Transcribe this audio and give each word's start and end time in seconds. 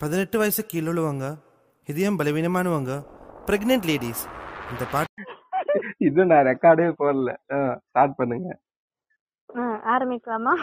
பதினெட்டு 0.00 0.36
வயசு 0.40 0.62
கீழுள்ளவங்க 0.70 1.26
இதயம் 1.90 2.16
பலவீனமானவங்க 2.18 2.92
பிரெக்னென்ட் 3.46 3.86
லேடிஸ் 3.90 4.24
இந்த 4.70 4.84
பாட்டு 4.92 5.22
இது 6.06 6.26
நான் 6.30 6.46
ரெக்கார்டே 6.48 6.86
போடல. 6.98 7.30
ஸ்டார்ட் 7.86 8.16
பண்ணுங்க. 8.18 8.48
ஆரம்பிக்கலாமா? 9.92 10.54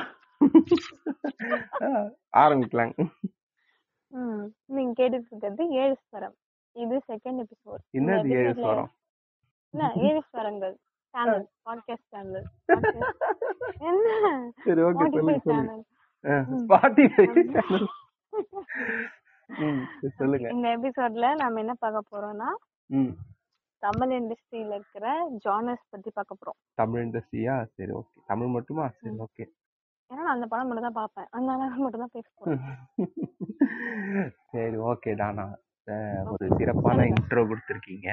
ஆரம்பிக்கலாம். 2.43 2.93
நீங்க 4.75 4.91
கேட்டுட்டு 4.99 5.29
இருக்கிறது 5.29 5.65
ஏழு 5.81 5.95
ஸ்வரம். 6.03 6.35
இது 6.75 6.95
செகண்ட் 7.11 7.41
எபிசோட் 7.45 7.83
என்னது 7.99 8.35
ஏழு 8.41 8.53
ஸ்வரம்? 8.61 8.91
இல்ல 9.73 9.89
ஏழு 10.07 10.21
ஸ்வரங்கள். 10.29 10.75
சேனல் 11.13 11.45
பாட்காஸ்ட் 11.65 12.07
சேனல் 12.13 12.47
என்ன? 13.89 14.07
சரி 14.67 14.83
ஓகே 14.89 15.09
சொல்லுங்க 15.47 15.75
ஸ்பாட்டிஃபை 16.63 17.27
சேனல் 17.57 17.89
சொல்லுங்க. 20.17 20.47
இந்த 20.49 20.67
எபிசோட்ல 20.77 21.27
நாம 21.35 21.59
என்ன 21.59 21.73
பார்க்க 21.75 22.11
போறோம்னா 22.11 22.49
ம். 22.89 23.11
தமிழ் 23.83 24.13
இண்டஸ்ட்ரியில 24.17 24.77
இருக்கிற 24.77 25.05
ஜானர்ஸ் 25.45 25.89
பத்தி 25.89 26.09
பார்க்க 26.11 26.39
போறோம். 26.39 26.57
தமிழ் 26.73 27.03
இண்டஸ்ட்ரியா? 27.05 27.55
சரி 27.75 27.91
ஓகே. 27.91 28.17
தமிழ் 28.25 28.47
மட்டுமா? 28.47 28.85
சரி 28.99 29.17
ஓகே. 29.17 29.45
ஏன்னா 30.11 30.21
நான் 30.21 30.35
அந்த 30.35 30.47
படம் 30.47 30.67
மட்டும் 30.67 30.87
தான் 30.87 30.99
பார்ப்பேன். 30.99 31.27
அதனால 31.31 31.69
மட்டும் 31.77 32.03
தான் 32.03 32.15
பேச 32.15 32.27
போறேன். 32.33 32.63
சரி 34.53 34.77
ஓகே 34.89 35.13
டானா. 35.15 35.45
ஒரு 36.31 36.45
சிறப்பான 36.57 37.05
இன்ட்ரோ 37.11 37.41
கொடுத்துருக்கீங்க. 37.43 38.09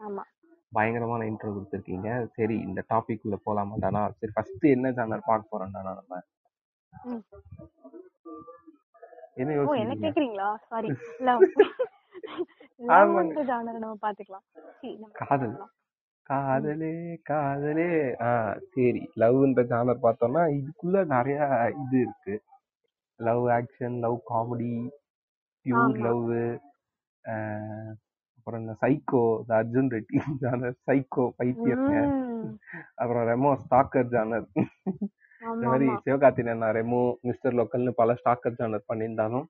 ஆமா. 0.00 0.22
பயங்கரமான 0.72 1.26
இன்ட்ரோ 1.30 1.50
கொடுத்துருக்கீங்க. 1.52 2.08
சரி 2.36 2.56
இந்த 2.66 2.80
டாபிக் 2.90 3.24
உள்ள 3.24 3.38
போலாமா 3.46 3.78
டானா? 3.78 4.02
சரி 4.18 4.32
ஃபர்ஸ்ட் 4.36 4.66
என்ன 4.70 4.92
சேனல் 4.92 5.26
பார்க்க 5.26 5.52
போறோம் 5.52 5.74
டானா 5.74 5.92
நம்ம? 6.00 6.20
ம். 6.92 7.22
என்ன 9.36 9.52
ஓ 9.62 9.74
என்ன 9.74 9.94
கேக்குறீங்களா 10.02 10.48
சாரி 10.70 10.88
லவ் 11.20 11.44
ஜானர் 13.50 13.82
நம்ம 13.82 13.94
பாத்துக்கலாம் 14.02 14.46
காதல். 15.20 15.54
காதலே 16.26 16.92
காதலே. 17.22 17.88
ஆ 18.20 18.30
சரி. 18.74 19.02
லவ்ன்ற 19.20 19.62
ஜானர் 19.70 20.04
பார்த்தோம்னா 20.04 20.42
இதுக்குள்ள 20.58 20.98
நிறைய 21.06 21.38
இது 21.82 21.96
இருக்கு. 22.00 22.34
Love 23.20 23.44
action 23.56 23.96
love 24.04 24.18
comedy 24.30 24.72
pure. 25.66 25.96
Love 26.06 26.28
அப்புறம் 28.36 28.60
இந்த 28.62 28.74
சைக்கோ 28.80 29.24
இந்த 29.40 29.52
அர்ஜுன் 29.58 29.90
ரெட்டி 29.90 30.20
ஜானர் 30.42 30.76
சைக்கோ 30.88 31.24
பைத்தியங்க 31.38 31.92
ம். 32.12 32.48
அப்புறம் 32.94 33.26
ரெமோ 33.28 33.52
ஸ்டாக்கர் 33.64 34.12
ஜானர் 34.14 34.46
இந்த 35.42 35.66
மாதிரி 35.66 35.86
சிவகார்த்திகேயன் 35.88 36.74
ரெமோ 36.76 37.20
மிஸ்டர் 37.20 37.54
லோக்கல்னு 37.54 37.90
பல 37.90 38.12
ஸ்டாக்கர் 38.12 38.54
ஜானர் 38.58 38.80
பண்ணியிருந்தாலும் 38.88 39.44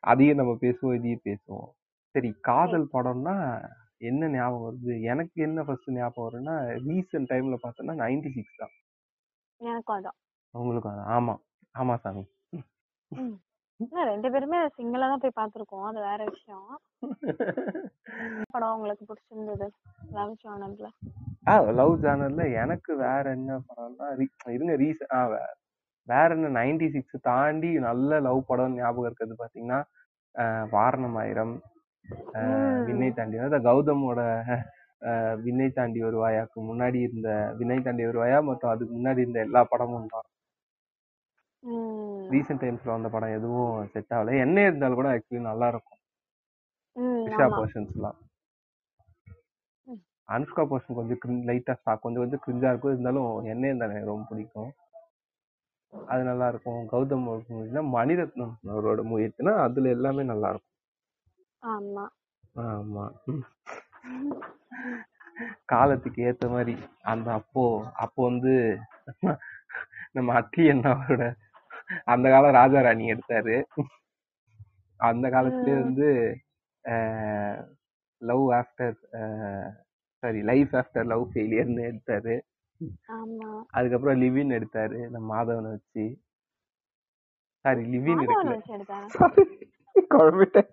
அதையும் 0.00 0.36
நம்ம 0.36 0.52
பேசுவோம் 0.52 0.94
இதையும் 0.94 1.20
பேசுவோம். 1.24 1.68
சரி 2.10 2.34
காதல் 2.40 2.88
படம்னா 2.92 3.68
என்ன 3.96 4.28
ஞாபகம் 4.28 4.76
வருது? 4.76 5.00
எனக்கு 5.00 5.42
என்ன 5.42 5.64
ஃபர்ஸ்ட் 5.64 5.90
ஞாபகம் 5.90 6.32
வரும்னா 6.32 6.48
ரீசெண்ட் 6.86 7.30
டைம்ல 7.30 7.56
பார்த்தோம்னா 7.62 8.02
நைன்டி 8.02 8.32
சிக்ஸ் 8.32 8.56
தான். 8.56 8.68
எனக்கும் 9.56 10.04
அதான். 10.04 10.18
உங்களுக்கு 10.50 10.88
அது- 10.88 10.92
ஆமா. 10.92 11.36
ஆமா 11.78 11.96
சாமி. 11.96 12.28
இல்ல 13.80 14.04
ரெண்டு 14.10 14.28
பேருமே 14.34 14.58
சிங்கிளா 14.76 15.08
தான் 15.10 15.22
போய் 15.24 15.38
பார்த்திருக்கோம். 15.38 15.84
அது 15.90 15.98
வேற 16.06 16.20
விஷயம். 16.30 16.68
படம் 18.54 18.74
உங்களுக்கு 18.76 19.04
பிடிச்சிருந்தது? 19.10 19.66
லவ் 20.16 20.32
ஜானர்ல 20.44 20.88
ஆ 21.50 21.54
லவ் 21.80 21.94
ஜானர்ல 22.04 22.44
எனக்கு 22.62 22.92
வேற 23.04 23.24
என்ன 23.38 23.52
படம்னா 23.68 24.06
இருங்க 24.56 24.74
ரீசன் 24.82 25.12
ஆ 25.18 25.20
வேற 26.08 26.28
என்ன 26.36 26.50
நைன்டி 26.58 26.86
சிக்ஸ் 26.94 27.16
தாண்டி 27.28 27.70
நல்ல 27.86 28.20
லவ் 28.26 28.40
படம் 28.50 28.76
ஞாபகம் 28.80 29.06
இருக்கிறது 29.08 29.36
பாத்தீங்கன்னா 29.42 29.80
வாரணம் 30.74 31.18
ஆயிரம். 31.22 31.54
விண்ணை 32.88 33.08
தாண்டி 33.12 33.38
அதாவது 33.38 33.58
கௌதமோட 33.68 34.20
விண்ணை 35.44 35.68
தாண்டி 35.70 36.00
வருவாயாக்கு 36.06 36.58
முன்னாடி 36.70 36.98
இருந்த 37.06 37.28
விண்ணை 37.58 37.78
தாண்டி 37.86 38.04
வருவாயா 38.08 38.38
மற்றும் 38.48 38.72
அதுக்கு 38.72 38.92
முன்னாடி 38.98 39.22
இருந்த 39.24 39.40
எல்லா 39.46 39.60
படமும் 39.72 40.12
தான். 40.14 40.26
ரீசெண்ட் 42.28 42.62
டைம்ஸ்ல 42.62 42.94
வந்த 42.94 43.08
படம் 43.08 43.36
எதுவும் 43.38 43.88
செட் 43.92 44.14
ஆகல. 44.16 44.34
என்ன 44.44 44.64
இருந்தாலும் 44.68 44.98
கூட 45.00 45.08
ஆக்சுவலி 45.14 45.42
நல்லா 45.50 45.68
இருக்கும் 45.72 46.00
த்ரிஷா. 47.24 47.46
போர்ஷன்ஸ்லாம். 47.56 48.18
அனுஷ்கா 50.28 50.62
போர்ஷன் 50.70 50.98
கொஞ்சம் 50.98 51.20
லைட்டா 51.48 51.74
ஸ்டாக் 51.78 52.04
கொஞ்சம் 52.04 52.22
கொஞ்சம் 52.22 52.42
கிரிஞ்சா 52.46 52.70
இருக்கும். 52.70 52.92
இருந்தாலும் 52.92 53.30
என்ன 53.52 53.64
இருந்தாலும் 53.66 53.94
எனக்கு 53.94 54.12
ரொம்ப 54.12 54.26
பிடிக்கும். 54.30 54.70
அது 55.92 56.22
நல்லா 56.22 56.46
இருக்கும் 56.48 56.80
கௌதம் 56.88 57.22
மூவினா 57.26 57.82
மணிரத்னம் 57.94 58.54
அவரோட 58.72 59.02
மூவி 59.02 59.24
இருக்குன்னா 59.26 59.54
அதுல 59.66 59.88
எல்லாமே 59.88 60.22
நல்லா 60.22 60.48
இருக்கும் 60.48 60.74
ஆமா. 61.62 62.04
ஆமா. 62.64 63.04
காலத்துக்கு 65.64 66.20
ஏத்த 66.22 66.44
மாதிரி 66.50 66.74
அந்த 67.02 67.28
அப்போ 67.32 67.64
அப்போ 67.96 68.20
வந்து 68.24 68.52
நம்ம 70.12 70.34
அத்தி 70.34 70.62
அண்ணாவோட 70.70 71.24
அந்த 72.04 72.26
கால 72.30 72.50
ராஜா 72.50 72.80
ராணி 72.80 73.12
எடுத்தாரு. 73.12 73.56
அந்த 74.96 75.30
காலத்திலே. 75.30 75.72
வந்து 75.82 76.08
love 78.30 78.44
after 78.50 78.96
sorry 80.20 80.40
life 80.42 80.72
after 80.72 81.10
love 81.12 81.30
ஃபெயிலியர்னு 81.32 81.82
எடுத்தாரு. 81.90 82.36
அதுக்கப்புறம் 83.70 84.20
லிவின் 84.20 84.50
எடுத்தாரு 84.58 85.08
நம்ம 85.08 85.28
மாதவனை 85.34 85.70
வச்சு. 85.74 86.04
சாரி 87.62 87.82
லிவின்? 87.92 88.22
குழம்பிட்டேன். 90.14 90.68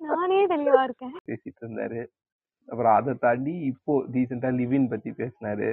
நானே 0.00 0.38
தெளிவா 0.46 0.82
இருக்கேன். 0.82 1.14
பேசிட்டு 1.26 1.60
இருந்தாரு. 1.60 2.06
அப்புறம் 2.70 2.94
அதை 2.94 3.14
தாண்டி 3.14 3.54
இப்போ 3.70 3.94
ரீசெண்டா 4.12 4.50
லிவின் 4.60 4.88
பத்தி 4.88 5.10
பேசினாரு. 5.10 5.70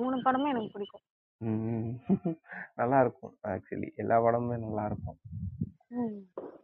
மூணு 0.00 0.20
படமும் 0.22 0.50
எனக்கு 0.52 0.70
பிடிக்கும். 0.72 1.04
ம். 1.40 1.90
நல்லா 2.78 2.98
இருக்கும் 3.00 3.34
ஆக்சுவலி 3.50 3.88
எல்லா 3.96 4.16
படமுமே 4.24 4.56
நல்லா 4.58 4.84
இருக்கும் 4.86 5.18
ம். 5.96 6.18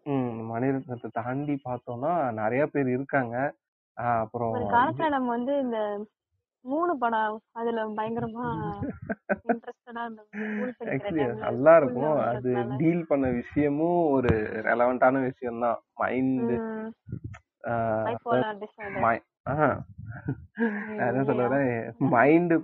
ம் 0.07 0.35
மணிரத்னத்தை 0.51 1.09
தாண்டி 1.17 1.55
பார்த்தோம்னா 1.65 2.11
நிறைய 2.39 2.65
பேர் 2.67 2.91
இருக்காங்க 2.91 3.37
ஆஹ் 3.99 4.21
அப்புறம் 4.25 4.53
ஒரு 4.55 4.67
காலத்துல 4.75 5.09
நம்ம 5.15 5.31
வந்து 5.35 5.55
இந்த 5.63 5.79
மூணு 6.65 6.93
படம் 6.99 7.35
அதுல 7.53 7.83
பயங்கரமா 7.97 8.47
இன்ட்ரெஸ்டடா 9.47 10.03
இருந்தோம் 10.05 10.29
ஸ்கூல் 10.31 10.73
படிக்கிற 10.79 10.95
ஆக்சுவலி 10.95 11.21
டைம்ல 11.21 11.45
நல்லா 11.45 11.73
இருக்கும் 11.77 12.15
அது 12.25 12.49
வந்ததுனால. 12.51 12.79
டீல் 12.81 13.05
பண்ண 13.07 13.27
விஷயமும் 13.39 14.01
ஒரு 14.13 14.33
ரெலவெண்டான 14.69 15.23
விஷயம் 15.27 15.63
தான் 15.67 15.81
மைண்ட் 15.97 16.53
ம். 16.59 16.91
bipolar 18.07 18.43
disorder. 20.07 21.07
என்ன 21.09 21.25
சொல்றேன் 21.25 21.71
மைண்ட் 22.11 22.55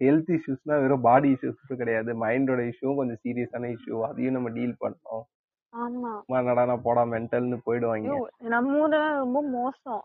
ஹெல்த் 0.00 0.30
இஷ்யூஸ்னா 0.36 0.76
வெறும் 0.82 1.00
பாடி 1.00 1.28
இஷ்யூஸ் 1.34 1.80
கிடையாது. 1.82 2.14
மைண்டோட 2.14 2.60
இஷ்யூவும் 2.70 2.96
கொஞ்சம் 2.96 3.22
சீரியஸான 3.24 3.70
இஷ்யூ 3.76 4.00
அதையும் 4.00 4.32
நம்ம 4.32 4.50
டீல் 4.50 4.80
பண்ணோம் 4.80 5.24
ஆமா. 5.72 6.10
நடனா 6.48 6.76
போடா 6.82 7.02
மென்டல்னு 7.04 7.56
போயிடுவாங்க. 7.66 8.12
நம்ம 8.48 8.78
ஊர்ல 8.78 9.00
ரொம்ப 9.14 9.42
மோசம். 9.42 10.02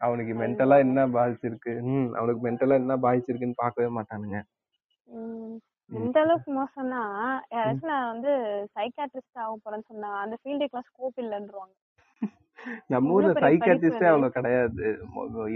அவனுக்கு 0.00 0.32
மென்டலா 0.34 0.78
என்ன 0.78 1.00
பாதிச்சிருக்கு 1.08 1.72
ம் 1.82 2.10
அவனுக்கு 2.14 2.42
மென்டலா 2.48 2.74
என்ன 2.74 2.96
பாதிச்சிருக்குன்னு 2.96 3.62
பார்க்கவே 3.62 3.88
மாட்டானுங்க. 3.98 4.38
ம். 5.08 5.54
எந்த 5.90 6.20
அளவுக்கு 6.20 6.50
மோசம்னா 6.52 7.00
யாராச்சும் 7.52 7.90
நான் 7.92 8.10
வந்து 8.12 8.30
சைக்காட்ரிஸ்ட் 8.76 9.40
ஆக 9.42 9.56
போறேன்னு 9.64 9.88
சொன்னா 9.88 10.10
அந்த 10.20 10.36
ஃபீல்டுக்குலாம் 10.40 10.88
ஸ்கோப் 10.90 11.18
இல்லைன்றுவாங்க. 11.24 11.74
நம்ம 12.92 13.14
ஊர்ல 13.14 13.32
சைக்காட்ரிஸ்டே 13.42 14.06
அவ்வளவு 14.10 14.36
கிடையாது. 14.36 14.84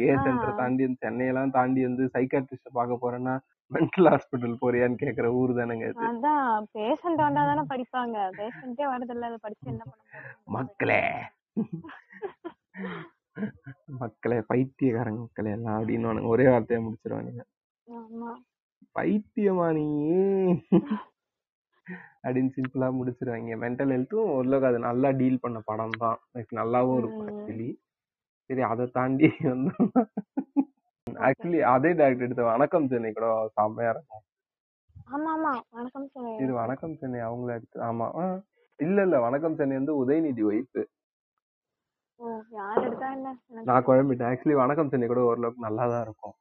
ஏ. 0.00 0.10
சென்டர் 0.25 0.59
தாண்டி 0.59 0.82
வந்து 0.86 1.04
சென்னையெல்லாம் 1.04 1.54
தாண்டி 1.56 1.82
வந்து 1.86 2.04
சைக்காட்ரிஸ்ட 2.14 2.70
பார்க்க 2.72 3.03
போறேன்னா 3.03 3.34
மென்டல் 3.70 4.09
ஹாஸ்பிட்டல் 4.10 4.60
போறியான்னு 4.60 5.00
கேக்குற 5.03 5.28
ஊர் 5.38 5.53
தானுங்க 5.56 5.88
அதான் 6.09 6.45
பேஷண்ட் 6.77 7.22
வந்தா 7.24 7.42
தானே 7.50 7.65
படிப்பாங்க. 7.72 8.16
பேஷண்டே 8.39 8.86
வரது 8.92 9.15
இல்ல 9.16 9.30
அதை 9.30 9.39
படிச்சு 9.45 9.71
என்ன 9.72 9.83
பண்ண 9.84 10.24
மக்களே! 10.56 11.03
மக்களே 14.00 14.39
பைத்தியக்காரங்க 14.48 15.21
மக்களே 15.22 15.50
எல்லாம் 15.56 15.77
அப்படின்னு 15.78 16.28
ஒரே 16.33 16.47
வார்த்தையா 16.48 16.80
முடிச்சிருவானுங்க. 16.84 17.42
பைத்தியமா 18.97 19.66
நீ 19.77 19.84
அப்படின்னு 22.28 22.54
சிம்பிளா 22.57 22.89
முடிச்சிருவாங்க. 22.97 23.57
மென்டல் 23.65 23.92
ஹெல்த்தும் 23.95 24.30
ஓரளவுக்கு 24.34 24.71
அது 24.71 24.78
நல்லா 24.89 25.10
டீல் 25.21 25.42
பண்ண 25.45 25.59
படம் 25.71 25.98
தான். 26.03 26.19
எனக்கு 26.34 26.54
நல்லாவும் 26.60 26.98
இருக்கும். 27.03 27.28
ஆக்சுவலி 27.33 27.69
சரி 28.51 28.63
அதை 28.72 28.84
தாண்டி 28.98 29.28
வந்தோம்னா 29.51 30.03
ஆக்சுவலி 31.27 31.59
அதே 31.75 31.91
டேரக்டர் 31.98 32.27
எடுத்த 32.27 32.45
வணக்கம் 32.53 32.89
சென்னை 32.92 33.10
கூட 33.13 33.27
செம்மையா 33.57 33.91
இருக்கும். 33.95 34.22
ஆமா 35.15 35.30
ஆமா 35.36 35.53
வணக்கம் 35.77 36.04
இது 36.04 36.13
சொல்லுங்க 36.15 36.54
வணக்கம் 36.63 36.97
சென்னை 37.01 37.21
அவங்கள 37.28 37.51
எடுத்து 37.59 37.78
ஆமா. 37.89 38.07
இல்ல 38.81 38.98
இல்ல 39.07 39.16
வணக்கம் 39.27 39.59
சென்னை 39.60 39.77
வந்து 39.81 39.95
உதயநிதி 40.03 40.42
ஒய்ஃப் 40.51 40.78
நான் 43.69 43.86
குழம்பிட்டேன். 43.89 44.31
ஆக்சுவலி 44.31 44.57
வணக்கம் 44.63 44.91
சென்னை 44.92 45.09
கூட 45.09 45.22
ஓரளவுக்கு 45.31 45.66
நல்லா 45.66 45.84
தான் 45.92 46.04
இருக்கும். 46.07 46.36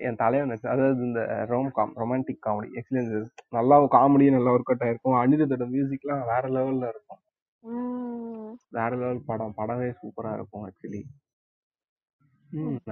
என் 0.00 0.16
தலைவன் 0.16 0.52
அதாவது 0.68 1.02
இந்த 1.02 1.20
ரோம் 1.50 1.68
காம் 1.70 1.92
ரொமான்டிக் 1.96 2.44
காமெடி 2.46 2.68
இந்த 3.02 3.18
நல்லா 3.50 3.76
காமெடி 3.94 4.26
நல்லா 4.30 4.52
ஒர்க் 4.52 4.70
அவுட் 4.70 4.84
ஆயிருக்கும். 4.86 5.18
அனிருத்தோட 5.20 5.66
மியூசிக்லாம் 5.72 6.24
வேற 6.26 6.44
லெவல்ல 6.48 6.86
இருக்கும். 6.88 7.20
வேற 8.72 8.90
லெவல் 8.96 9.26
படம். 9.26 9.56
படமே 9.56 9.88
சூப்பரா 9.98 10.32
இருக்கும் 10.32 10.64
ஆக்சுவலி 10.66 11.02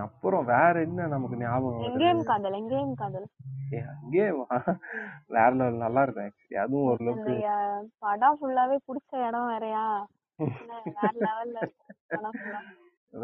அப்புறம் 0.03 0.45
வேற 0.47 0.75
என்ன 0.81 1.07
நமக்கு 1.07 1.37
ஞாபகம் 1.37 1.83
எங்கேயும் 1.89 2.23
காதல் 2.25 2.55
எங்கேயும் 2.55 2.95
காதல். 2.95 3.27
வேற 5.29 5.51
லெவல் 5.55 5.83
நல்லா 5.83 6.03
இருக்கும் 6.03 6.27
ஆக்சுவலி 6.27 6.61
அதுவும் 6.63 6.87
ஓரளவுக்கு 6.87 7.35
அஹ், 7.51 7.85
படம் 7.99 8.39
ஃபுல்லாவே 8.39 8.79
புடிச்ச 8.87 9.13
இடம் 9.27 9.49
வேறயா? 9.51 9.85
வேற 10.97 11.13
லெவல்ல 11.21 11.59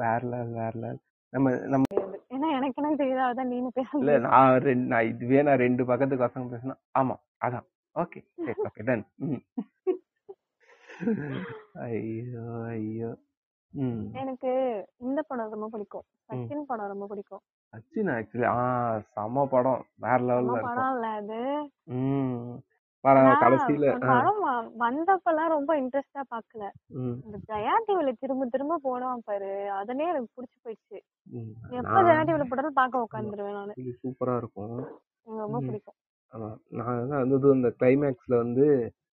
வேற 0.00 0.20
லெவல் 0.26 0.54
வேற 0.54 0.72
லெவல் 0.76 1.00
நம்ம 1.36 1.48
நம்ம 1.66 1.84
ஏன்னா 2.30 2.48
எனக்கு 2.56 2.80
என்ன 2.80 2.90
தெரியுதோ? 2.96 3.24
நீனு 3.50 3.70
பேச 3.74 3.90
இல்ல 3.98 4.12
நான் 4.26 4.58
ரெண்டு 4.64 4.86
நான் 4.92 5.08
இதுவே 5.08 5.42
நான் 5.42 5.62
ரெண்டு 5.64 5.82
பக்கத்துக்கு 5.86 6.24
பசங்க 6.24 6.46
பேசினா 6.52 6.74
ஆமா 6.92 7.14
அதான். 7.46 7.66
ஓகே 7.96 8.20
சரி 8.38 8.60
ஓகே 8.66 8.84
டன் 8.84 9.04
ஐயோ 11.86 12.44
ஐயோ. 12.70 13.10
எனக்கு 14.20 14.50
இந்த 15.00 15.20
படம் 15.22 15.52
ரொம்ப 15.54 15.66
பிடிக்கும். 15.68 16.04
சச்சின் 16.28 16.66
படம் 16.66 16.92
ரொம்ப 16.92 17.06
பிடிக்கும். 17.06 17.42
சச்சின் 17.72 18.10
ஆக்சுவலி 18.14 18.46
ஆ 18.52 18.60
செம 19.10 19.44
படம். 19.46 19.82
வேற 19.98 20.18
லெவல்ல 20.28 20.52
இருக்கும். 20.52 20.68
படம் 20.68 20.92
இல்ல 20.94 21.08
அது 21.20 21.40
கடைசியில 23.42 23.86
படம் 24.06 24.40
வந்தப்பெல்லாம் 24.80 25.48
ரொம்ப 25.48 25.70
இன்ட்ரெஸ்டா 25.80 26.22
பாக்கல. 26.30 26.64
இந்த 27.24 27.36
ஜெயா 27.50 27.74
டிவில 27.86 28.12
திரும்ப 28.20 28.46
திரும்ப 28.46 28.80
போடுவான் 28.86 29.24
பாரு. 29.24 29.50
அதனே 29.70 30.08
எனக்கு 30.08 30.30
புடிச்சு 30.36 30.58
போயிடுச்சு. 30.64 30.98
எப்ப 31.70 32.02
ஜெயா 32.08 32.22
டிவில 32.28 32.44
போட்டாலும் 32.48 32.78
பாக்க 32.80 33.06
உட்காந்துருவேன் 33.06 33.58
நானு. 33.58 33.74
சூப்பரா 34.02 34.36
இருக்கும். 34.36 34.76
ரொம்ப. 35.26 35.60
பிடிக்கும். 35.60 35.98
நான் 36.70 37.08
வந்து 37.08 37.34
வந்து 37.38 37.50
இந்த 37.54 37.68
கிளைமேக்ஸ்ல 37.80 38.36
வந்து 38.36 38.66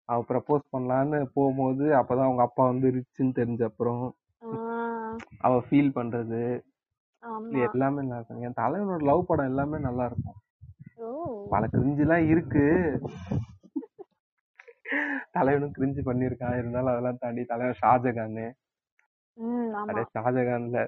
அவ 0.08 0.24
ப்ரப்போஸ் 0.28 0.64
பண்ணலான்னு 0.76 1.18
போகும்போது 1.34 1.84
அப்பதான் 1.98 2.26
அவங்க 2.28 2.42
அப்பா 2.42 2.64
வந்து 2.64 2.88
ரிச்சுன்னு 2.90 3.36
தெரிஞ்ச 3.40 3.62
அப்புறம் 3.64 4.04
அவ 5.40 5.52
ஃபீல் 5.70 5.96
பண்றது. 5.98 6.42
எல்லாமே 7.66 8.00
நல்லா 8.02 8.16
இருக்கும். 8.16 8.40
என் 8.40 8.58
தலைவனோட 8.60 9.02
லவ் 9.02 9.26
படம் 9.26 9.44
எல்லாமே 9.44 9.78
நல்லா 9.78 10.04
இருக்கும். 10.04 10.38
பல 11.50 11.66
கிரிஞ்சுலாம் 11.66 12.28
இருக்கு. 12.28 12.64
தலைவனும் 15.36 15.76
கிரிஞ்சு 15.76 16.02
பண்ணியிருக்கான் 16.08 16.58
இருந்தாலும் 16.60 16.92
அதெல்லாம் 16.92 17.20
தாண்டி 17.22 17.42
தலைவன் 17.52 17.80
ஷாஜகான். 17.82 18.40
அப்படியே 19.80 20.06
ஷாஜகான்ல 20.16 20.78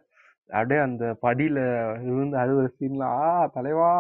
அப்படியே 0.51 0.81
அந்த 0.87 1.05
படியில 1.25 1.59
விழுந்து 2.07 2.37
அழுகுற 2.43 2.67
சீன்ல 2.79 3.05
ஆ 3.25 3.27
தலைவா 3.57 3.91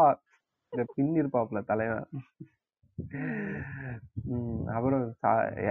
இந்த 0.73 0.83
பின் 0.95 1.13
இருப்பாப்ல 1.21 1.61
தலைவன். 1.71 2.07
அப்புறம் 4.75 5.05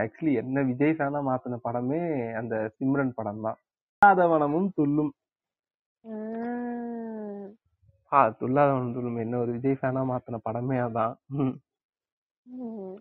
ஆக்சுவலி 0.03 0.31
என்ன 0.41 0.63
விஜய் 0.69 0.95
ஃபேனா 0.97 1.19
மாத்தின 1.29 1.59
படமே 1.65 2.01
அந்த 2.41 2.55
சிம்ரன் 2.77 3.15
படம் 3.17 3.43
தான். 3.45 3.57
துல்லாதவனமும் 4.01 4.69
துள்ளும். 4.77 5.11
ஆ 8.11 8.21
துல்லாதவனம் 8.39 8.95
துள்ளும். 8.95 9.19
என்ன 9.25 9.37
ஒரு 9.43 9.51
விஜய் 9.57 9.79
ஃபேனா 9.81 10.03
மாத்தின 10.11 10.39
படமே 10.47 10.77
அதான். 10.87 11.13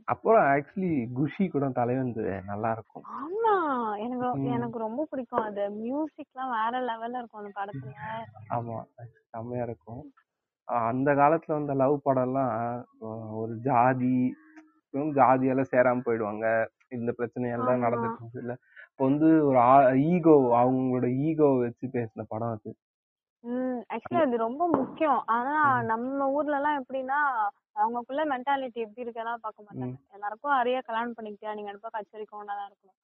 அப்புறம் 0.05 0.43
ஆக்சுவலி 0.51 0.91
குஷி 1.13 1.45
கூட 1.49 1.67
தலைவன் 1.71 2.11
நல்லா 2.47 2.71
இருக்கும் 2.73 3.05
ஆமா. 3.19 3.55
எனக்கு. 3.99 4.27
எனக்கு 4.51 4.79
ரொம்ப 4.79 5.07
பிடிக்கும். 5.11 5.45
அது 5.45 5.63
மியூசிக்லாம் 5.79 6.55
வேற 6.57 6.73
லெவல்ல 6.89 7.21
இருக்கும் 7.21 7.43
அந்த 7.43 7.53
படத்துல. 7.57 7.95
ஆமா. 8.57 8.79
செம்மையா 9.33 9.63
இருக்கும். 9.63 10.03
அந்த 10.89 11.11
காலத்துல 11.15 11.57
வந்த 11.59 11.75
லவ் 11.75 11.97
படம்லாம் 12.05 12.53
ஒரு 13.35 13.55
ஜாதி 13.61 14.15
வெறும் 14.95 15.17
ஜாதியெல்லாம் 15.17 15.73
சேராம 15.73 16.05
போயிடுவாங்க. 16.05 16.47
இந்த 16.91 17.11
பிரச்சனையெல்லாம். 17.19 17.85
நடந்துட்டு 17.85 18.21
இருக்கு. 18.21 18.41
இல்ல 18.41 18.55
இப்போ 18.91 19.05
வந்து 19.05 19.29
ஒரு 19.49 19.59
ஈகோ 20.09 20.33
அவங்களோட 20.61 21.09
ஈகோ 21.27 21.49
வச்சு 21.59 21.87
பேசின 21.89 22.25
படம் 22.29 22.55
அது. 22.55 22.71
ஆக்சுவலி 23.91 24.23
அது 24.23 24.37
ரொம்ப 24.39 24.63
முக்கியம். 24.73 25.21
ஆனா 25.31 25.55
நம்ம 25.91 26.29
ஊர்ல 26.31 26.57
எல்லாம் 26.57 26.79
எப்படின்னா 26.81 27.21
அவங்களுக்குள்ள 27.77 28.23
மென்டாலிட்டி 28.33 28.85
எப்படி 28.85 29.05
இருக்கெல்லாம் 29.05 29.43
பார்க்க 29.43 29.67
மாட்டாங்க. 29.67 29.97
எல்லாருக்கும் 30.13 30.53
அறையா 30.53 30.81
கல்யாணம் 30.81 31.15
பண்ணிக்கிட்டியா? 31.19 31.55
நீங்க 31.55 31.73
அனுப்ப 31.73 31.89
கச்சேரிக்கு 31.89 32.41
ஒன்னாதான் 32.41 32.71
இருக்கணும். 32.71 32.97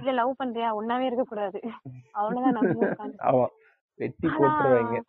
இல்ல 0.00 0.12
லவ் 0.12 0.38
பண்றியா? 0.38 0.68
ஒன்னாவே 0.78 1.08
இருக்க 1.08 1.24
கூடாது 1.24 1.58
அவ்வளவுதான் 2.18 2.56
நம்ம 2.58 3.48
வெட்டி 4.00 4.28
போட்டுருவாங்க. 4.28 5.02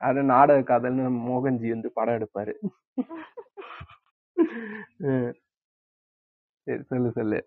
அது 0.00 0.22
நாடக 0.32 0.64
காதல்னு 0.70 1.04
மோகன்ஜி 1.28 1.68
வந்து 1.74 1.90
படம் 1.98 2.16
எடுப்பாரு. 2.18 2.54
சொல்லு 6.90 7.08
சொல்லு. 7.16 7.38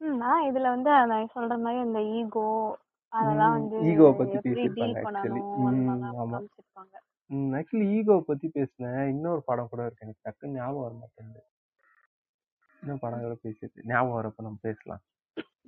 ஆனா 0.00 0.30
இதுல 0.48 0.68
வந்து 0.74 0.90
நான் 1.10 1.32
சொல்ற 1.34 1.54
மாதிரி 1.60 1.80
அந்த 1.80 2.00
ஈகோ 2.16 2.44
அதெல்லாம் 3.12 3.52
வந்து 3.52 3.76
ego 3.82 4.16
பத்தி 4.16 4.36
பேசியிருப்பாங்க 4.48 4.98
மாதிரிலாம் 5.76 6.18
ஆமா. 6.22 6.38
ஆக்சுவலி 7.58 7.92
ஈகோ 7.92 8.22
பத்தி 8.26 8.50
பேசின 8.54 9.08
இன்னொரு 9.08 9.42
படம் 9.44 9.68
கூட 9.68 9.82
இருக்கு. 9.86 10.06
எனக்கு 10.06 10.22
டக்குன்னு 10.24 10.50
ஞாபகம் 10.50 10.82
வர 10.82 10.94
மாட்டேங்குது. 10.94 11.42
இன்னும் 12.82 12.98
படம் 12.98 13.20
கூட 13.20 13.36
பேசிட்டு 13.42 13.84
ஞாபகம் 13.84 14.16
வரப்ப 14.16 14.34
நம்ம 14.36 14.58
பேசலாம். 14.60 15.00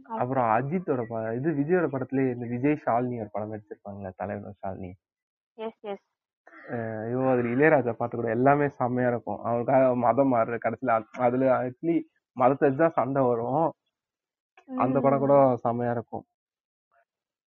அப்புறம் 0.02 0.44
அஜித்தோட 0.44 1.02
ப 1.08 1.34
இது 1.34 1.50
விஜயோட 1.52 1.86
படத்துலயே 1.88 2.32
இந்த 2.32 2.46
விஜய் 2.46 2.82
ஷாலினி 2.86 3.20
ஒரு 3.20 3.28
படம் 3.32 3.52
நடிச்சிருப்பாங்களே 3.52 4.12
தலைவர் 4.16 4.54
ஷாலினி. 4.66 4.90
ஐயோ 6.68 7.30
அதுல 7.30 7.48
இளையராஜா 7.48 7.92
பாட்டு 7.92 8.16
கூட 8.16 8.28
எல்லாமே 8.28 8.68
செம்மையா 8.68 9.10
இருக்கும். 9.10 9.38
அவருக்காக 9.42 9.96
மதம் 9.96 10.32
மாறுற 10.32 10.58
கடைசியில 10.64 10.90
அது- 10.90 11.20
அதுல 11.20 11.62
ஆக்சுவலி 11.62 11.96
மதத்தை 12.36 12.74
தான் 12.74 12.90
சண்டை 12.90 13.22
வரும். 13.22 13.72
அந்த 14.78 15.00
படம் 15.00 15.18
கூட 15.18 15.56
செம்மையா 15.56 15.92
இருக்கும். 15.92 16.24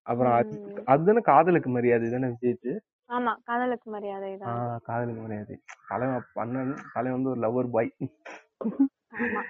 அப்புறம் 0.07 0.33
அஜித் 0.33 0.79
அதுதானே 0.87 1.21
காதலுக்கு 1.23 1.69
மரியாதை 1.69 2.09
தானே 2.09 2.27
விஜய்க்கு? 2.33 2.73
ஆமா 3.09 3.31
காதலுக்கு 3.43 3.87
மரியாதை 3.89 4.31
தான் 4.37 4.49
ஆஹ் 4.53 4.79
காதலுக்கு 4.83 5.21
மரியாதை. 5.21 5.55
தலைவன் 5.89 6.25
பண்ணன் 6.35 6.73
தலைவன் 6.93 7.17
வந்து 7.17 7.29
ஒரு 7.29 7.39
லவர் 7.39 7.69
பாய் 7.71 7.91
ஆமா. 9.17 9.41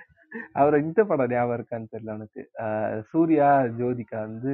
அவர் 0.56 0.76
இந்த 0.80 1.02
படம் 1.06 1.32
ஞாபகம் 1.32 1.58
இருக்கான்னு 1.58 1.92
தெரியல 1.92 2.16
எனக்கு 2.16 2.42
ஆஹ் 2.64 3.00
சூர்யா 3.12 3.48
ஜோதிகா 3.78 4.20
வந்து 4.22 4.54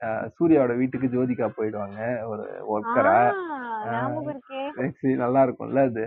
ஆஹ் 0.00 0.26
சூர்யாவோட 0.36 0.72
வீட்டுக்கு 0.76 1.08
ஜோதிகா 1.08 1.46
போயிடுவாங்க. 1.56 2.00
ஒரு 2.26 2.44
ஒர்க்கரா 2.74 3.14
ஆ, 3.20 3.92
ஞாபகம் 3.92 4.30
இருக்கே. 4.32 4.62
நல்லா 5.16 5.42
இருக்கும்ல 5.42 5.84
அது? 5.84 6.04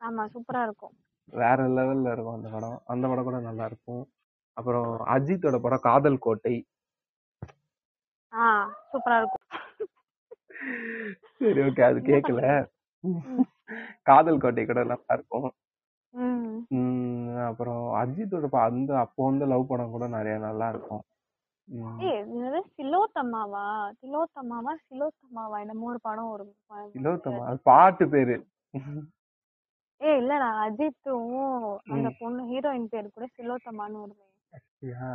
ஆமா 0.00 0.24
சூப்பரா 0.34 0.62
இருக்கும். 0.62 0.94
வேற 1.32 1.62
லெவல்ல 1.68 2.12
இருக்கும் 2.12 2.34
அந்த 2.34 2.48
படம். 2.48 2.78
அந்த 2.86 3.04
படம் 3.08 3.24
கூட 3.24 3.38
நல்லா 3.40 3.64
இருக்கும். 3.64 4.04
அப்புறம் 4.56 4.86
அஜித்தோட 5.08 5.56
படம் 5.60 5.80
காதல் 5.80 6.18
கோட்டை. 6.18 6.54
ஆ 8.32 8.46
சூப்பரா 8.90 9.18
இருக்கும். 9.20 9.44
சரி 11.38 11.60
ஓகே 11.66 11.82
அது 11.88 11.98
கேட்கல 12.08 12.42
காதல் 14.02 14.42
கோட்டை 14.42 14.64
கூட 14.66 14.80
நல்லா 14.84 15.14
இருக்கும். 15.16 15.48
அப்புறம் 17.48 17.82
அஜித்தோட 18.00 18.48
அந்த 18.68 18.90
அப்போ 18.98 19.20
வந்து 19.24 19.44
லவ் 19.46 19.70
படம் 19.70 19.90
கூட 19.90 20.06
நிறைய 20.08 20.34
நல்லா 20.38 20.66
இருக்கும். 20.68 21.04
ஏய் 22.08 22.22
சிலோத்தம்மாவா 22.76 23.64
சிலோத்தம்மாவா 24.00 24.72
சிலோத்தம்மாவா 24.86 25.56
என்னமோ 25.60 25.88
ஒரு 25.92 26.00
படம் 26.00 26.30
இலவத்தமா 26.94 27.42
அது. 27.48 27.58
பாட்டு 27.62 28.04
பேரு. 28.08 28.36
ஏ 30.00 30.10
இல்லடா. 30.20 30.48
அஜித்தும் 30.64 31.36
அந்த 31.94 32.08
பொண்ணு 32.20 32.42
ஹீரோயின் 32.50 32.90
பேர் 32.92 33.14
கூட 33.16 33.26
சிலோத்தம்மான்னு 33.36 34.02
யா. 34.90 35.08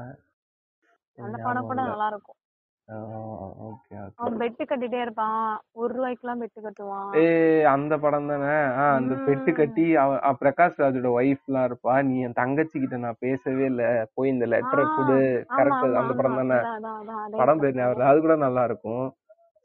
அந்த 1.17 1.35
படம் 1.45 1.67
கூட 1.69 1.81
நல்லா 1.83 2.07
இருக்கும். 2.13 2.39
ஓகே 2.87 3.95
ஓகே 3.97 3.97
அவன் 4.15 4.37
பெட்டு 4.39 4.63
கட்டிட்டே 4.63 5.01
இருப்பான். 5.01 5.45
ரூபாய்க்குலாம் 5.93 6.41
பெட்டு 6.41 6.59
கட்டுவான். 6.63 7.11
ஏய் 7.21 7.63
அந்த 7.65 7.97
படம் 7.97 8.27
தானே? 8.27 8.55
ஆ 8.81 8.85
அந்த 8.95 9.13
பெட்டு 9.27 9.51
கட்டி 9.51 9.85
அவ 9.95 10.11
பிரகாஷ் 10.41 10.79
ராஜோட 10.81 11.09
ஒய்ஃப் 11.19 11.45
எல்லாம் 11.45 11.65
இருப்பா. 11.67 12.03
நீ 12.03 12.19
என் 12.19 12.33
தங்கச்சி 12.33 12.79
கிட்ட 12.79 12.97
நான் 12.97 13.19
பேசவே 13.19 13.65
இல்ல. 13.65 13.83
போய் 14.13 14.29
இந்த 14.29 14.45
லெட்டரை 14.45 14.85
ஆ, 14.85 14.95
கொடு. 14.95 15.17
ஆமா, 15.49 15.57
கரெக்ட் 15.57 15.85
ஆமா, 15.85 15.99
அந்த 16.01 16.13
படம். 16.13 16.35
தானே? 16.35 16.53
அதான், 16.55 16.75
அதான், 16.75 16.99
அதான், 16.99 17.21
அதே 17.23 17.37
படம் 17.37 17.59
பேர் 17.59 17.75
ஞாபகம் 17.75 17.95
இல்ல. 17.95 18.09
அது 18.09 18.21
கூட 18.21 18.35
நல்லா 18.35 18.63
இருக்கும். 18.63 19.05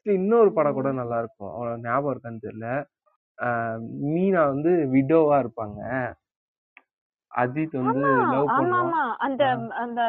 சரி, 0.07 0.17
இன்னொரு 0.17 0.53
படம் 0.53 0.73
கூட 0.73 0.93
ம். 0.93 0.95
நல்லா 0.95 1.19
இருக்கும். 1.19 1.53
அவன் 1.55 1.81
ஞாபகம் 1.81 2.13
இருக்கான்னு 2.15 2.45
தெரியல. 2.47 2.69
மீனா 4.07 4.47
வந்து 4.47 4.71
விடோவா 4.93 5.37
இருப்பாங்க. 5.39 5.81
அஜித் 7.37 7.83
வந்து 7.83 8.09
ஆமா 8.09 8.33
லவ் 8.33 8.49
ஆமா 8.49 8.59
பண்ணுவான் 8.59 9.15
அந்த 9.19 9.45
அந்த 9.77 10.01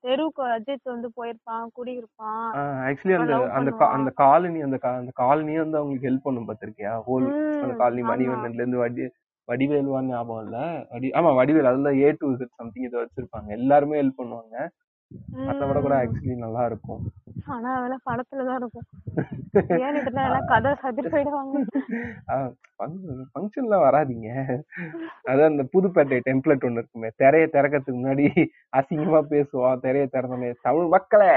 தெருவுக்கு 0.00 0.42
அஜித் 0.46 0.84
வந்து 0.84 1.12
போயிருப்பான் 1.16 1.66
குடியிருப்பான். 1.76 2.48
ஆக்சுவலி 2.86 3.18
அந்த 3.20 3.32
love 3.32 3.50
அந்த 3.50 3.70
கா- 3.70 3.74
பண்ணுவான். 3.74 3.90
அந்த 3.90 4.10
காலனி 4.10 4.60
அந்த 4.60 4.78
கா- 4.82 4.96
அந்த 4.96 5.12
காலனியே 5.20 5.58
வந்து 5.58 5.76
அவங்களுக்கு 5.76 6.10
ஹெல்ப் 6.10 6.22
பண்ணும் 6.22 6.48
பார்த்திருக்கியா? 6.48 7.02
ஹோல் 7.06 7.26
அந்த 7.62 7.74
காலனி 7.74 8.02
ஆமா. 8.02 8.06
மணிவண்ணன்ல 8.06 8.54
இருந்து 8.54 8.76
வடி 8.76 9.10
வடிவேலுவான்னு 9.48 10.08
ஞாபகம் 10.08 10.44
இல்ல? 10.44 10.86
வடி 10.90 11.10
ஆமா 11.10 11.34
வடிவேல் 11.34 11.64
அதுல 11.64 11.96
ஏ 11.96 12.14
டு 12.18 12.36
சம்திங் 12.56 12.84
இதை 12.84 13.00
வச்சிருப்பாங்க. 13.00 13.46
எல்லாருமே 13.46 14.02
ஹெல்ப் 14.02 14.18
பண்ணுவாங்க. 14.18 14.68
அதை 15.50 15.64
விட 15.68 15.78
கூட. 15.80 15.94
ஆக்சுவலி 16.00 16.34
நல்லா 16.38 16.62
இருக்கும் 16.66 17.02
ஆனா 17.46 17.68
அதெல்லாம் 17.76 18.06
படத்துலதான் 18.06 18.58
இருக்கும். 18.60 18.86
ரியாலிட்டில 19.70 20.24
எல்லாம் 20.26 20.48
கதை 20.50 20.70
சதிர் 20.82 21.12
போயிடுவாங்க. 21.12 21.54
ஃபங்க்ஷன்ல 23.32 23.76
வராதீங்க. 23.84 24.28
அதான் 25.30 25.50
அந்த 25.52 25.64
புதுப்பேட்டை 25.72 26.18
டெம்ப்ளேட் 26.26 26.66
ஒண்ணு 26.68 26.80
இருக்குமே 26.80 27.10
திரைய 27.20 27.46
திறக்கிறதுக்கு 27.54 27.98
முன்னாடி 27.98 28.26
அசிங்கமா 28.78 29.20
பேசுவோம் 29.32 29.82
திரைய 29.84 30.06
திறந்தோமே 30.08 30.50
தமிழ் 30.62 30.92
மக்களே! 30.94 31.32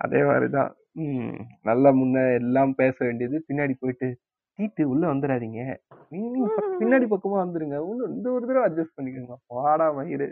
அதே 0.00 0.22
மாதிரிதான். 0.24 0.72
உம் 1.00 1.34
நல்லா 1.62 1.90
முன்ன 1.92 2.22
எல்லாம் 2.38 2.72
பேச 2.74 2.96
வேண்டியது 3.04 3.36
பின்னாடி 3.48 3.74
போயிட்டு 3.78 4.08
சீட்டு 4.60 4.82
உள்ள 4.92 5.04
வந்துடாதீங்க 5.12 5.60
நீங்க 6.14 6.46
பின்னாடி 6.80 7.06
பக்கமா 7.10 7.36
வந்துருங்க. 7.42 7.76
இன்னும் 7.90 8.12
இந்த 8.14 8.26
ஒரு 8.36 8.44
தடவை 8.46 8.64
அட்ஜஸ்ட் 8.68 8.96
பண்ணிக்கோங்க. 8.96 9.36
வாடா 9.58 9.86
மயிறு. 9.98 10.28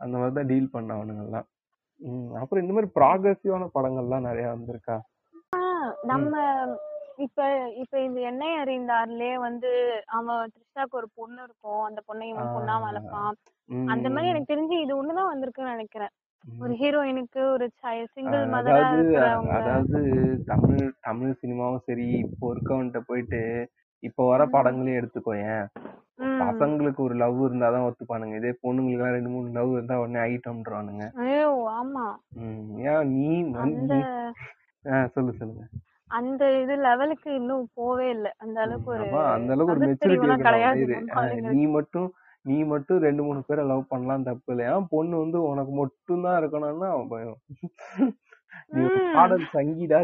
அந்த 0.00 0.14
மாதிரிதான் 0.18 0.50
டீல் 0.50 0.74
பண்ண 0.74 0.90
அவனுங்கெல்லாம் 0.98 1.48
அப்புறம் 2.40 2.62
இந்த 2.62 2.74
மாதிரி 2.74 2.90
ப்ராக்ரஸிவான 2.98 3.68
படங்கள்லாம் 3.76 4.26
நிறைய 4.26 4.46
வந்திருக்கா? 4.48 4.96
நம்ம 6.10 6.42
இப்ப 7.24 7.46
இப்ப 7.82 7.94
இந்த 8.04 8.18
எண்ணெய் 8.30 8.60
அறிந்தார்லயே 8.62 9.36
வந்து 9.46 9.70
அவன் 10.18 10.50
த்ரிஷாக்கு 10.52 10.98
ஒரு 11.00 11.08
பொண்ணு 11.18 11.40
இருக்கும். 11.46 11.82
அந்த 11.88 12.00
பொண்ணை 12.08 12.26
இவன் 12.32 12.52
பொண்ணா 12.56 12.76
வளர்ப்பான். 12.84 13.34
அந்த 13.94 14.06
மாதிரி 14.10 14.32
எனக்கு 14.32 14.52
தெரிஞ்சு 14.52 14.76
இது 14.84 14.92
ஒண்ணுதான் 15.00 15.30
வந்திருக்குன்னு 15.32 15.74
நினைக்கிறேன். 15.74 16.12
ஒரு 16.44 16.72
ஹீரோயினுக்கு 16.80 17.40
ஒரு 17.54 17.66
சிங்கிள் 18.14 18.44
மதரா 18.52 18.76
அதாவது 18.80 19.16
அதாவது 19.58 19.98
தமிழ் 20.50 20.84
தமிழ் 21.08 21.38
சினிமாவும் 21.40 21.84
சரி 21.88 22.06
இப்போ 22.24 22.46
இருக்கவன்ட்ட 22.54 23.00
போயிட்டு 23.08 23.40
இப்போ 24.02 24.22
வர. 24.30 24.42
படங்களையும் 24.54 24.98
எடுத்துக்கோயேன். 25.00 25.64
பசங்களுக்கு 26.40 27.00
ஒரு 27.06 27.14
லவ் 27.22 27.38
இருந்தாதான் 27.46 27.86
ஒத்துப்பானுங்க. 27.86 28.36
இதே 28.40 28.52
பொண்ணுங்களுக்கு 28.62 28.98
எல்லாம் 28.98 29.16
ரெண்டு 29.16 29.32
மூணு 29.34 29.48
லவ் 29.56 29.74
இருந்தா 29.76 29.98
உடனே 30.02 30.20
ஐட்டம்ன்றானுங்க 30.30 31.04
ஐயோ 31.24 31.48
ஆமா. 31.78 32.06
ஏன் 32.92 33.10
நீ 33.14 33.28
வந்து 33.58 33.98
சொல்லு 35.14 35.32
சொல்லுங்க. 35.40 35.64
அந்த 36.10 36.42
இது 36.60 36.74
லெவலுக்கு 36.84 37.28
இன்னும் 37.40 37.66
போவே 37.78 38.06
இல்ல. 38.16 38.28
அந்த 38.44 38.58
அளவுக்கு 38.64 38.90
ஒரு 38.94 39.06
அந்த 39.34 39.50
அளவுக்கு 39.54 39.74
ஒரு 39.76 39.88
மெச்சூரிட்டி 39.88 40.38
கிடையாது. 40.46 40.84
நீ 41.56 41.64
மட்டும் 41.76 42.08
நீ 42.48 42.56
மட்டும் 42.72 43.02
ரெண்டு 43.06 43.22
மூணு 43.26 43.40
பேரை 43.48 43.62
லவ் 43.70 43.90
பண்ணலாம் 43.92 44.26
தப்பு 44.28 44.52
இல்லை 44.52 44.64
ஏன் 44.72 44.88
பொண்ணு 44.92 45.14
வந்து 45.22 45.38
உனக்கு 45.50 45.72
மட்டும் 45.80 46.24
தான் 46.26 46.38
இருக்கணும்னா 46.40 46.88
அவன் 46.94 47.12
பயம். 47.14 47.38
நீ. 48.74 48.82
பாடல் 49.16 49.44
சங்கீதா 49.56 50.00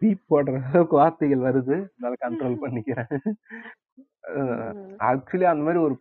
பீப் 0.00 0.28
போடுற 0.32 0.56
அளவுக்கு 0.68 0.94
வார்த்தைகள் 1.00 1.46
வருது. 1.48 1.76
அதனால 1.94 2.16
கண்ட்ரோல் 2.24 2.60
பண்ணிக்கிறேன். 2.64 3.12
ஆக்சுவலி 5.10 5.46
அந்த 5.52 5.62
மாதிரி 5.66 5.80
ஒரு 5.86 5.94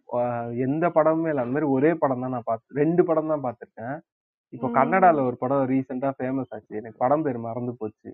எந்த 0.67 0.85
படமுமே 0.97 1.31
இல்லை. 1.31 1.43
அந்த 1.43 1.55
மாதிரி 1.55 1.69
ஒரே 1.75 1.91
படம் 2.01 2.23
தான் 2.25 2.35
நான் 2.35 2.49
பார்த்து 2.51 2.79
ரெண்டு 2.81 3.01
படம் 3.09 3.31
தான் 3.33 3.45
பார்த்திருக்கேன் 3.45 3.95
இப்போ. 4.53 4.67
கன்னடால 4.77 5.23
ஒரு 5.29 5.37
படம் 5.43 5.63
ரீசெண்டா 5.71 6.09
ஃபேமஸ் 6.17 6.53
ஆச்சு. 6.55 6.73
எனக்கு 6.81 7.01
படம் 7.03 7.23
பேர் 7.25 7.45
மறந்து 7.47 7.73
போச்சு. 7.81 8.09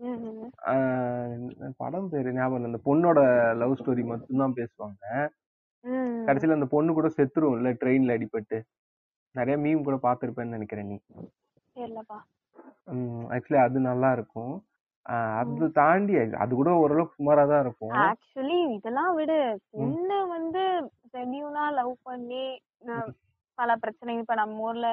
ம், 0.00 0.18
ம். 0.28 0.50
ஆஹ், 0.70 1.34
படம் 1.76 2.08
பேரு 2.08 2.32
ஞாபகம் 2.32 2.58
இல்லை. 2.58 2.70
அந்த 2.70 2.80
பொண்ணோட 2.86 3.18
லவ் 3.60 3.78
ஸ்டோரி 3.80 4.02
மட்டும்தான் 4.06 4.56
பேசுவாங்க. 4.56 5.04
ம். 5.84 6.18
கடைசியில 6.26 6.58
அந்த 6.58 6.68
பொண்ணு 6.70 6.92
கூட 6.92 7.08
செத்துரும் 7.16 7.56
இல்ல 7.56 7.70
ட்ரெயின்ல 7.80 8.16
அடிபட்டு. 8.16 8.58
நிறைய 9.34 9.56
மீம் 9.58 9.86
கூட 9.86 9.96
பார்த்திருப்பேன்னு 10.02 10.56
நினைக்கிறேன் 10.56 10.90
நீ. 10.90 10.96
ஆக்சுவலி 13.34 13.60
அது 13.62 13.78
நல்லா 13.82 14.10
இருக்கும். 14.12 14.54
ஆஹ், 15.06 15.32
அது 15.40 15.66
தாண்டி 15.78 16.14
அது 16.42 16.52
கூட 16.54 16.70
ஓரளவுக்கு 16.82 17.18
சுமாரா 17.18 17.44
தான் 17.48 17.62
இருக்கும். 17.64 17.94
ஆக்சுவலி 18.04 18.58
இதெல்லாம் 18.76 19.12
விடு. 19.16 19.38
பொண்ணு 19.74 20.18
வந்து 20.28 20.62
ஜென்யூனா 21.14 21.64
லவ் 21.72 21.94
பண்ணி 22.02 22.44
பல 23.58 23.72
பிரச்சனை 23.76 24.14
இப்ப 24.18 24.34
நம்ம 24.34 24.62
ஊர்ல 24.62 24.86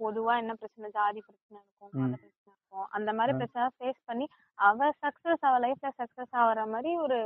பொதுவா 0.00 0.32
என்ன 0.38 0.52
பிரச்சனை? 0.54 0.88
ஜாதி 0.90 1.20
பிரச்சனை 1.20 1.58
இருக்கும் 1.60 1.90
ம். 2.00 2.14
பிரச்சனை 2.14 2.55
இருக்கும். 2.66 2.88
அந்த 2.90 3.10
மாதிரி 3.12 3.32
பிரச்சனை 3.38 3.66
ஃபேஸ் 3.76 4.00
பண்ணி 4.06 4.26
அவ 4.58 4.90
சக்சஸ் 5.02 5.46
அவ 5.48 5.56
லைஃப்ல 5.58 5.88
சக்சஸ் 6.00 6.34
ஆகுற 6.42 6.60
மாதிரி 6.66 6.92
ஒரு 6.98 7.18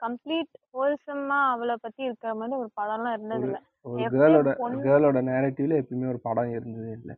கம்ப்ளீட் 0.00 0.54
ஹோல்சமா 0.70 1.38
அவளை 1.50 1.74
பத்தி 1.80 2.02
இருக்கிற 2.02 2.30
மாதிரி 2.34 2.56
ஒரு 2.56 2.70
படம்லாம் 2.80 3.16
இருந்தது 3.16 3.44
இல்ல 3.44 3.58
ஒரு 3.86 4.54
கேர்ளோட 4.82 5.18
நேரட்டிவ்ல 5.28 5.78
எப்பயுமே 5.82 6.08
ஒரு 6.08 6.20
படம் 6.20 6.50
இருந்ததே 6.50 6.92
இல்ல. 6.92 7.12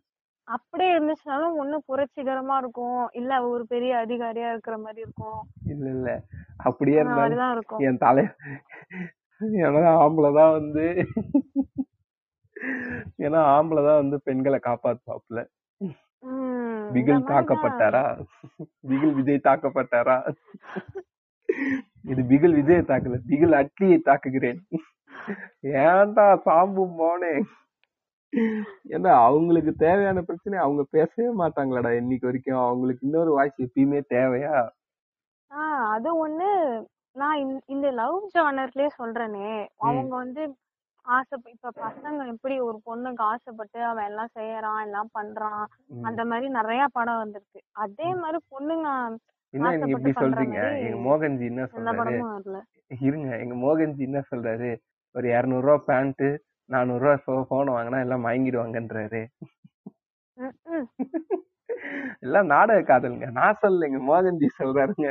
அப்படியே 0.48 0.90
இருந்துச்சுனாலும் 0.94 1.54
ஒண்ணு 1.60 1.76
புரட்சிகரமா 1.88 2.56
இருக்கும். 2.56 3.04
இல்ல 3.12 3.30
அவ 3.34 3.48
ஒரு 3.48 3.64
பெரிய 3.66 3.92
அதிகாரியா 3.96 4.48
இருக்கிற 4.50 4.76
மாதிரி 4.78 5.00
இருக்கும். 5.00 5.38
இல்ல 5.66 5.86
இல்ல. 5.90 6.10
அப்படியே 6.64 6.98
இருந்தாலும் 6.98 7.52
இருக்கும். 7.52 7.82
என் 7.86 8.02
தலை 8.04 8.24
ஏன்னா 9.60 9.92
ஆம்பளை 10.02 10.30
தான் 10.32 10.52
வந்து 10.52 10.84
ஏன்னா 13.18 13.40
ஆம்பளை 13.54 13.82
தான் 13.84 14.00
வந்து 14.02 14.18
பெண்களை 14.20 14.58
காப்பாத்துவாப்புல. 14.62 15.40
பிகில் 16.92 17.26
தாக்கப்பட்டாரா? 17.26 18.24
பிகில் 18.88 19.14
விஜய் 19.14 19.40
தாக்கப்பட்டாரா? 19.44 20.34
இது 22.02 22.22
பிகில் 22.22 22.54
விஜய் 22.54 22.88
தாக்கல. 22.88 23.18
பிகில் 23.28 23.56
அட்லியை 23.60 23.98
தாக்குகிறேன். 24.04 24.58
ஏன்டா 25.62 26.38
சாம்பு 26.44 26.94
போனே 26.98 27.42
ஏன்னா 28.88 29.10
அவங்களுக்கு 29.24 29.72
தேவையான 29.72 30.22
பிரச்சனை 30.22 30.58
அவங்க 30.58 30.84
பேசவே 30.90 31.28
மாட்டாங்களாடா 31.38 31.96
இன்னைக்கு 31.96 32.26
வரைக்கும். 32.26 32.58
அவங்களுக்கு 32.58 33.06
இன்னொரு 33.06 33.32
வாய்ஸ் 33.32 33.60
எப்பயுமே 33.60 34.00
தேவையா? 34.14 34.68
ஆஹ் 35.50 35.90
அது 35.90 36.28
ஒண்ணு. 36.28 36.84
நான் 37.12 37.62
இந்த 37.66 37.90
லவ் 37.90 38.28
ஜானர்லயே 38.38 38.88
சொல்றேனே. 38.98 39.66
அவங்க 39.76 40.16
வந்து 40.16 40.56
ஆசை 41.04 41.37
இப்ப 41.52 41.70
பசங்க 41.80 42.26
எப்படி 42.32 42.54
ஒரு 42.66 42.78
பொண்ணுக்கு 42.87 43.23
ஆசைப்பட்டு 43.32 43.84
அவன் 43.84 44.08
எல்லாம் 44.11 44.34
செய்யறான் 44.38 44.80
எல்லாம் 44.84 45.11
பண்றான். 45.18 45.64
அந்த 46.02 46.25
மாதிரி 46.25 46.49
நிறைய 46.58 46.82
படம் 46.92 47.23
வந்திருக்கு. 47.23 47.61
அதே 47.84 48.08
மாதிரி 48.14 48.38
பொண்ணுங்க 48.54 48.88
என்ன 49.54 49.73
நீங்க 49.76 49.87
இப்படி 49.87 50.14
சொல்றீங்க? 50.23 50.61
எங்க 50.84 50.99
மோகன்ஜி 51.08 51.44
என்ன 51.52 51.66
சொல்றாரு? 51.75 52.16
இருங்க 53.06 53.30
எங்க 53.38 53.54
மோகன்ஜி 53.64 54.02
என்ன 54.08 54.23
சொல்றாரு? 54.30 54.70
ஒரு 55.14 55.28
இருநூறு 55.28 55.66
ரூபா 55.66 55.82
பேண்ட் 55.90 56.25
நானூறு 56.70 57.04
ரூபா 57.04 57.42
போன் 57.49 57.75
வாங்கினா 57.76 58.00
எல்லாம் 58.00 58.26
வாங்கிடுவாங்கன்றாரு. 58.26 59.23
எல்லாம் 62.20 62.46
நாடக 62.46 62.80
காதலுங்க. 62.80 63.26
நான் 63.40 63.61
சொல்லலைங்க 63.62 64.00
மோகன்ஜி 64.11 64.49
சொல்றாருங்க. 64.61 65.08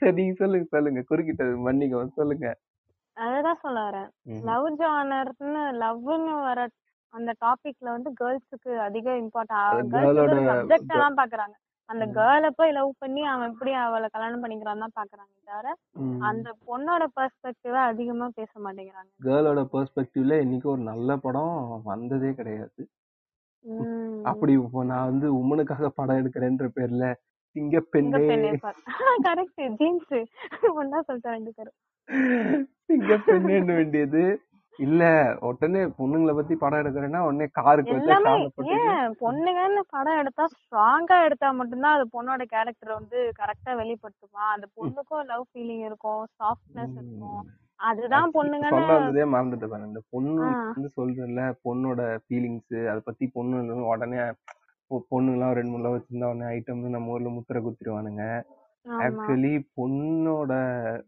சரி 0.00 0.24
சொல்லுங்க 0.32 0.66
சொல்லுங்க. 0.74 1.00
குறுக்கிட்டது 1.10 1.52
மன்னிக்கவும் 1.66 2.18
சொல்லுங்க. 2.20 2.46
அததான் 3.22 3.62
சொல்ல 3.64 3.78
வரேன். 3.86 4.08
லவ் 4.48 4.68
ஜானர்னு 4.80 5.64
லவ்னு 5.82 6.34
வர 6.46 6.60
அந்த 7.14 7.30
டாபிக்ல 7.40 7.88
வந்து 7.96 8.10
கேர்ள்ஸுக்கு 8.20 8.70
அதிக 8.84 9.06
அது 9.10 9.20
இம்பார்ட்டன் 9.22 10.46
சப்ஜெக்ட் 10.50 10.94
எல்லாம் 10.96 11.18
பாக்குறாங்க. 11.20 11.54
அந்த 11.88 12.04
கேர்ள 12.16 12.46
போய் 12.58 12.74
லவ் 12.76 12.92
பண்ணி 12.98 13.22
அவன் 13.30 13.50
எப்படி 13.52 13.72
அவளை 13.80 14.06
கல்யாணம் 14.12 14.42
பண்ணிக்கிறான் 14.42 14.84
தான் 14.84 14.96
பாக்குறாங்க 14.98 15.32
தவிர. 15.50 15.68
அந்த 16.28 16.48
பொண்ணோட 16.68 17.04
பெர்ஸ்பெக்டிவ 17.16 17.76
அதிகமா 17.90 18.26
பேச 18.38 18.52
மாட்டேங்கிறாங்க. 18.64 19.10
கேர்ளோட 19.26 19.62
பெர்ஸ்பெக்டிவ்ல 19.74 20.38
இன்னைக்கு 20.44 20.68
ஒரு 20.74 20.82
நல்ல 20.90 21.16
படம் 21.26 21.56
வந்ததே 21.90 22.30
கிடையாது. 22.40 22.82
அப்படி 24.30 24.52
நான் 24.92 25.10
வந்து 25.10 25.28
உமனுக்காக 25.40 25.90
படம் 25.98 26.20
எடுக்கிறேன்ற 26.20 26.68
பேர்ல 26.78 27.04
உங்க 27.56 27.60
சிங்கப்பெண்ணே 27.60 28.18
பெண்ணே 28.28 28.50
கரெக்ட் 29.26 29.62
ஜீன்ஸ் 29.80 30.12
ஒன்னா 30.78 31.00
சொல்லிட்டு 31.08 31.34
ரெண்டு 31.36 31.50
பேரும். 31.56 31.76
சிங்கப்பெண்ணேன்னு 32.88 33.74
வேண்டியது? 33.80 34.22
இல்ல 34.78 35.02
உடனே 35.48 35.80
பொண்ணுங்களை 35.98 36.32
பத்தி 36.36 36.54
படம் 36.56 36.80
எடுக்கிறேன்னா 36.82 37.20
உடனே 37.26 37.46
காருக்கு 37.58 37.96
ஏன்? 38.76 39.10
பொண்ணுங்கன்னு 39.22 39.82
படம் 39.94 40.20
எடுத்தா 40.20 40.44
ஸ்ட்ராங்கா 40.54 41.16
எடுத்தா 41.26 41.48
மட்டும்தான் 41.58 41.96
அது 41.96 42.06
பொண்ணோட 42.14 42.44
கேரக்டர் 42.54 42.98
வந்து 42.98 43.18
கரெக்டா 43.40 43.72
வெளிப்படுத்துமா? 43.80 44.44
அந்த 44.54 44.66
பொண்ணுக்கும் 44.78 45.26
லவ் 45.32 45.44
ஃபீலிங் 45.50 45.84
இருக்கும் 45.88 46.22
சாஃப்ட்னஸ் 46.40 46.96
இருக்கும். 47.00 47.42
அதுதான் 47.80 48.32
பொண்ணுங்கன்னு 48.34 48.74
சொல்ல 48.76 48.96
வந்ததே 48.98 49.26
மறந்துட்டு 49.34 49.68
பாருங்க 49.70 49.90
இந்த 49.92 50.02
பொண்ணு. 50.14 50.32
வந்து 50.74 50.90
சொல்றேன்ல 50.98 51.44
பொண்ணோட 51.66 52.00
ஃபீலிங்ஸ் 52.24 52.76
அத 52.92 52.98
பத்தி 53.08 53.26
பொண்ணு 53.36 53.62
உடனே 53.92 54.20
பொ- 54.92 55.06
பொண்ணுங்கலாம் 55.10 55.52
ரெண்டு 55.52 55.70
மூணு 55.70 55.84
லவ் 55.84 55.94
வச்சிருந்தா 55.94 56.30
உடனே 56.30 56.54
ஐட்டம்னு 56.54 56.88
நம்ம 56.88 57.10
ஊர்ல 57.10 57.28
முத்திரை 57.28 57.62
குத்திடுவானுங்க. 57.62 58.24
ஆமா. 58.86 59.00
ஆக்சுவலி 59.02 59.52
பொண்ணோட 59.76 60.52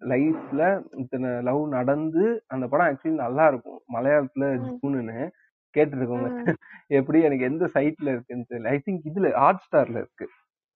லைஃப்ல 0.09 0.61
இத்தனை 0.97 1.43
லவ் 1.43 1.69
நடந்து 1.69 2.25
அந்த 2.47 2.69
படம் 2.69 2.87
ஆக்சுவலி 2.87 3.15
நல்லா 3.17 3.47
இருக்கும் 3.47 3.81
மலையாளத்துல 3.93 4.49
ம். 4.59 5.31
கேட்டுருக்கோங்க 5.75 6.29
ம். 6.35 6.59
எப்படி 6.91 7.23
எனக்கு 7.23 7.45
எந்த 7.45 7.65
சைட்ல 7.75 8.09
இருக்குன்னு 8.09 8.49
தெரியல. 8.51 8.69
ஐ 8.69 8.83
திங்க் 8.87 9.09
இதுல 9.11 9.33
ஹாட் 9.37 9.65
ஸ்டார்ல 9.65 9.97
இருக்கு. 9.97 10.27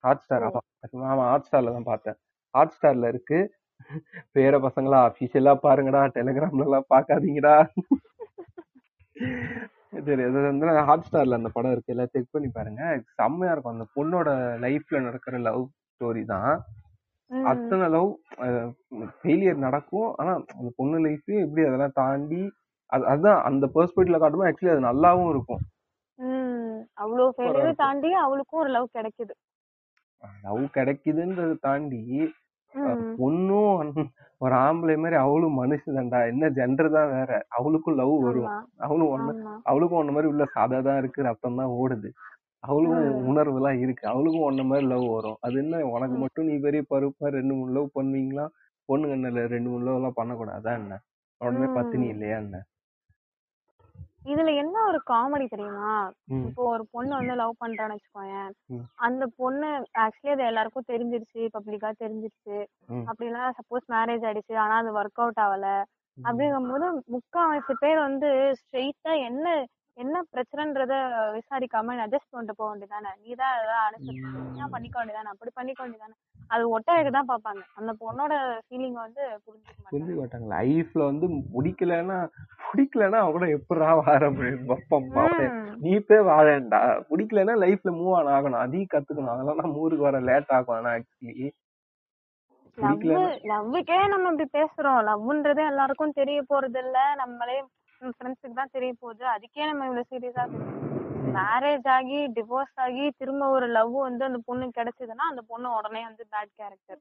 ஹாட் 0.05 0.21
ஸ்டார் 0.21 0.45
ஓ. 0.45 0.49
ஆமா. 0.49 0.63
ஆமா 1.07 1.25
ஹாட் 1.29 1.47
ஸ்டார்ல 1.49 1.73
தான் 1.73 1.83
பார்த்தேன். 1.85 2.19
ஹாட் 2.55 2.75
ஸ்டார்ல 2.77 3.09
இருக்கு. 3.09 3.39
பேர 4.35 4.55
பசங்களா 4.59 4.99
அபிஷியலா 5.07 5.53
பாருங்கடா 5.63 6.01
டெலிகிராம்ல 6.15 6.65
எல்லாம் 6.65 6.89
பாக்காதீங்கடா 6.91 7.55
சரி 9.93 10.23
அது 10.25 10.39
வந்து 10.45 10.67
ஹாட் 10.89 11.07
ஸ்டார்ல 11.07 11.39
அந்த 11.39 11.51
படம் 11.53 11.73
இருக்கு 11.75 11.93
எல்லாம் 11.95 12.13
செக் 12.13 12.33
பண்ணி 12.33 12.49
பாருங்க 12.51 12.83
செம்மையா 13.19 13.53
இருக்கும் 13.53 13.75
அந்த 13.75 13.87
பொண்ணோட 13.95 14.29
லைஃப்ல 14.65 15.01
நடக்கிற 15.05 15.39
லவ் 15.47 15.63
ஸ்டோரி 15.91 16.23
தான். 16.27 16.51
அத்தனை 17.31 17.87
லவ் 17.95 18.11
ஃபெயிலியர் 19.19 19.65
நடக்கும் 19.65 20.09
ஆனா 20.19 20.31
அந்த 20.55 20.71
பொண்ணு 20.79 20.99
லைஃப்லயும் 21.07 21.45
எப்படி 21.45 21.65
அதெல்லாம் 21.67 21.97
தாண்டி 21.99 22.43
அது 22.93 23.05
அதுதான் 23.13 23.41
அந்த 23.49 23.65
பெர்ஸ்பெக்டிவ்ல 23.75 24.21
காட்டும்போது 24.21 24.51
ஆக்சுவலி 24.51 24.75
அது 24.75 24.89
நல்லாவும் 24.89 25.31
இருக்கும் 25.33 25.63
ம். 26.19 26.79
அவ்வளோ 27.03 27.25
ஃபெயிலியர். 27.35 27.81
தாண்டி 27.83 28.11
அவளுக்கும் 28.23 28.63
ஒரு 28.63 28.71
லவ் 28.77 28.95
கிடைக்குது 28.97 29.35
லவ் 30.45 30.63
கிடைக்குதுன்றதை 30.75 31.57
தாண்டி. 31.61 32.01
பொண்ணும் 33.21 34.05
ஒரு 34.39 34.55
ஆம்பளை 34.55 34.97
மாதிரி 34.97 35.17
அவளும் 35.17 35.57
மனுஷன்டா 35.63 36.27
என்ன 36.29 36.49
ஜெண்டர் 36.49 36.91
தான் 36.91 37.11
வேற. 37.11 37.47
அவளுக்கும் 37.49 37.95
லவ் 37.95 38.21
வரும். 38.21 38.51
அவளும் 38.77 39.13
ஒண்ணு 39.15 39.33
அவளுக்கும் 39.65 40.01
ஒன்ன 40.01 40.13
மாதிரி 40.13 40.27
உள்ள 40.27 40.45
சாதா 40.45 40.81
தான் 40.81 40.99
இருக்கு. 40.99 41.23
ரத்தம் 41.23 41.57
தான் 41.57 41.67
ஓடுது. 41.67 42.11
அவளுக்கும். 42.61 43.25
உணர்வு 43.25 43.57
எல்லாம் 43.57 43.79
இருக்கு. 43.79 44.09
அவளுக்கும் 44.09 44.47
ஒன்ன 44.51 44.65
மாதிரி 44.65 44.87
லவ் 44.87 45.07
வரும். 45.09 45.37
அது 45.41 45.59
என்ன? 45.59 45.85
உனக்கு. 45.87 46.17
மட்டும் 46.17 46.47
நீ 46.47 46.57
பெரிய 46.59 46.83
பருப்பா 46.91 47.29
ரெண்டு 47.29 47.55
மூணு 47.55 47.73
லவ் 47.73 47.97
பண்ணுவீங்களா? 48.01 48.47
பொண்ணுங்க 48.89 49.11
என்ன 49.11 49.47
ரெண்டு 49.47 49.71
மூணு 49.71 49.85
லவ் 49.85 49.95
எல்லாம் 49.95 50.19
பண்ணக்கூடாதா 50.21 50.73
என்ன? 50.73 51.01
உடனே 51.39 51.73
பத்தினி. 51.75 52.09
இல்லையா 52.09 52.37
என்ன? 52.37 52.65
இதுல 54.29 54.51
என்ன 54.57 54.77
ஒரு 54.85 54.99
காமெடி 55.11 55.47
தெரியுமா. 55.49 55.93
இப்போ 56.49 56.63
ஒரு 56.73 56.85
பொண்ணு 56.91 57.13
வந்து 57.15 57.35
லவ் 57.35 57.61
பண்றான்னு 57.61 57.97
வச்சுக்கோயேன். 57.97 58.51
அந்த 58.99 59.25
பொண்ணு 59.37 59.69
ஆக்சுவலி 59.99 60.33
அது 60.33 60.45
எல்லாருக்கும் 60.45 60.89
தெரிஞ்சிருச்சு 60.89 61.43
பப்ளிக்கா 61.57 61.91
தெரிஞ்சிருச்சு. 62.03 62.59
அப்படின்னா 63.11 63.43
சப்போஸ் 63.59 63.87
மேரேஜ் 63.95 64.27
ஆயிடுச்சு 64.29 64.57
ஆனா 64.57 64.77
அது 64.77 64.93
ஒர்க் 65.01 65.23
அவுட் 65.23 65.43
ஆகல 65.47 65.69
அப்படிங்கும்போது 66.19 66.87
முக்காவாசி 67.15 67.75
பேர் 67.81 67.99
வந்து 68.01 68.31
ஸ்ட்ரெயிட்டா 68.61 69.13
என்ன 69.27 69.47
என்ன 69.99 70.17
பிரச்சனைன்றத 70.33 70.95
விசாரிக்காம 71.37 71.95
அட்ஜஸ்ட் 72.03 72.33
பண்ணிட்டு 72.33 72.59
போக 72.59 72.69
வேண்டியதானே 72.71 73.11
நீ 73.23 73.31
தான் 73.41 73.55
ஏதாவது 73.57 73.79
அனுசரிச்சு 73.87 74.27
நீ 74.45 74.59
தான் 74.59 74.75
பண்ணிக்க 74.75 74.97
வேண்டியதானே 74.99 75.33
அப்படி 75.33 75.51
பண்ணிக்க 75.55 75.81
வேண்டியதானே 75.85 76.17
அது 76.51 76.65
ஒட்டாயக்கு 76.75 77.13
தான் 77.15 77.31
பார்ப்பாங்க. 77.31 77.63
அந்த 77.79 77.93
பொண்ணோட 78.03 78.35
ஃபீலிங் 78.67 78.99
வந்து 79.01 79.23
புரிஞ்சுக்க 79.45 79.89
புரிஞ்சுக்க 79.89 80.21
மாட்டாங்க 80.21 80.49
லைஃப்ல 80.55 81.03
வந்து 81.11 81.27
பிடிக்கலன்னா 81.55 82.19
பிடிக்கலன்னா 82.67 83.19
அவ 83.23 83.33
கூட 83.33 83.47
எப்படா 83.57 83.91
வாழ 84.01 84.23
முடியும்? 84.31 84.65
பப்பம் 84.71 85.09
பாப்பேன் 85.15 85.53
ம். 85.53 85.75
நீ 85.83 85.93
போய் 86.09 86.27
வாழேன்டா. 86.31 86.81
பிடிக்கலன்னா 87.11 87.57
லைஃப்ல 87.65 87.93
மூவ் 87.99 88.17
ஆன் 88.19 88.33
ஆகணும். 88.37 88.63
அதையும் 88.65 88.93
கத்துக்கணும். 88.95 89.33
அதெல்லாம் 89.35 89.63
நம்ம 89.63 89.83
ஊருக்கு 89.85 90.09
வர 90.09 90.21
லேட் 90.29 90.55
ஆகும் 90.59 90.77
ஆனா 90.77 90.93
ஆக்சுவலி 90.97 91.49
லவ்வுக்கே 93.51 93.99
நம்ம 94.11 94.31
இப்படி 94.33 94.47
பேசுறோம். 94.55 95.01
லவ்ன்றது 95.09 95.63
எல்லாருக்கும் 95.71 96.19
தெரிய 96.19 96.41
போறது 96.51 96.81
இல்ல 96.83 96.99
நம்மளே 97.17 97.57
ஃப்ரெண்ட்ஸுக்கு 98.05 98.53
தான் 98.55 98.69
தெரிய 98.73 98.95
போகுது. 99.01 99.25
அதுக்கே 99.27 99.73
நம்ம 99.73 99.87
இவ்வளவு 99.87 100.07
சீரியஸா 100.11 100.77
மேரேஜ் 101.29 101.89
ஆகி 101.89 102.33
டிவோர்ஸ் 102.33 102.75
ஆகி 102.75 103.11
திரும்ப 103.17 103.49
ஒரு 103.49 103.67
லவ் 103.67 104.01
வந்து 104.01 104.25
அந்த 104.25 104.39
பொண்ணுக்கு 104.53 104.79
கிடைச்சதுன்னா 104.79 105.27
அந்த 105.29 105.43
பொண்ணு 105.47 105.77
உடனே 105.77 106.03
வந்து 106.03 106.27
பேட் 106.31 106.53
கேரக்டர் 106.55 106.99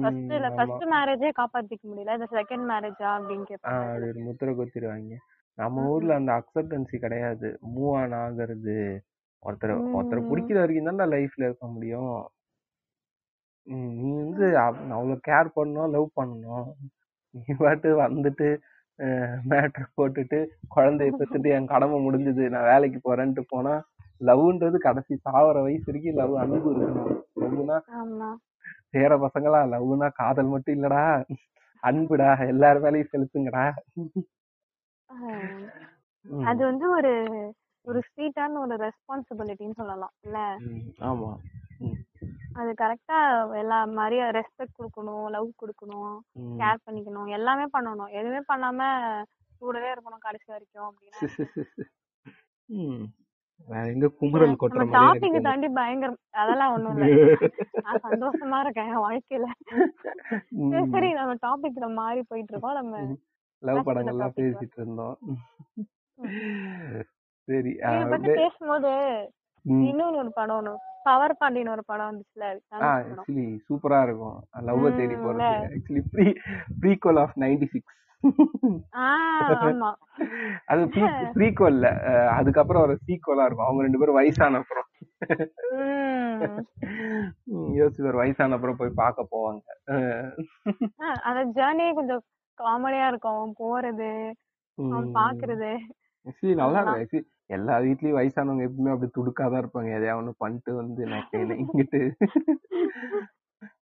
ஃபர்ஸ்ட் 0.00 0.32
இல்ல 0.32 0.50
ஃபர்ஸ்ட் 0.50 0.82
மேரேஜே 0.84 1.30
காப்பாத்திக்க 1.36 1.84
முடியல. 1.84 2.12
இந்த 2.12 2.26
செகண்ட் 2.30 2.70
மேரேஜா 2.70 3.04
அப்படின்னு 3.04 3.44
கேட்பாங்க 3.48 3.94
அது 3.94 4.08
ஒரு 4.08 4.20
முத்திரை 4.20 4.54
குத்திடுவாங்க. 4.54 5.14
நம்ம 5.54 5.88
ஊர்ல 5.88 6.14
அந்த 6.14 6.42
அக்செப்டன்சி 6.42 6.96
கிடையாது. 6.96 7.58
மூவ் 7.76 7.96
ஆன் 7.96 8.12
ஆகுறது. 8.12 8.98
ஒருத்தர் 9.46 9.84
ஒருத்தர். 9.96 10.26
பிடிக்கிற 10.30 10.54
வரைக்கும் 10.54 10.98
தான்டா 10.98 11.02
லைஃப்ல 11.02 11.44
இருக்க 11.44 11.66
முடியும். 11.66 12.28
நீ 13.62 14.14
வந்து 14.14 14.58
அவ- 14.58 14.78
அவ்வளவு 14.78 15.20
கேர் 15.28 15.50
பண்ணணும் 15.56 15.90
லவ் 15.90 16.08
பண்ணணும். 16.20 16.64
நீ 17.30 17.54
பாட்டு 17.58 18.00
வந்துட்டு 18.00 18.58
மேட்ரு 19.50 19.84
போட்டுட்டு 19.96 20.38
குழந்தைய 20.70 21.10
பெத்துட்டு 21.20 21.48
என் 21.50 21.70
கடமை 21.70 21.98
முடிஞ்சது 22.00 22.44
நான் 22.48 22.68
வேலைக்கு 22.70 22.98
போறேன்ட்டு 23.00 23.42
போனா 23.48 23.74
லவ்ன்றது 24.20 24.78
கடைசி 24.78 25.14
சாவர 25.24 25.62
வயசு 25.62 25.86
வரைக்கும் 25.86 26.18
லவ் 26.18 26.34
அன்பு 26.36 26.70
இருக்கணும் 26.72 27.14
லவ்னா 27.42 27.78
சேர 28.92 29.12
பசங்களா 29.22 29.60
லவ்னா 29.72 30.08
காதல் 30.18 30.52
மட்டும் 30.52 30.76
இல்லடா. 30.76 31.04
அன்புடா 31.82 32.28
எல்லார் 32.46 32.82
மேலயும் 32.84 33.12
செலுத்துங்கடா. 33.12 33.64
அது 36.44 36.60
வந்து 36.64 36.86
ஒரு 36.96 37.12
ஒரு 37.86 38.00
ஸ்வீட்டான 38.08 38.58
ஒரு 38.58 38.74
ரெஸ்பான்சிபிலிட்டின்னு 38.84 39.78
சொல்லலாம் 39.80 40.14
இல்ல? 40.22 40.38
ஆமா. 41.08 41.30
அது 42.54 42.70
கரெக்டா 42.80 43.18
எல்லா 43.58 43.84
மாதிரியும் 43.98 44.30
ரெஸ்பெக்ட் 44.30 44.76
கொடுக்கணும் 44.78 45.26
லவ் 45.30 45.48
கொடுக்கணும். 45.62 46.14
கேர் 46.60 46.84
பண்ணிக்கணும். 46.86 47.28
எல்லாமே 47.28 47.64
பண்ணணும். 47.78 48.10
எதுவுமே 48.10 48.40
பண்ணாம 48.52 48.80
கூடவே 49.58 49.92
இருக்கணும் 49.92 50.24
கடைசி 50.26 50.48
வரைக்கும் 50.52 50.88
அப்படின்னா. 50.90 51.20
வேற 53.68 53.82
எங்க 53.86 54.06
குமுறல் 54.20 54.54
கொட்டுற 54.60 54.78
நம்ம 54.80 54.94
மாதிரி 54.98 55.28
டாபிக் 55.28 55.40
தாண்டி 55.40 55.68
பயங்கரம். 55.68 56.18
அதெல்லாம் 56.42 56.72
ஒண்ணும் 56.74 56.96
இல்ல. 56.96 57.34
நான் 57.84 58.04
சந்தோஷமா 58.06 58.58
இருக்கேன் 58.60 58.94
வாழ்க்கையில. 58.98 59.46
சரி 60.94 61.10
நம்ம 61.12 61.34
டாபிக்ல 61.46 61.94
மாறி 61.94 62.22
போயிட்டு 62.28 62.52
இருக்கோம். 62.52 62.78
நம்ம 62.80 63.02
லவ் 63.62 63.86
படங்கள்லாம். 63.88 64.36
பேசிட்டு 64.40 64.78
இருந்தோம். 64.80 65.16
சரி 67.48 67.72
பேசும்போது. 68.40 68.92
இன்னொன்னு 69.68 70.16
ஒரு 70.16 70.32
படம் 70.32 70.58
ஒண்ணு 70.60 70.74
பவர் 71.02 71.36
பாண்டின்னு 71.40 71.70
ஒரு 71.70 71.84
படம் 71.86 72.08
வந்துச்சுல 72.10 72.44
ஆக்சுவலி 72.80 73.44
சூப்பரா 73.68 74.02
இருக்கும். 74.02 74.36
லவ் 74.62 74.96
தேடி 74.96 75.14
போறது? 75.14 75.56
Actually 75.74 76.02
pre 76.12 76.26
prequel 76.82 77.20
of 77.20 77.36
ninety 77.36 77.66
six 77.66 77.98
ஆஹ் 78.96 79.54
ஆமா. 79.66 79.90
அது 80.64 80.82
ப்ரீக்வல்ல 81.34 81.86
அதுக்கப்புறம் 82.38 82.82
ஒரு 82.82 82.94
சீக்வலா 83.06 83.46
இருக்கும். 83.46 83.66
அவங்க 83.66 83.82
ரெண்டு 83.82 83.98
பேரும் 83.98 84.14
வயசான 84.14 84.58
அப்புறம். 84.58 84.88
ஒரு 88.08 88.18
வயசான 88.22 88.54
அப்புறம் 88.54 88.76
போய் 88.76 88.98
பார்க்க 89.02 89.26
போவாங்க. 89.32 89.64
அந்த 91.28 91.40
ஜேர்னியே 91.56 91.94
கொஞ்சம் 91.94 92.22
காமெடியா 92.58 93.06
இருக்கும். 93.08 93.54
போறது. 93.62 94.10
பாக்குறது. 95.18 95.72
நல்லா 96.62 96.80
அதெல்லாம். 96.80 97.00
எல்லா 97.52 97.78
வீட்லயும் 97.78 98.18
வயசானவங்க 98.18 98.66
எப்பவுமே 98.66 98.92
அப்படி 98.92 99.10
துடுக்காதான் 99.10 99.62
இருப்பாங்க. 99.62 99.90
எதையா 99.96 100.14
ஒண்ணு 100.18 100.32
பண்ணிட்டு 100.38 100.74
வந்து 100.74 101.02
நக்கை 101.06 101.40
இங்கிட்டு. 101.62 102.00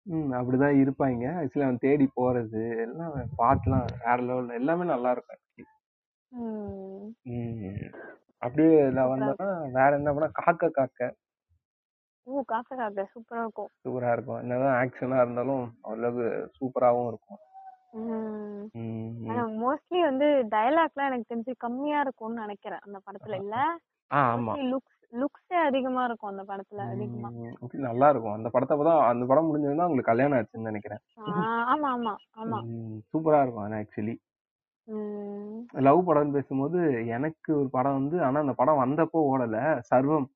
ம் 0.06 0.30
அப்படிதான் 0.32 0.78
இருப்பாங்க. 0.78 1.24
ஆக்சுவலி 1.38 1.62
அவன் 1.62 1.78
தேடி 1.78 2.06
போறது 2.16 2.62
எல்லாம் 2.80 3.12
பாட்டுலாம் 3.38 3.88
வேற 4.04 4.16
லெவல்ல 4.22 4.54
எல்லாமே 4.54 4.84
நல்லா 4.84 5.10
இருக்கும் 5.10 5.44
அப்படியே 8.42 8.74
நான் 8.88 9.10
வந்தோம்னா 9.10 9.48
வேற 9.72 9.90
என்ன 9.96 10.10
பண்ணா 10.12 10.28
காக்க 10.34 10.70
காக்க. 10.70 11.00
ஊ 12.26 12.40
காக்கா 12.48 12.74
காக்கா. 12.76 13.04
சூப்பரா 13.12 13.42
இருக்கும். 13.42 13.70
சூப்பரா 13.84 14.12
இருக்கும். 14.12 14.40
என்னதான் 14.40 14.76
ஆக்ஷனா 14.80 15.18
இருந்தாலும் 15.18 15.64
அவ்வளவு 15.82 16.24
சூப்பராவும் 16.58 17.08
இருக்கும். 17.08 17.40
ஆனா 19.30 19.42
மோஸ்ட்லி 19.60 20.00
வந்து 20.02 20.26
டயலாக்லாம் 20.50 21.08
எனக்கு 21.08 21.30
தெரிஞ்சு 21.30 21.52
கம்மியா 21.56 22.00
இருக்கும்னு 22.00 22.42
நினைக்கிறேன் 22.42 22.84
அந்த 22.84 22.98
படத்துல. 23.06 23.36
இல்ல 23.36 23.56
ஆமா. 24.10 24.52
லுக்ஸ் 24.70 24.94
லுக்ஸே 25.12 25.58
அதிகமா 25.66 26.04
இருக்கும் 26.04 26.30
அந்த 26.30 26.42
படத்துல 26.42 26.86
அதிகமா. 26.86 27.28
நல்லா 27.86 28.08
இருக்கும். 28.08 28.32
அந்த 28.32 28.48
படத்தை 28.48 28.76
தான் 28.82 29.02
அந்த 29.08 29.24
படம் 29.26 29.48
முடிஞ்சதுன்னா 29.48 29.86
உங்களுக்கு 29.86 30.10
கல்யாணம் 30.10 30.38
ஆச்சுன்னு 30.38 30.70
நினைக்கிறேன். 30.70 31.02
ஆமா 31.66 31.90
ஆமா 31.94 32.14
ஆமா. 32.36 32.58
சூப்பரா 33.12 33.40
இருக்கும் 33.42 33.78
ஆக்சுவலி 33.78 34.16
லவ் 35.82 36.06
படம்னு 36.06 36.32
பேசும்போது 36.32 36.78
எனக்கு 37.06 37.50
ஒரு 37.56 37.68
படம் 37.70 37.92
வந்து 37.92 38.16
ஆனா 38.24 38.38
அந்த 38.40 38.52
படம் 38.52 38.82
வந்தப்போ 38.82 39.18
ஓடல. 39.32 39.56
சர்வம். 39.90 40.28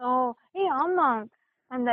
ஓ 0.00 0.08
ஏய் 0.52 0.72
ஆமா. 0.76 1.08
அந்த 1.74 1.90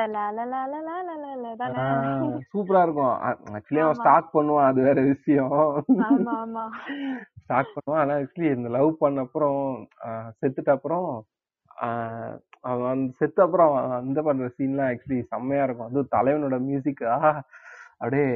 சூப்பரா 2.51 2.81
இருக்கும். 2.85 3.15
ஆக்சுவலி 3.55 3.81
அவன் 3.83 3.99
ஸ்டாக் 3.99 4.33
பண்ணுவான் 4.35 4.69
அது 4.71 4.81
வேற 4.87 4.99
விஷயம். 5.11 5.53
ஸ்டாக் 7.43 7.73
பண்ணுவான். 7.75 8.01
ஆனா 8.03 8.15
ஆக்சுவலி 8.21 8.49
இந்த 8.57 8.69
லவ் 8.77 8.91
பண்ண 9.03 9.25
அப்புறம் 9.27 9.61
செத்துட்ட 10.39 10.71
அப்புறம் 10.77 11.09
அவன் 12.71 12.91
அந்த 12.93 13.09
செத்த 13.19 13.37
அப்புறம் 13.45 13.69
அவன் 13.69 13.97
அந்த 14.01 14.19
பண்ற 14.27 14.45
சீன்லாம் 14.57 14.91
ஆக்சுவலி 14.91 15.19
செம்மையா 15.31 15.63
இருக்கும். 15.67 15.89
அது 15.89 16.13
தலைவனோட 16.17 16.57
மியூசிக்கா 16.69 17.13
அப்படியே 18.03 18.29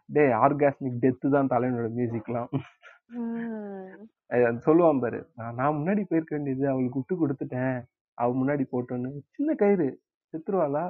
அப்படியே 0.00 0.26
ஆர்காஸ்மிக் 0.44 1.00
டெத்து 1.04 1.34
தான் 1.36 1.52
தலைவனோட 1.54 1.88
மியூசிக்லாம் 1.98 2.50
சொல்லுவான் 4.66 5.02
பாரு. 5.04 5.20
நான் 5.58 5.76
முன்னாடி 5.78 6.02
போயிருக்க 6.10 6.32
வேண்டியது 6.36 6.64
அவளுக்கு 6.72 7.00
விட்டு 7.00 7.14
கொடுத்துட்டேன். 7.22 7.78
அவ 8.18 8.28
முன்னாடி 8.40 8.64
போட்டோன்னு 8.72 9.10
சின்ன 9.36 9.54
கயிறு 9.54 9.86
செத்துருவாளா? 10.34 10.84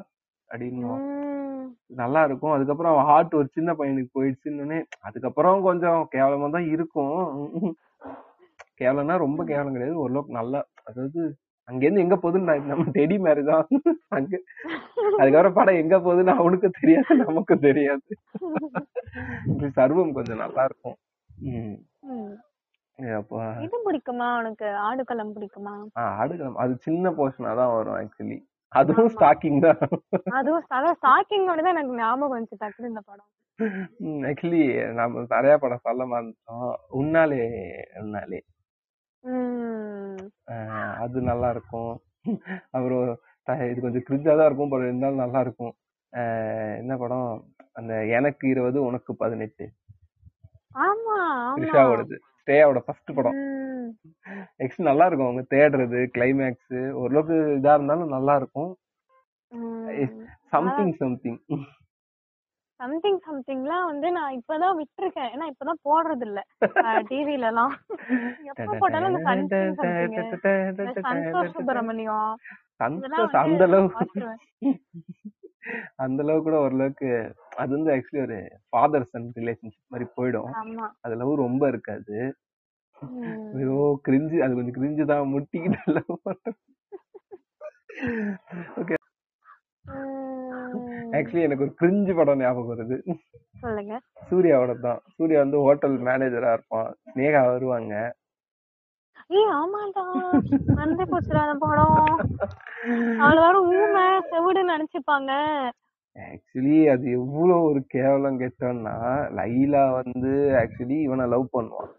அப்படின்னு 0.50 0.88
உம் 0.88 1.68
நல்லா 2.00 2.20
இருக்கும் 2.24 2.54
அதுக்கப்புறம் 2.54 2.92
அவன் 2.92 3.08
ஹார்ட் 3.11 3.38
ஒரு 3.38 3.48
சின்ன 3.56 3.70
பையனுக்கு 3.78 4.11
போயிடுச்சுன்னு 4.18 4.78
அதுக்கப்புறம் 5.00 5.61
கொஞ்சம் 5.62 6.00
கேவலமா 6.14 6.48
தான் 6.50 6.68
இருக்கும். 6.74 7.16
கேவலம்னா 8.80 9.16
ரொம்ப 9.24 9.40
கேவலம் 9.44 9.74
கிடையாது. 9.76 10.02
ஓரளவுக்கு 10.04 10.38
நல்லா 10.40 10.61
அதாவது 10.88 11.22
அங்கேருந்து 11.68 12.04
எங்க 12.04 12.16
போகுதுன்னு 12.16 12.54
நம்ம 12.70 12.85
டெடி 12.96 13.16
மாதிரி 13.26 13.42
தான். 13.50 13.66
அங்க 14.16 14.32
அதுக்கப்புறம் 15.20 15.56
படம் 15.58 15.80
எங்க 15.82 15.96
போகுதுன்னு 15.98 16.35
அவனுக்கும் 16.40 16.78
தெரியாது 16.80 17.18
நமக்கும் 17.22 17.64
தெரியாது. 17.68 18.08
சர்வம் 19.78 20.16
கொஞ்சம் 20.16 20.42
நல்லா 20.44 20.62
இருக்கும் 20.68 20.98
அப்பா 23.18 23.42
இது 23.64 23.76
பிடிக்குமா? 23.87 24.26
உனக்கு 24.40 24.66
ஆடுகளம் 24.87 25.35
பிடிக்குமா? 25.37 25.72
ஆஹ் 26.00 26.14
ஆடுகளம் 26.22 26.59
அது 26.62 26.72
சின்ன 26.87 27.12
போர்ஷனா 27.18 27.52
தான் 27.61 27.72
வரும் 27.76 27.98
ஆக்சுவலி 28.00 28.38
அதுவும். 28.72 29.11
ஸ்டாக்கிங் 29.14 29.59
தான். 29.64 29.81
அதுவும் 30.38 30.66
அதான் 30.76 30.98
ஸ்டாக்கிங்கோட 31.00 31.61
தான் 31.64 31.74
எனக்கு 31.76 31.98
ஞாபகம் 32.00 32.35
வந்துச்சு 32.35 32.61
டக்குனு 32.62 32.90
இந்த 32.92 33.02
படம். 33.09 33.28
ஆக்சுவலி 34.31 34.62
நம்ம 35.00 35.24
நிறைய 35.35 35.55
படம் 35.64 35.85
சொல்ல 35.88 36.05
மாட்டோம் 36.12 36.68
உன்னாலே 37.00 37.42
உன்னாலே. 38.02 38.40
அது 41.05 41.18
நல்லா 41.31 41.48
இருக்கும். 41.55 41.92
அப்புறம் 42.76 43.05
இது 43.70 43.78
கொஞ்சம் 43.85 44.07
கிரிஞ்சா 44.09 44.33
தான் 44.38 44.48
இருக்கும் 44.48 44.72
பட் 44.72 44.87
இருந்தாலும் 44.88 45.22
நல்லா 45.24 45.40
இருக்கும். 45.46 45.74
என்ன 46.81 46.92
படம்? 47.02 47.31
அந்த 47.78 47.92
எனக்கு 48.18 48.44
இருபது 48.55 48.78
உனக்கு 48.88 49.12
பதினெட்டு. 49.22 49.66
ஆமா 50.85 51.16
ஆமா. 51.46 51.57
த்ரிஷாவோடது. 51.59 52.16
ஸ்ரேயாவோட 52.46 52.78
ஃபர்ஸ்ட் 52.78 53.11
படம். 53.14 53.38
ஆக்சுவலி 54.61 54.88
நல்லா 54.88 55.05
இருக்கும் 55.07 55.28
அவங்க 55.28 55.44
தேடுறது 55.55 56.00
கிளைமேக்ஸ் 56.16 56.74
ஓரளவுக்கு 56.94 57.37
இதா 57.59 57.74
இருந்தாலும் 57.74 58.14
நல்லா 58.16 58.35
இருக்கும் 58.37 58.72
சம்திங் 60.52 60.92
சம்திங் 60.94 61.40
சம்திங் 62.81 63.18
சம்திங்லாம் 63.26 63.85
வந்து 63.88 64.09
நான் 64.12 64.37
இப்பதான் 64.37 64.78
விட்டுருக்கேன். 64.78 65.28
ஏன்னா 65.35 65.46
இப்பதான் 65.50 65.83
போடுறது 65.88 66.24
இல்ல 66.28 66.40
டிவில 67.11 67.50
எல்லாம் 67.50 67.74
எப்ப 68.50 68.76
போட்டாலும் 68.81 69.18
அந்த 69.33 69.57
சந்தோஷ் 71.09 71.55
சுப்பிரமணியம். 71.57 72.33
அந்த 72.81 73.07
வந்து 73.37 73.64
அளவு 73.68 73.87
பார்த்துருவேன். 73.94 74.42
அந்த 75.96 76.20
அளவு 76.22 76.40
கூட 76.42 76.57
ஓரளவுக்கு 76.59 77.09
அது 77.52 77.70
வந்து 77.76 77.90
ஆக்சுவலி 77.92 78.22
ஒரு 78.22 78.36
ஃபாதர் 78.68 79.10
சன் 79.10 79.28
ரிலேஷன்ஷிப் 79.36 79.92
மாதிரி 79.92 80.06
போயிடும். 80.16 80.50
அது 81.04 81.14
லவ் 81.14 81.42
ரொம்ப 81.42 81.62
இருக்காது. 81.68 82.16
ஐயோ 83.54 83.76
கிரிஞ்சு 84.06 84.36
அது 84.44 84.52
கொஞ்சம் 84.54 84.78
கிரிஞ்சு 84.78 85.04
தான். 85.04 85.32
முட்டிக்கிட்டு 85.32 85.80
ஓகே 88.80 88.94
ஆக்சுவலி 91.16 91.42
எனக்கு 91.42 91.64
ஒரு 91.64 91.74
கிரிஞ்சு 91.80 92.12
படம் 92.14 92.40
ஞாபகம் 92.40 92.70
வருது. 92.72 92.96
சொல்லுங்க. 93.62 93.94
சூர்யாவோட 94.28 94.72
தான். 94.80 95.00
சூர்யா 95.16 95.38
வந்து 95.40 95.58
ஹோட்டல் 95.58 95.96
மேனேஜரா 96.06 96.50
இருப்பான். 96.52 96.90
ஸ்னேகா 97.10 97.42
வருவாங்க. 97.48 97.94
ஏய் 99.30 99.50
ஆமாடா. 99.58 100.04
வந்து 100.80 101.02
போச்சுடா 101.10 101.42
அந்த 101.44 101.56
படம். 101.62 102.00
அவள 103.22 103.36
வேற 103.44 103.56
ஊமை 103.72 104.02
செவிடுன்னு 104.30 104.74
நினைச்சுப்பாங்க. 104.74 105.30
ஆக்சுவலி 106.18 106.90
அது 106.90 107.11
எவ்வளவு 107.11 107.62
ஒரு 107.62 107.85
கேவலம் 107.87 108.40
கெட்டோம்னா 108.40 108.94
லைலா 109.37 110.03
வந்து 110.03 110.29
ஆக்சுவலி 110.53 111.03
இவனை 111.03 111.29
லவ் 111.29 111.48
பண்ணுவான். 111.53 111.90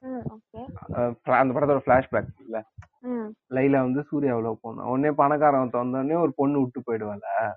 ம் 0.00 0.20
ஓகே 0.28 0.60
அஹ் 0.92 1.14
fla- 1.24 1.38
அந்த 1.38 1.60
படத்தோட 1.60 1.80
பிளாஷ்பேக் 1.86 2.40
இல்ல 2.40 2.64
ம். 3.00 3.34
லைலா 3.50 3.80
வந்து 3.80 4.02
சூர்யாவை 4.02 4.42
லவ் 4.42 4.58
பண்ணுவான். 4.62 4.86
உடனே 4.86 5.10
பணக்காரன் 5.10 5.70
வந்தோடனே 5.70 6.20
ஒரு 6.20 6.32
பொண்ணு 6.36 6.60
விட்டு 6.60 6.80
போயிடுவாள் 6.80 7.52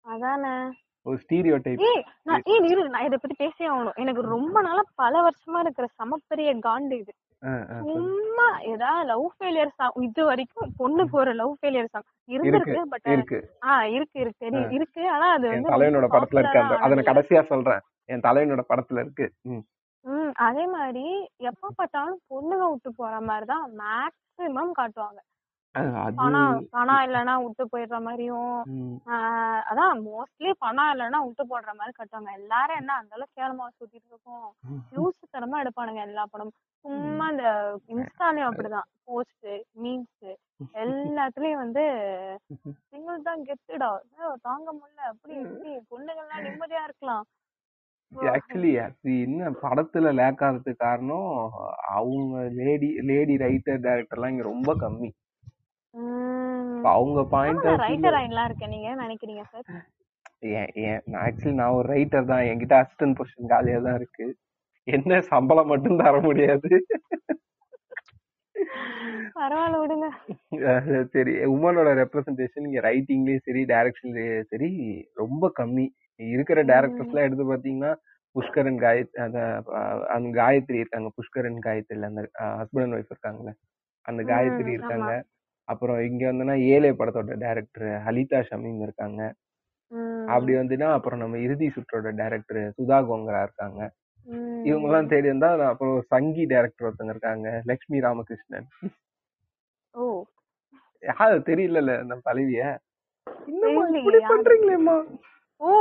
அதானே. 0.00 0.72
ஒரு 1.02 1.16
ஸ்டீரியோ 1.16 1.58
டைப் 1.62 1.80
ஏய் 1.80 2.04
நான் 2.22 2.40
ஏய் 2.44 2.70
இரு 2.70 2.88
நான் 2.88 3.06
இத 3.06 3.16
பத்தி 3.16 3.44
பேசியே 3.44 3.70
ஆகணும். 3.70 3.94
எனக்கு 3.94 4.22
ரொம்ப 4.22 4.60
நாளா 4.60 4.82
பல 4.94 5.28
வருஷமா 5.28 5.58
இருக்கிற 5.58 5.86
சமப்பெரிய 6.02 6.58
காண்டு 6.66 6.92
இது. 6.92 7.14
சும்மா 7.42 8.46
ஏதாவது 8.64 9.06
லவ் 9.06 9.26
ஃபெயிலியர் 9.34 9.72
சாங் 9.74 9.94
இது 10.00 10.24
வரைக்கும் 10.24 10.72
பொண்ணுக்கு 10.78 11.16
ஒரு 11.16 11.32
லவ் 11.32 11.54
ஃபெயிலியர் 11.58 11.90
சாங் 11.90 12.06
இருந்திருக்கு 12.28 12.82
பட் 12.88 13.06
இருக்கு. 13.06 13.38
ஆ 13.64 13.84
இருக்கு 13.88 14.20
இருக்கு. 14.20 14.44
தெரியும் 14.44 14.70
இருக்கு. 14.70 15.02
ஆனா 15.10 15.28
அது 15.30 15.46
வந்து 15.48 15.72
தலைவனோட 15.72 16.08
படத்துல 16.08 16.38
இருக்கு 16.38 16.60
அந்த 16.60 16.76
அதை 16.78 16.94
நான். 16.94 17.08
கடைசியா 17.10 17.46
சொல்றேன். 17.46 17.82
என் 18.08 18.20
தலைவனோட 18.20 18.64
படத்துல 18.68 19.00
இருக்கு. 19.00 19.28
ம். 19.50 19.64
அதே 20.40 20.66
மாதிரி 20.66 21.06
எப்ப 21.42 21.70
பார்த்தாலும் 21.76 22.20
பொண்ணுங்க 22.30 22.70
விட்டு 22.70 22.94
போற 22.94 23.20
மாதிரி 23.20 23.46
தான் 23.46 23.64
மேக்ஸிமம் 23.80 24.72
காட்டுவாங்க. 24.78 25.18
பணம் 25.74 26.62
பணம் 26.74 27.02
இல்லைன்னா 27.06 27.34
விட்டு 27.42 27.64
போயிடுற 27.72 27.98
மாதிரியும் 28.06 28.54
ஆஹ் 29.14 29.60
அதான் 29.70 30.00
மோஸ்ட்லி 30.06 30.50
பணம் 30.64 30.90
இல்லைன்னா 30.92 31.18
விட்டு 31.26 31.44
போடுற 31.50 31.72
மாதிரி 31.78 31.92
கட்டுவாங்க. 31.96 32.30
எல்லாரும் 32.40 32.80
என்ன 32.80 32.96
அந்த 33.00 33.14
அளவுக்கு 33.16 33.38
கேவலமா 33.40 33.66
சுத்திட்டு 33.76 34.10
இருக்கோம். 34.12 34.48
லூசு 34.96 35.24
தரமா 35.34 35.60
எடுப்பானுங்க 35.62 36.02
எல்லா 36.08 36.24
படமும். 36.32 36.56
சும்மா 36.84 37.24
இந்த 37.32 37.46
இன்ஸ்டாலயும் 37.94 38.48
அப்படிதான். 38.50 38.88
போஸ்ட் 39.08 39.48
மீம்ஸ் 39.82 40.30
எல்லாத்துலயும் 40.82 41.62
வந்து 41.64 41.84
சிங்கிள் 42.90 43.26
தான் 43.28 43.44
கெத்துடா 43.48 43.90
தாங்க 44.48 44.68
முடியல. 44.72 45.02
அப்படி 45.12 45.34
இப்படி 45.44 45.72
பொண்ணுங்கள்லாம் 45.92 46.46
நிம்மதியா 46.48 46.82
இருக்கலாம். 46.88 47.24
ஆக்சுவலி 48.32 48.70
அது 48.84 49.10
என்ன 49.24 49.50
படத்துல 49.64 50.12
லேக் 50.20 50.40
ஆகிறதுக்கு 50.46 50.84
காரணம் 50.84 51.28
அவங்க 51.98 52.40
லேடி 52.58 52.88
லேடி 53.10 53.34
ரைட்டர் 53.44 53.84
டைரக்டர்லாம் 53.84 54.32
இங்க 54.34 54.46
ரொம்ப 54.52 54.70
கம்மி. 54.74 55.10
அவங்க 56.94 57.20
பாயிண்ட் 57.34 57.64
ரைட்டர் 57.86 58.16
ஆயிடலாம் 58.18 58.48
இருக்கேன் 58.48 58.72
நீங்க 58.74 58.90
நினைக்கிறீங்க 59.04 59.44
சார் 59.52 59.66
நான் 61.10 61.22
ஆக்சுவலி 61.24 61.56
நான் 61.60 61.76
ஒரு 61.78 61.86
ரைட்டர் 61.94 62.28
தான். 62.30 62.44
என்கிட்ட 62.50 62.74
அசிஸ்டன்ட் 62.82 63.16
பொசிஷன் 63.18 63.50
காலியா 63.52 63.78
தான் 63.86 63.98
இருக்கு. 64.00 64.26
என்ன 64.88 65.18
சம்பளம் 65.32 65.70
மட்டும் 65.72 66.00
தர 66.02 66.14
முடியாது. 66.28 66.70
பரவாயில்ல 69.38 69.80
விடுங்க. 69.82 70.06
சரி 71.14 71.32
உமனோட 71.54 71.90
ரெப்ரசன்டேஷன் 72.00 72.66
இங்க 72.68 72.80
ரைட்டிங்லயும் 72.88 73.44
சரி 73.48 73.62
டைரக்ஷன்லயும் 73.72 74.48
சரி 74.52 74.70
ரொம்ப 75.22 75.52
கம்மி. 75.60 75.86
இருக்கிற 76.20 76.60
டேரக்டர்ஸ் 76.70 77.26
எடுத்து 77.26 77.44
பாத்தீங்கன்னா 77.50 77.92
புஷ்கரன் 78.36 78.80
காய 78.84 78.98
அந்த 80.14 80.28
காயத்ரி 80.40 80.78
இருக்காங்க 80.82 81.10
புஷ்கரன் 81.18 81.60
காயத்ரி 81.66 81.98
அந்த 82.10 82.22
ஹஸ்பண்ட் 82.60 82.84
அண்ட் 82.86 82.96
ஒய்ஃப் 82.98 83.12
இருக்காங்கல்ல 83.14 83.52
அந்த 84.08 84.22
காயத்ரி 84.32 84.72
இருக்காங்க. 84.78 85.12
அப்புறம் 85.68 85.98
இங்க 86.00 86.22
வந்தோம்னா 86.28 86.56
ஏலே 86.70 86.90
படத்தோட 86.92 87.36
டைரக்டர் 87.42 87.88
ஹலிதா 88.06 88.38
ஷமீம் 88.48 88.80
இருக்காங்க. 88.82 89.20
அப்படி 90.28 90.52
வந்துன்னா 90.54 90.88
அப்புறம் 90.96 91.22
நம்ம 91.22 91.38
இறுதி 91.38 91.66
சுற்றோட 91.76 92.10
டைரக்டர் 92.16 92.60
சுதா 92.78 92.98
கோங்கரா 93.08 93.40
இருக்காங்க. 93.46 93.80
இவங்க 94.64 94.86
எல்லாம் 94.88 95.08
தேடி 95.08 95.28
வந்தா 95.28 95.48
நான் 95.56 95.72
அப்புறம் 95.72 95.96
சங்கி 96.10 96.44
டைரக்டர் 96.46 96.86
ஒருத்தங்க 96.88 97.14
இருக்காங்க 97.14 97.48
லக்ஷ்மி 97.70 97.98
ராமகிருஷ்ணன். 98.00 98.68
ஓ. 99.94 100.04
யாரு 101.02 101.38
தெரியல 101.48 101.80
நம்ம 102.02 102.22
தலைவிய 102.24 102.62
பண்றீங்களேம்மா? 104.30 104.96
ஓ. 105.60 105.72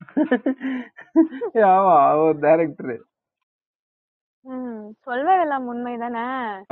ஆமா 1.70 1.94
அவர் 2.06 2.38
டைரக்டர் 2.40 2.94
ம் 4.46 4.76
சொல்வதெல்லாம் 5.06 5.66
உண்மை 5.66 5.92
தானே 5.96 6.22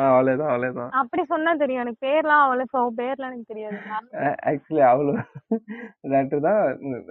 அவ்வளவுதான் 0.04 0.50
அவ்வளவுதான். 0.52 0.92
அப்படி 1.00 1.22
சொன்னா 1.24 1.50
தெரியும். 1.54 1.82
எனக்கு 1.82 2.04
பேர்லாம் 2.06 2.44
அவ்வளவு 2.44 2.92
பேர்லாம் 3.00 3.30
எனக்கு 3.30 3.52
தெரியாது. 3.52 3.78
ஆக்சுவலி 4.50 4.82
அவ்வளவு 4.90 5.14
டேரக்டர் 6.04 6.46
தான் 6.46 6.62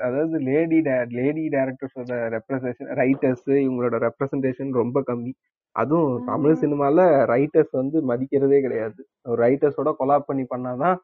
அதாவது 0.07 0.39
லேடி 0.49 0.79
லேடி 1.19 1.43
டேரக்டர்ஸோட 1.49 2.17
ரெப்ரசன்டேஷன் 2.35 2.91
ரைட்டர்ஸ் 3.01 3.47
இவங்களோட 3.59 3.99
ரெப்ரசன்டேஷன் 4.07 4.73
ரொம்ப 4.73 5.03
கம்மி. 5.07 5.33
அதுவும் 5.77 6.23
தமிழ் 6.25 6.55
சினிமால 6.55 6.99
ரைட்டர்ஸ் 7.31 7.71
வந்து 7.71 7.97
மதிக்கிறதே 8.01 8.59
கிடையாது. 8.61 8.99
ஒரு 9.23 9.39
ரைட்டர்ஸோட 9.43 9.89
கொலாப் 9.99 10.27
பண்ணி 10.29 10.45
பண்ணாதான் 10.49 10.95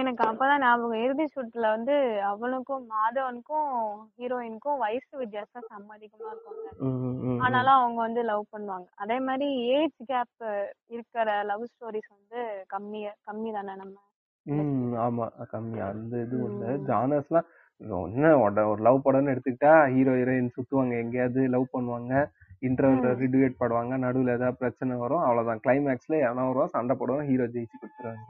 எனக்கு 0.00 0.22
அப்பதான் 0.24 0.62
ஞாபகம். 0.62 1.00
இறுதி 1.04 1.26
சுற்றுல 1.34 1.66
வந்து 1.68 1.94
அவனுக்கும் 2.22 2.84
மாதவனுக்கும் 2.90 3.70
ஹீரோயினுக்கும் 4.18 4.78
வயசு 4.78 5.12
வித்தியாசம் 5.18 5.68
செம்ம 5.70 5.94
அதிகமா 5.94 6.28
இருக்கும்ல 6.32 6.68
ம், 6.88 6.98
ம், 7.02 7.18
ம். 7.28 7.40
ஆனாலும் 7.40 7.78
அவங்க 7.78 8.00
வந்து 8.00 8.22
லவ் 8.22 8.44
பண்ணுவாங்க. 8.56 8.86
அதே 8.96 9.18
மாதிரி 9.20 9.48
ஏஜ் 9.74 9.98
கேப் 10.06 10.44
இருக்கிற 10.88 11.42
லவ் 11.42 11.64
ஸ்டோரிஸ் 11.72 12.12
வந்து 12.16 12.40
கம்மி 12.74 13.00
கம்மி 13.30 13.52
தானே 13.52 13.74
நம்ம. 13.76 13.96
ம் 14.46 14.92
ஆமா. 15.06 15.26
கம்மி 15.52 15.80
அந்த 15.88 16.22
இது 16.22 16.36
இல்ல 16.44 16.66
ஜானர்ஸ்லாம் 16.88 17.48
என்ன 18.06 18.30
ஒரு 18.68 18.80
லவ் 18.82 19.04
படம்னு 19.04 19.32
எடுத்துக்கிட்டா 19.32 19.74
ஹீரோ 19.92 20.12
ஹீரோயின் 20.12 20.54
சுத்துவாங்க. 20.56 20.94
எங்கேயாவது 20.98 21.42
லவ் 21.48 21.72
பண்ணுவாங்க. 21.72 22.14
இன்டர்வல்ல 22.62 23.12
ரிடுவேட் 23.22 23.60
பாடுவாங்க. 23.60 23.94
நடுவுல 24.04 24.36
ஏதாவது 24.38 24.60
பிரச்சனை 24.62 24.96
வரும் 25.02 25.24
அவ்வளவுதான். 25.26 25.62
கிளைமேக்ஸ்ல 25.66 26.16
எவனோ 26.26 26.46
வருவான் 26.48 26.74
சண்டை 26.76 26.94
போடுவான் 27.00 27.28
ஹீரோ 27.30 27.46
ஜெயிச்சு 27.54 27.76
கொடுத்துருவாங்க. 27.76 28.26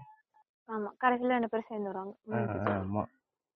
ஆமா. 0.68 0.90
கடைசியில 1.02 1.34
ரெண்டு 1.36 1.50
பேரும் 1.52 1.70
சேர்ந்து 1.70 1.90
வருவாங்க. 1.90 2.14
ஆமா. 2.76 3.04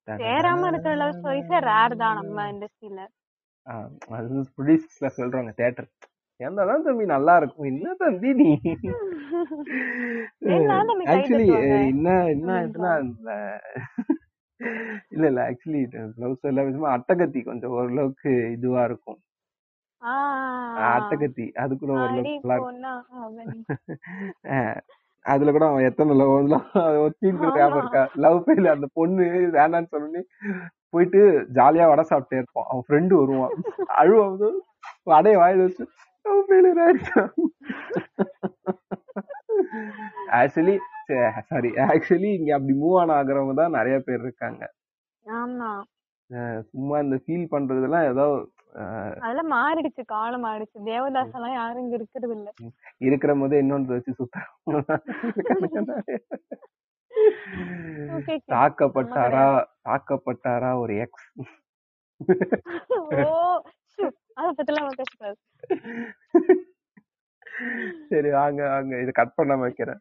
சேராம 0.08 0.66
இருக்கிற 0.70 0.94
லவ் 1.02 1.18
ஸ்டோரிஸே 1.18 1.58
ரேர் 1.68 2.00
தான் 2.02 2.18
நம்ம 2.20 2.46
இண்டஸ்ட்ரியில 2.54 3.02
அது 4.16 4.40
ப்ரொடியூசர்ஸ்ல 4.56 5.08
சொல்றாங்க 5.18 5.52
தேட்டர் 5.60 5.88
என்னதான் 6.40 6.84
தம்பி 6.86 7.04
நல்லா 7.12 7.34
இருக்கும். 7.40 7.68
என்ன 7.72 7.92
தம்பி 8.00 8.30
நீ? 8.40 8.48
ஆக்சுவலி? 11.12 11.46
என்ன 11.90 12.08
என்ன 12.32 12.56
இந்த 12.64 12.88
இல்ல 15.14 15.24
இல்ல 15.30 15.40
ஆக்சுவலி 15.48 15.82
ப்ளவுஸ் 16.16 16.48
எல்லா 16.50 16.64
விஷயமா 16.68 16.90
அட்டகத்தி 16.96 17.40
கொஞ்சம் 17.48 17.74
ஓரளவுக்கு 17.78 18.32
இதுவா 18.56 18.82
இருக்கும். 18.90 19.18
அட்டகத்தி 20.88 21.46
அது 21.54 21.72
கூட. 21.78 21.92
ஆஹ் 24.54 24.78
அதுல 25.24 25.50
கூட 25.50 25.66
அவன் 25.68 25.84
எத்தனை 25.84 26.14
லவ் 26.16 26.32
ஒத்தின்னு 27.04 27.44
ஞாபகம் 27.50 27.78
இருக்கா? 27.78 28.02
லவ் 28.16 28.38
ஃபெயில் 28.44 28.72
அந்த 28.72 28.86
பொண்ணு 28.92 29.26
வேணான்னு 29.56 29.90
சொன்னோடனே 29.92 30.22
போயிட்டு 30.90 31.20
ஜாலியா 31.54 31.86
வடை 31.88 32.04
சாப்பிட்டே 32.10 32.40
இருப்பான். 32.40 32.66
அவன் 32.70 32.86
ஃப்ரெண்டு 32.88 33.14
வருவான். 33.14 33.54
அழுவாவது 33.96 34.48
வடையை 35.04 35.38
வாயில 35.40 35.64
வச்சு 35.64 35.84
அவன் 36.24 36.46
ஃபெயிலியர் 36.48 36.82
ஆயிடுச்சான் 36.84 37.32
ஆக்சுவலி 40.38 40.74
சாரி 41.48 41.70
ஆக்சுவலி 41.86 42.30
இங்க 42.34 42.50
அப்படி 42.54 42.74
மூவ் 42.78 42.98
ஆன் 43.00 43.16
ஆகுறவங்க 43.16 43.54
தான் 43.54 43.76
நிறைய 43.78 43.96
பேர் 43.98 44.20
இருக்காங்க. 44.20 44.62
ஆமா. 45.26 45.70
சும்மா 46.70 46.96
இந்த 47.04 47.16
ஃபீல் 47.22 47.46
பண்றதெல்லாம் 47.52 48.06
ஏதோ 48.10 48.24
அதெல்லாம் 49.18 49.50
மாறிடுச்சு 49.54 50.02
காலம் 50.12 50.42
மாறிடுச்சு. 50.44 50.78
தேவதாஸ் 50.88 51.34
எல்லாம் 51.38 51.54
யாரும் 51.54 51.82
இங்க 51.84 51.96
இருக்கிறது 51.98 52.34
இல்ல 52.36 52.48
இருக்கிற 53.06 53.32
போதே 53.40 53.58
இன்னொன்று 53.62 53.96
வச்சு 53.96 54.12
சுத்த. 54.14 54.36
தாக்கப்பட்டாரா 58.54 59.44
தாக்கப்பட்டாரா 59.84 60.70
ஒரு 60.80 60.94
எக்ஸ் 61.04 61.28
ஓ 62.96 62.98
அத 64.38 64.48
பத்திலாம் 64.50 64.82
நம்ம 64.82 64.98
பேசக்கூடாது. 65.00 65.38
சரி 68.08 68.30
வாங்க 68.30 68.68
வாங்க. 68.68 68.96
இதை 68.96 69.10
கட் 69.12 69.34
பண்ண 69.34 69.56
வைக்கிறேன். 69.56 69.98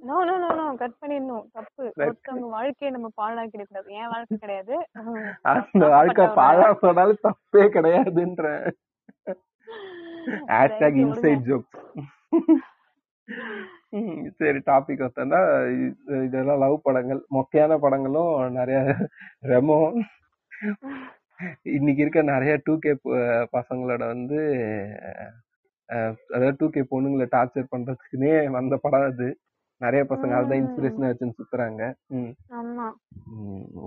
No 0.00 0.24
no 0.24 0.38
no 0.38 0.54
no 0.54 0.74
cut 0.78 0.94
பண்ணிடணும். 1.00 1.44
தப்பு. 1.52 1.92
ஒருத்தவங்க 1.96 2.48
வாழ்க்கையை 2.48 2.90
நம்ம 2.90 3.08
பாழாக்கிட 3.08 3.64
கூடாது 3.68 3.92
என் 3.92 4.08
வாழ்க்கை 4.08 4.38
கிடையாது. 4.38 4.88
அந்த 5.42 5.88
வாழ்க்கை 5.88 6.24
பாழா 6.24 6.78
சொன்னாலும் 6.78 7.18
தப்பே 7.22 7.56
கிடையாதுன்ற. 7.56 8.70
ஹேஷ்டாக் 10.46 10.96
இன்சைட் 10.96 11.42
ஜோக்ஸ் 11.42 11.82
சரி 14.30 14.58
டாபிக் 14.66 15.10
இது- 15.16 16.24
இதெல்லாம் 16.24 16.58
லவ் 16.58 16.82
படங்கள். 16.82 17.26
மொக்கையான 17.30 17.78
படங்களும் 17.78 18.52
நிறைய 18.52 18.96
ரெமோ 19.42 20.00
இன்னைக்கு 21.62 22.02
இருக்க 22.02 22.22
நிறைய 22.22 22.60
டூ 22.64 22.78
கே 22.78 22.98
பசங்களோட 23.52 24.06
வந்து 24.06 24.36
அதாவது 25.86 26.54
டூ 26.58 26.66
கே 26.70 26.82
பொண்ணுங்களை 26.90 27.26
டார்ச்சர் 27.36 27.72
பண்றதுக்குன்னே 27.74 28.50
வந்த 28.50 28.76
படம் 28.84 29.08
அது. 29.12 29.28
நிறைய 29.80 30.02
பசங்க 30.10 30.34
அதுதான் 30.38 30.62
இன்ஸ்பிரேஷனா 30.62 31.08
வச்சுன்னு 31.10 31.38
சுத்துறாங்க. 31.38 31.82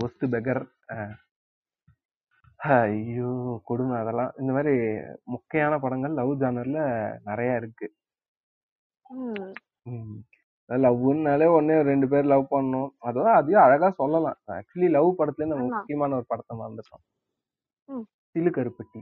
ஒஸ்ட் 0.05 0.25
பெகர் 0.33 0.63
ஐயோ 2.59 3.31
கொடுமை 3.69 3.95
அதெல்லாம். 3.97 4.31
இந்த 4.39 4.51
மாதிரி 4.53 4.75
முக்கியமான 5.23 5.79
படங்கள் 5.79 6.17
லவ் 6.19 6.31
ஜானர்ல 6.41 6.79
நிறைய 7.29 7.59
இருக்கு. 7.61 7.87
லவ்னாலே 10.69 11.47
ஒன்னே 11.57 11.75
ரெண்டு 11.89 12.07
பேர் 12.11 12.25
லவ் 12.25 12.45
பண்ணணும். 12.51 12.89
அதுதான் 13.09 13.37
அதையும் 13.41 13.61
அழகா 13.61 13.89
சொல்லலாம். 13.99 14.39
ஆக்சுவலி 14.55 14.89
லவ் 14.95 15.15
படத்துல 15.19 15.47
நம்ம. 15.51 15.67
முக்கியமான 15.75 16.15
ஒரு 16.15 16.25
படத்தை 16.27 16.57
மறந்துட்டோம். 16.57 17.03
ம். 17.91 18.05
சிலு 18.31 18.49
கருப்பட்டி 18.49 19.01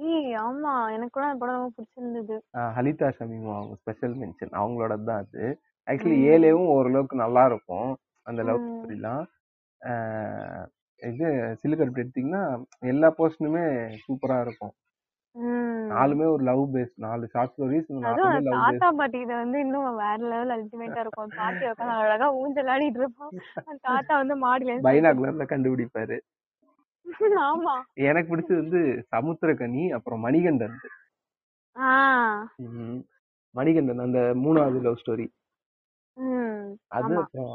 ஏய் 0.00 0.34
ஆமா. 0.44 0.72
எனக்கு 0.94 1.14
கூட 1.16 1.24
அந்த 1.28 1.40
படம் 1.40 1.56
ரொம்ப 1.56 1.72
பிடிச்சிருந்தது. 1.76 2.36
ஹலிதா 2.76 3.08
ஷமீம் 3.16 3.48
அவங்க 3.56 3.74
ஸ்பெஷல் 3.80 4.14
மென்ஷன் 4.20 4.52
அவங்களோட 4.60 4.94
தான் 5.08 5.22
அது. 5.24 5.44
ஆக்சுவலி. 5.88 6.18
ஏலேவும் 6.32 6.72
ஓரளவுக்கு 6.74 7.16
நல்லா 7.24 7.42
இருக்கும் 7.50 7.90
அந்த 8.26 8.40
லவ். 8.48 8.64
ஸ்டோரிலாம் 8.68 9.24
இது 11.02 11.26
சிலு 11.60 11.74
கருப்பட்டி 11.76 12.04
எடுத்தீங்கன்னா 12.04 12.42
எல்லா 12.92 13.08
போர்ஷனுமே 13.18 13.62
சூப்பரா 14.04 14.38
இருக்கும். 14.46 14.72
நாலுமே 15.92 16.26
ஒரு 16.32 16.42
லவ் 16.48 16.64
பேஸ் 16.74 16.92
நாலு 17.04 17.24
ஷார்ட் 17.34 17.52
ஸ்டோரிஸ் 17.54 17.88
நாலுமே 18.06 18.40
லவ் 18.48 18.58
பேஸ் 18.62 18.80
தாத்தா 18.80 18.88
பாட்டி 18.98 19.18
இதை 19.24 19.34
வந்து 19.42 19.58
இன்னும் 19.64 19.86
வேற 20.02 20.18
லெவல் 20.32 20.54
அல்டிமேட்டா 20.56 21.00
இருக்கும். 21.04 21.30
பாட்டி 21.38 21.64
உட்காந்து 21.70 22.02
அழகா 22.04 22.28
ஊஞ்சல் 22.40 22.72
ஆடிட்டு 22.74 23.00
இருப்பான் 23.02 23.32
அந்த 23.62 23.78
தாத்தா 23.88 24.14
வந்து 24.22 24.36
மாடியில 24.44 24.72
இருந்து 24.72 24.86
பைனாகுலர்ல 24.88 25.46
கண்டுபிடிப்பாரு. 25.54 26.18
ஆமா. 27.44 27.74
எனக்கு 28.06 28.30
பிடிச்சது 28.30 28.60
வந்து 28.60 28.80
சமுத்திரகனி 29.12 29.84
அப்புறம் 29.96 30.20
மணிகண்டன். 30.20 30.76
மணிகண்டன் 33.54 34.04
அந்த 34.04 34.20
மூணாவது 34.42 34.80
லவ் 34.80 35.00
ஸ்டோரி 35.00 35.26
அது. 36.90 37.14
அப்புறம் 37.18 37.54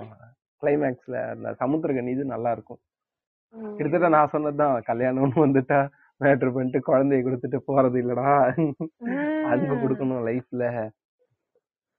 கிளைமேக்ஸ்ல 0.63 1.15
அந்த 1.31 1.47
சமுத்திரகனி 1.60 2.12
இது 2.12 2.25
நல்லா 2.25 2.51
இருக்கும் 2.51 2.81
கிட்டத்தட்ட 3.73 4.08
நான் 4.10 4.31
சொன்னதுதான் 4.31 4.86
கல்யாணம்னு 4.88 5.45
வந்துட்டா 5.45 5.79
மேட்ரு 6.21 6.49
பண்ணிட்டு 6.53 6.79
குழந்தைய 6.88 7.21
கொடுத்துட்டு 7.23 7.60
போறது 7.67 7.97
இல்லடா. 8.01 8.29
அன்பு 9.49 9.75
கொடுக்கணும் 9.75 10.25
லைஃப்ல 10.27 10.63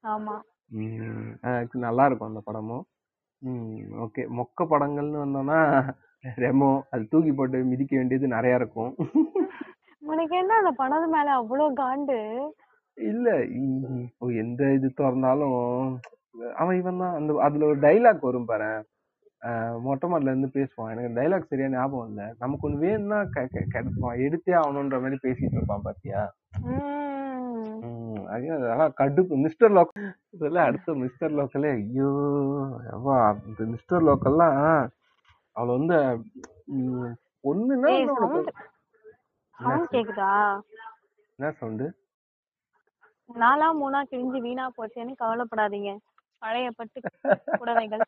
ஆமா. 0.05 0.35
நல்லா 1.81 2.05
இருக்கும் 2.07 2.31
அந்த 2.31 2.41
படமும். 2.41 2.85
ஓகே. 4.05 4.23
மொக்க 4.39 4.61
படங்கள்னு 4.71 5.25
வந்தோம்னா 5.25 5.59
ரெமோ 6.45 6.71
அது 6.93 7.05
தூக்கி 7.13 7.33
போட்டு 7.39 7.59
மிதிக்க 7.73 7.93
வேண்டியது 7.99 8.27
நிறைய 8.37 8.61
இருக்கும். 8.61 8.93
உனக்கு 10.03 10.35
என்ன 10.43 10.57
அந்த 10.61 10.73
படம் 10.81 11.15
மேல 11.15 11.29
அவ்வளவு 11.41 11.79
காண்டு? 11.83 12.19
இல்ல 12.99 13.29
இப்போ 14.05 14.27
எந்த 14.43 14.69
இது 14.77 14.89
திறந்தாலும் 15.01 15.57
அவன் 16.61 16.79
இவன் 16.81 17.01
தான். 17.03 17.17
அந்த 17.19 17.31
அதுல 17.47 17.67
ஒரு 17.71 17.79
டைலாக் 17.87 18.29
வரும் 18.29 18.51
பாரு. 18.51 18.71
மொட்டை 19.87 20.07
மாடல 20.11 20.33
இருந்து 20.33 20.49
பேசுவான். 20.57 20.91
எனக்கு 20.93 21.17
டைலாக் 21.19 21.51
சரியா 21.51 21.69
ஞாபகம் 21.75 22.09
இல்ல. 22.11 22.23
நமக்கு 22.43 22.67
ஒண்ணு 22.69 22.83
வேணும்னா 22.85 23.19
கிடைப்பான் 23.35 24.23
எடுத்தே 24.27 24.55
ஆகணுன்ற 24.61 24.99
மாதிரி 25.05 25.19
பேசிட்டு 25.27 25.57
இருப்பான் 25.59 25.87
பாத்தியா? 25.89 26.23
கடுப்பு. 29.01 29.35
மிஸ்டர் 29.45 29.75
லோக் 29.77 29.93
இதெல்லாம் 30.37 30.69
அடுத்த 30.69 30.95
மிஸ்டர் 31.05 31.37
லோக்கலே 31.39 31.71
ஐயோ 31.79 32.11
மிஸ்டர் 33.75 34.07
லோக்கல்லாம் 34.09 34.61
அவள 35.57 35.69
வந்து 35.79 35.99
இன்னும் 36.75 37.15
சவுண்ட் 39.59 39.93
கேக்குதா? 39.95 40.31
என்ன 41.39 41.51
சவுண்டு? 41.61 41.87
நாலா 43.31 43.69
மூணா 43.81 44.01
கிழிஞ்சு 44.11 44.39
வீணா 44.47 44.65
போச்சேன்னு 44.77 45.15
கவலைப்படாதீங்க. 45.23 45.93
பழைய 46.43 46.69
பட்டு 46.79 46.99
புடவைகள். 47.61 48.03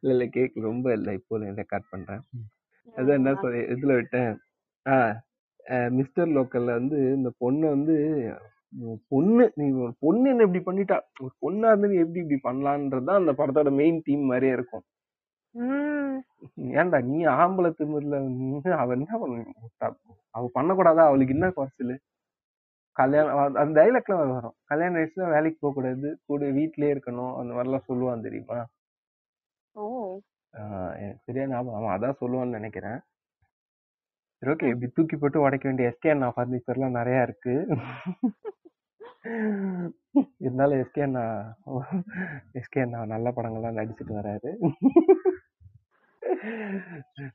இல்ல 0.00 0.10
இல்ல 0.14 0.24
கேக் 0.36 0.58
ரொம்ப 0.68 0.86
இல்ல 0.98 1.12
இப்போ 1.18 1.38
ரெக்கார்ட் 1.60 1.90
பண்றேன். 1.92 2.22
அதான் 2.94 3.18
என்ன 3.20 3.34
சொல்லி 3.42 3.60
இதுல 3.74 3.94
விட்டேன். 4.00 4.32
ஆ 4.86 4.96
மிஸ்டர் 5.98 6.34
லோக்கல்ல 6.36 6.72
வந்து 6.80 6.98
இந்த 7.18 7.30
பொண்ணு 7.42 7.66
வந்து 7.74 7.94
பொண்ணு 9.12 9.44
நீ 9.58 9.66
ஒரு 9.84 9.92
பொண்ணு 10.04 10.24
என்ன 10.32 10.46
இப்படி 10.46 10.62
பண்ணிட்டா? 10.68 10.96
ஒரு 11.24 11.32
பொண்ணா 11.42 11.68
இருந்து 11.72 11.90
நீ 11.92 11.96
எப்படி 12.04 12.22
இப்படி 12.24 12.40
பண்ணலான்றதுதான் 12.48 13.20
அந்த 13.22 13.32
படத்தோட 13.40 13.70
மெயின் 13.80 14.04
தீம் 14.08 14.24
மாதிரியே 14.30 14.54
இருக்கும். 14.58 14.84
ஏன்டா 16.74 16.98
நீ 17.08 17.18
ஆம்பளை 17.34 17.70
திமிர்ல 17.78 18.16
நின்னு 18.28 18.70
அவ 18.82 18.94
என்ன 18.96 19.18
பண்ண 19.22 19.42
அவ 20.34 20.44
பண்ணக்கூடாதா? 20.56 21.02
அவளுக்கு 21.08 21.34
என்ன 21.36 21.48
குறைச்சல்? 21.50 21.94
கல்யாணம் 22.96 23.58
அந்த 23.62 23.74
டைலாக்ல 23.80 24.16
வரும். 24.22 24.56
கல்யாணம் 24.72 24.98
ஆயிடுச்சுன்னா 24.98 25.32
வேலைக்கு 25.36 25.58
போக 25.62 25.74
கூடாது. 25.78 26.10
கூட 26.30 26.50
வீட்லயே 26.58 26.92
இருக்கணும். 26.94 27.34
அந்த 27.40 27.52
மாதிரிலாம் 27.56 27.88
சொல்லுவான் 27.90 28.26
தெரியுமா? 28.28 28.58
எனக்கு 31.00 31.24
சரியா 31.26 31.46
ஞாபகம் 31.46 31.78
அவன் 31.78 31.96
அதான் 31.96 32.20
சொல்லுவான்னு 32.20 32.50
நினைக்கிறேன். 32.50 33.04
சரி 34.42 34.52
ஓகே. 34.52 34.66
இப்படி 34.72 34.92
தூக்கி 34.96 35.16
போட்டு 35.16 35.40
உடைக்க 35.40 35.68
வேண்டிய 35.68 35.90
எஸ்கே 35.90 36.10
அண்ணா 36.10 36.32
ஃபர்னிச்சர்லாம் 36.36 36.96
நிறைய 36.98 37.22
இருக்கு. 37.22 37.54
இருந்தாலும் 40.40 40.80
எஸ்கே 40.82 41.02
அண்ணா 41.02 41.22
எஸ்கே 42.60 42.80
அண்ணா 42.84 43.04
நல்ல 43.14 43.30
படங்கள்லாம் 43.36 43.78
நடிச்சிட்டு 43.78 44.18
வராரு. 44.20 44.50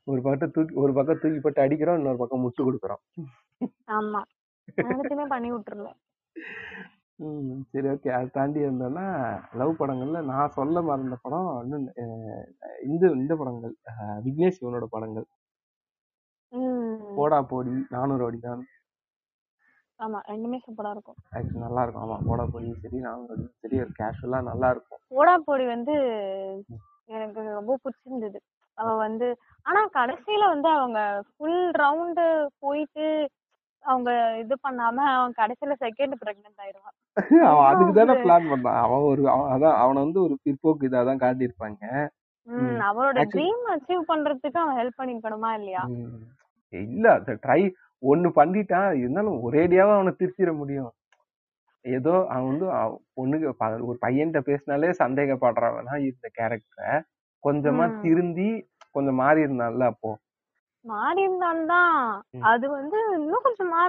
ஒரு 0.06 0.20
பக்கம் 0.22 0.52
தூக்கி 0.54 0.74
ஒரு 0.82 0.92
பக்கம் 0.92 1.20
தூக்கி 1.22 1.40
போட்டு 1.40 1.64
அடிக்கிறோம் 1.64 1.98
இன்னொரு 1.98 2.18
பக்கம் 2.18 2.44
முட்டு 2.44 2.62
கொடுக்குறோம். 2.66 3.02
ஆமா. 3.98 4.20
ரெண்டுத்தையுமே 4.82 5.26
பண்ணி 5.26 5.48
விட்டுருல 5.52 5.90
ம், 7.18 7.56
சரி 7.70 7.88
ஓகே 7.92 8.10
அதை 8.16 8.28
தாண்டி 8.30 8.60
இருந்தோம்னா 8.60 9.06
லவ் 9.52 9.72
படங்கள்ல 9.80 10.20
நான் 10.28 10.54
சொல்ல 10.54 10.82
மறந்த 10.82 11.16
படம் 11.22 11.48
இன்னும் 11.64 11.84
இந்த 12.86 13.10
இந்த 13.16 13.32
படங்கள். 13.40 13.74
விக்னேஷ் 14.26 14.58
சிவனோட 14.58 14.86
படங்கள். 14.94 15.26
போடா 17.16 17.38
போடி 17.50 17.74
நானூறு 17.90 18.24
அடி 18.26 18.38
தான் 18.40 18.62
ஆமா 19.98 20.18
ரெண்டுமே 20.28 20.58
சூப்பரா 20.64 20.90
இருக்கும். 20.90 21.18
ஆக்சுவலி 21.32 21.62
நல்லா 21.64 21.82
இருக்கும். 21.84 22.04
ஆமா 22.04 22.16
போடா 22.28 22.44
போடி 22.52 22.68
சரி 22.84 23.00
நானூறு 23.06 23.34
அடி 23.34 23.44
சரி 23.62 23.76
ஒரு 23.84 23.92
கேஷுவலா 23.98 24.40
நல்லா 24.48 24.68
இருக்கும். 24.74 25.00
போடா 25.10 25.34
பொடி 25.48 25.66
வந்து 25.66 25.94
எனக்கு 27.08 27.40
ரொம்ப 27.58 27.76
பிடிச்சிருந்தது. 27.84 28.38
அவ 28.80 28.96
வந்து 28.96 29.36
ஆனா 29.62 29.80
கடைசியில 29.86 30.46
வந்து 30.46 30.68
அவங்க 30.68 31.24
ஃபுல் 31.36 31.70
ரவுண்டு 31.70 32.46
போயிட்டு 32.58 33.28
அவங்க 33.82 34.38
இது 34.38 34.54
பண்ணாம 34.54 34.94
அவன் 34.94 35.32
கடைசியில 35.36 35.72
செகண்ட் 35.80 36.12
பிரெக்னென்ட் 36.24 36.60
ஆயிடுவான் 36.62 36.96
அவன் 37.44 37.74
அதுக்கு 37.74 37.92
தானே 37.92 38.18
பிளான் 38.20 38.50
பண்ணான். 38.50 38.80
அவன் 38.80 38.98
ஒரு 38.98 39.22
அதான் 39.22 39.76
அவனை 39.76 40.02
வந்து 40.02 40.22
ஒரு 40.22 40.38
பிற்போக்கு 40.44 40.88
தான் 40.88 41.18
காட்டியிருப்பாங்க. 41.18 42.08
Actually- 43.12 43.28
ட்ரீம் 43.34 43.64
அச்சீவ் 43.68 44.02
பண்றதுக்கு 44.08 44.58
அவன் 44.58 44.76
ஹெல்ப் 44.76 45.00
பண்ணிருக்கணுமா 45.00 45.52
இல்லையா. 45.52 45.82
இல்ல 46.68 47.12
அந்த 47.12 47.32
ட்ரை 47.32 47.72
ஒண்ணு 48.02 48.30
பண்ணிட்டான். 48.36 48.98
இருந்தாலும் 48.98 49.52
ஒரேடியாவா 49.52 49.94
அவனை 49.94 50.12
திருத்திட 50.18 50.56
முடியும். 50.56 50.92
ஏதோ 51.82 52.26
அவன் 52.28 52.46
வந்து 52.46 52.66
பொண்ணுக்கு 53.16 53.82
ஒரு 53.86 53.98
பையன்கிட்ட 54.06 54.38
பேசினாலே 54.38 54.88
சந்தேகப்படுறவனா 54.88 55.96
இந்த 55.98 56.30
கேரக்டரை 56.40 57.02
கொஞ்சமா. 57.44 58.00
திருந்தி 58.02 58.69
கொஞ்சம் 58.94 59.14
மாறி 59.14 59.40
இருந்தான்ல 59.46 59.86
அப்போ? 59.92 60.10
மாறி 60.84 61.20
இருந்தால்தான். 61.22 61.96
அது 62.42 62.66
வந்து 62.70 62.98
இன்னும் 63.16 63.42
கொஞ்சம் 63.42 63.68
மா 63.68 63.80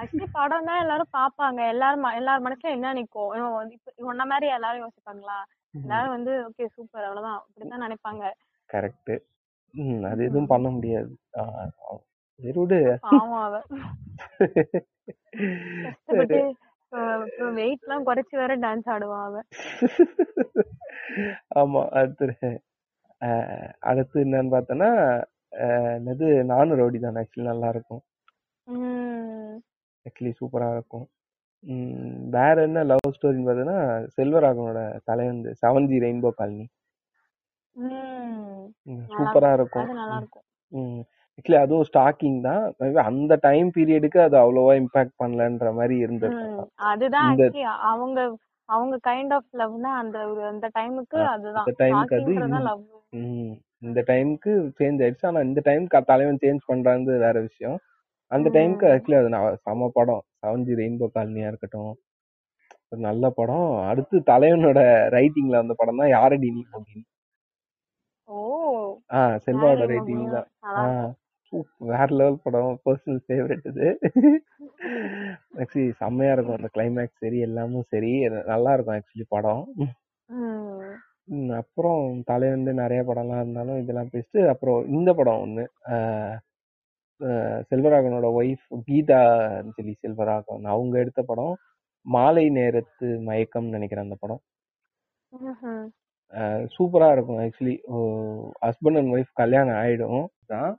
ஆக்சுவலி 0.00 0.26
படம் 0.32 0.68
தான் 0.68 0.80
எல்லாரும் 0.80 1.14
பாப்பாங்க. 1.16 1.60
எல்லாரும் 1.68 2.04
எல்லார் 2.18 2.44
மனசுல 2.44 2.74
என்ன 2.76 2.92
நிக்கும்? 2.92 3.30
உன்ன 4.10 4.24
மாதிரி 4.24 4.48
எல்லாரும் 4.52 4.84
யோசிப்பாங்களா? 4.84 5.38
எல்லாரும் 5.74 6.14
வந்து 6.16 6.32
ஓகே 6.48 6.66
சூப்பர் 6.74 7.06
அவ்வளவுதான். 7.06 7.40
அப்படிதான் 7.40 7.84
நினைப்பாங்க. 7.86 8.24
கரெக்ட் 8.70 9.14
அது 10.10 10.20
எதுவும் 10.24 10.52
பண்ண 10.52 10.68
முடியாது. 10.70 11.10
கஷ்டப்பட்டு 15.86 16.38
வெயிட் 17.58 17.82
எல்லாம் 17.84 18.06
குறைச்சு 18.06 18.34
வேற 18.34 18.52
டான்ஸ் 18.56 18.88
ஆடுவா 18.94 19.18
அவ. 19.24 19.40
ஆமா 21.60 21.82
அடுத்து 21.98 22.50
அடுத்து 23.90 24.16
என்னன்னு 24.24 24.54
பார்த்தோன்னா 24.54 24.90
என்னது 25.98 26.26
நானும் 26.52 26.78
ரவுடி 26.80 26.98
தான். 27.02 27.18
ஆக்சுவலி 27.20 27.50
நல்லா 27.50 27.68
இருக்கும். 27.74 28.02
ஆக்சுவலி 30.06 30.32
சூப்பரா 30.40 30.68
இருக்கும். 30.76 31.06
வேற 32.36 32.56
என்ன 32.68 32.82
லவ் 32.90 33.14
ஸ்டோரின்னு 33.16 33.48
பார்த்தோன்னா 33.48 33.78
செல்வராகவனோட 34.16 34.80
தலைவந்து 35.10 35.50
செவன் 35.62 35.88
ஜி 35.90 35.98
ரெயின்போ 36.04 36.30
காலனி. 36.40 36.66
சூப்பரா 39.16 39.50
இருக்கும். 39.58 39.88
ஆக்சுவலி 41.38 41.58
அதுவும் 41.62 41.86
ஸ்டாக்கிங் 41.88 42.38
தான். 42.48 42.62
அந்த 43.10 43.32
டைம் 43.46 43.70
பீரியடுக்கு 43.76 44.20
அது 44.26 44.36
அவ்வளோவா 44.42 44.74
இம்பாக்ட் 44.82 45.18
பண்ணலன்ற 45.22 45.72
மாதிரி 45.78 45.96
இருந்தது 46.04 46.42
அதுதான் 46.90 47.32
அவங்க 47.92 48.20
அவங்க 48.68 48.96
கைண்ட் 49.08 49.32
ஆஃப் 49.32 49.50
லவ்னா 49.54 49.90
அந்த 49.98 50.18
ஒரு 50.28 50.42
அந்த 50.44 50.66
டைமுக்கு 50.74 51.18
அதுதான். 51.34 51.66
அந்த 51.66 51.74
டைமுக்கு 51.82 52.16
அது 52.16 52.60
லவ் 52.68 52.82
ம், 53.12 53.52
இந்த 53.82 54.00
டைமுக்கு 54.08 54.52
சேஞ்ச் 54.78 55.02
ஆயிடுச்சு. 55.02 55.26
ஆனா 55.26 55.40
இந்த 55.40 55.60
டைமுக்கு 55.66 56.00
தலைவன் 56.12 56.42
சேஞ்ச் 56.44 56.68
பண்றாந்து 56.68 57.12
வேற 57.18 57.36
விஷயம். 57.40 57.76
அந்த 58.32 58.48
டைமுக்கு 58.56 58.86
ஆக்சுவலி 58.92 59.18
அது 59.20 59.28
நான் 59.28 59.60
செம 59.66 59.88
படம். 59.94 60.22
செவன் 60.40 60.64
ஜி 60.68 60.74
ரெயின்போ 60.74 61.08
காலனியா 61.14 61.48
இருக்கட்டும். 61.48 61.92
ஒரு 62.90 63.00
நல்ல 63.00 63.30
படம். 63.30 63.68
அடுத்து 63.90 64.16
தலைவனோட 64.32 64.80
ரைட்டிங்ல 65.16 65.60
வந்த 65.62 65.76
படம் 65.76 66.00
தான் 66.02 66.14
யாரடி 66.16 66.48
நீ 66.56 66.62
போகினி 66.72 67.02
ஓ 68.28 68.36
ஆ 69.12 69.20
செல்வாவோட 69.44 69.84
ரைட்டிங் 69.92 70.26
தான் 70.34 70.48
வேற 71.90 72.06
லெவல் 72.20 72.42
படம் 72.44 72.78
பர்சனல் 72.86 73.20
ஃபேவரட் 73.26 73.66
இது. 73.70 73.88
ஆக்சுவலி 75.60 75.84
செம்மையா 76.00 76.32
இருக்கும் 76.34 76.56
அந்த 76.58 76.70
கிளைமேக்ஸ் 76.76 77.22
சரி 77.24 77.38
எல்லாமும் 77.48 77.88
சரி. 77.92 78.12
நல்லா 78.52 78.72
இருக்கும் 78.74 78.96
ஆக்சுவலி 78.98 79.26
படம். 79.36 79.64
அப்புறம் 81.60 82.02
தலை 82.30 82.48
வந்து 82.54 82.72
நிறைய 82.80 83.00
படம்லாம் 83.08 83.42
இருந்தாலும் 83.44 83.80
இதெல்லாம் 83.82 84.10
பேசிட்டு 84.14 84.40
அப்புறம் 84.52 84.80
இந்த 84.96 85.10
படம் 85.20 85.42
ஒன்று 85.44 85.64
செல்வராகவனோட 87.70 88.28
ஒய்ஃப் 88.40 88.66
கீதா 88.88 89.20
அஞ்சலி 89.60 89.94
செல்வராகவன் 90.04 90.66
அவங்க 90.74 90.94
எடுத்த 91.04 91.20
படம். 91.30 91.54
மாலை 92.06 92.44
நேரத்து 92.58 93.06
மயக்கம்னு 93.28 93.76
நினைக்கிறேன் 93.76 94.06
அந்த 94.06 94.18
படம். 94.24 94.42
சூப்பரா 96.74 97.08
இருக்கும் 97.14 97.40
ஆக்சுவலி 97.44 97.76
ஹஸ்பண்ட் 98.66 98.98
அண்ட் 99.00 99.12
ஒய்ஃப் 99.16 99.32
கல்யாணம் 99.42 99.78
ஆயிடும். 99.82 100.26
தான் 100.52 100.72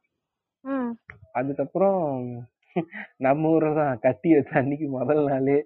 அதுக்கப்புறம் 1.32 2.02
நம்ம 3.26 3.50
ஊர்ல 3.50 3.74
தான் 3.80 4.00
கட்டி 4.00 4.30
வச்ச 4.34 4.52
அன்னைக்கு 4.62 4.88
முதல் 4.98 5.24
நாளே 5.30 5.58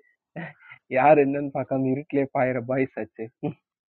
யார் 0.92 1.22
என்னன்னு 1.24 1.52
பார்க்காம 1.54 1.90
இருட்டிலே 1.94 2.24
பாயிர 2.36 2.60
பாய்ஸ் 2.70 2.98
ஆச்சு. 3.02 3.26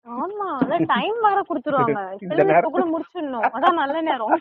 ஆமா 0.07 0.47
அதான் 0.59 0.89
டைம் 0.93 1.19
வேற 1.27 1.39
குடுத்துருவாங்க. 1.49 2.01
இந்த 2.17 2.33
film 2.33 2.37
இப்ப 2.37 2.53
நேரம் 2.53 2.75
கூட 2.75 2.85
முடிச்சிடணும். 2.93 3.47
அதான் 3.57 3.81
நல்ல 3.83 3.97
நேரம். 4.09 4.35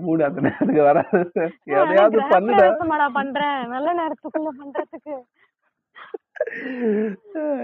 மூடு 0.00 0.22
அந்த 0.28 0.40
நேரத்துக்கு 0.46 0.82
வராது. 0.88 1.18
எதையாவது 1.74 2.18
பண்ணுடா 2.32 2.56
நேரத்துமாடா 2.62 3.06
பண்றேன். 3.18 3.60
நல்ல 3.74 3.88
நேரத்துக்குள்ள 4.00 4.50
பண்றதுக்கு. 4.60 5.14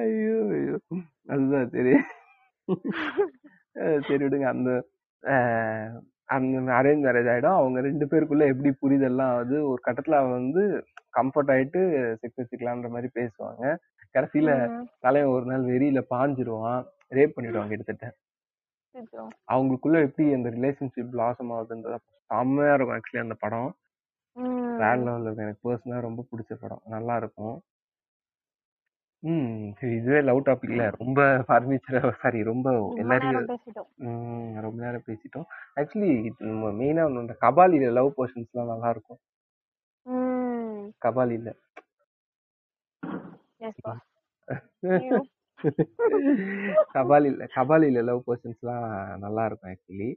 ஐயோ 0.01 0.37
ஐயோ. 0.59 0.77
அதுதான் 1.29 1.71
சரி. 1.75 1.95
அஹ் 2.69 2.79
சரி 4.09 4.23
விடுங்க. 4.25 4.47
அந்த 4.55 4.71
அஹ் 5.25 5.91
அந்த 5.97 6.18
அரேஞ்ச் 6.29 7.05
மேரேஜ் 7.07 7.29
ஆயிடும். 7.35 7.59
அவங்க 7.61 7.81
ரெண்டு 7.81 8.07
பேருக்குள்ள 8.07 8.45
எப்படி 8.53 8.71
புரிதல்லாம் 8.83 9.31
ஆகுது? 9.35 9.69
ஒரு 9.69 9.81
கட்டத்துல 9.87 10.15
அவ 10.21 10.31
வந்து 10.39 10.63
கம்ஃபர்ட் 11.19 11.53
ஆயிட்டு 11.55 11.81
செக்ஸ் 12.23 12.41
வச்சுக்கலான்ற 12.41 12.89
மாதிரி 12.95 13.09
பேசுவாங்க. 13.19 13.65
கடைசியில 14.15 14.51
தலைவன் 15.05 15.33
ஒரு 15.37 15.45
நாள் 15.45 15.65
வெறியில 15.73 16.01
பாஞ்சிருவான். 16.15 16.83
ரேப் 17.17 17.35
பண்ணிடுவாங்க 17.37 17.69
கிட்டத்தட்ட. 17.73 18.07
அவங்களுக்குள்ள 19.53 19.99
எப்படி 20.07 20.27
அந்த 20.33 20.49
ரிலேஷன்ஷிப் 20.57 21.13
பிளாசம் 21.15 21.53
ஆகுதுன்றது 21.57 21.99
செம்மையா 22.31 22.75
இருக்கும் 22.75 22.97
ஆக்சுவலி 22.99 23.25
அந்த 23.27 23.37
படம். 23.45 23.71
வேற 24.81 24.95
லெவல்ல 24.97 25.23
இருக்கும் 25.23 25.45
எனக்கு 25.47 25.63
பர்சனலா 25.69 26.01
ரொம்ப 26.09 26.25
பிடிச்ச 26.31 26.55
படம். 26.61 26.83
நல்லா 26.95 27.17
இருக்கும். 27.23 27.57
ம் 29.23 29.47
சரி 29.79 29.95
இதுவே 29.97 30.21
லவ் 30.21 30.41
டாபிக்ல 30.47 30.83
ரொம்ப 30.99 31.21
ஃபர்னிச்சர் 31.47 32.05
சாரி 32.21 32.41
ரொம்ப 32.49 32.67
ரொம்ப 32.73 33.01
எல்லாரையும் 33.03 33.33
நேரம் 33.35 33.49
பேசிட்டோம். 33.53 33.89
ம், 34.09 34.53
ரொம்ப 34.65 34.79
நேரம் 34.85 35.07
பேசிட்டோம். 35.07 35.47
ஆக்சுவலி 35.79 36.11
மெயினா 36.81 37.05
இந்த 37.17 37.35
கபாலில 37.43 37.91
லவ் 37.99 38.11
போர்ஷன்ஸ்லாம் 38.19 38.71
நல்லா 38.73 38.91
இருக்கும் 38.95 39.21
உம் 40.07 40.85
கபாலில. 41.05 41.49
எஸ் 43.61 43.81
பாஸ் 43.87 44.05
ஐயோ 44.95 45.19
கபாலில 46.95 47.49
கபாலில 47.57 48.05
லவ் 48.11 48.25
போர்ஷன்ஸ்லாம் 48.27 48.87
நல்லா 49.19 49.45
இருக்கும் 49.47 49.73
ஆக்சுவலி 49.73 50.11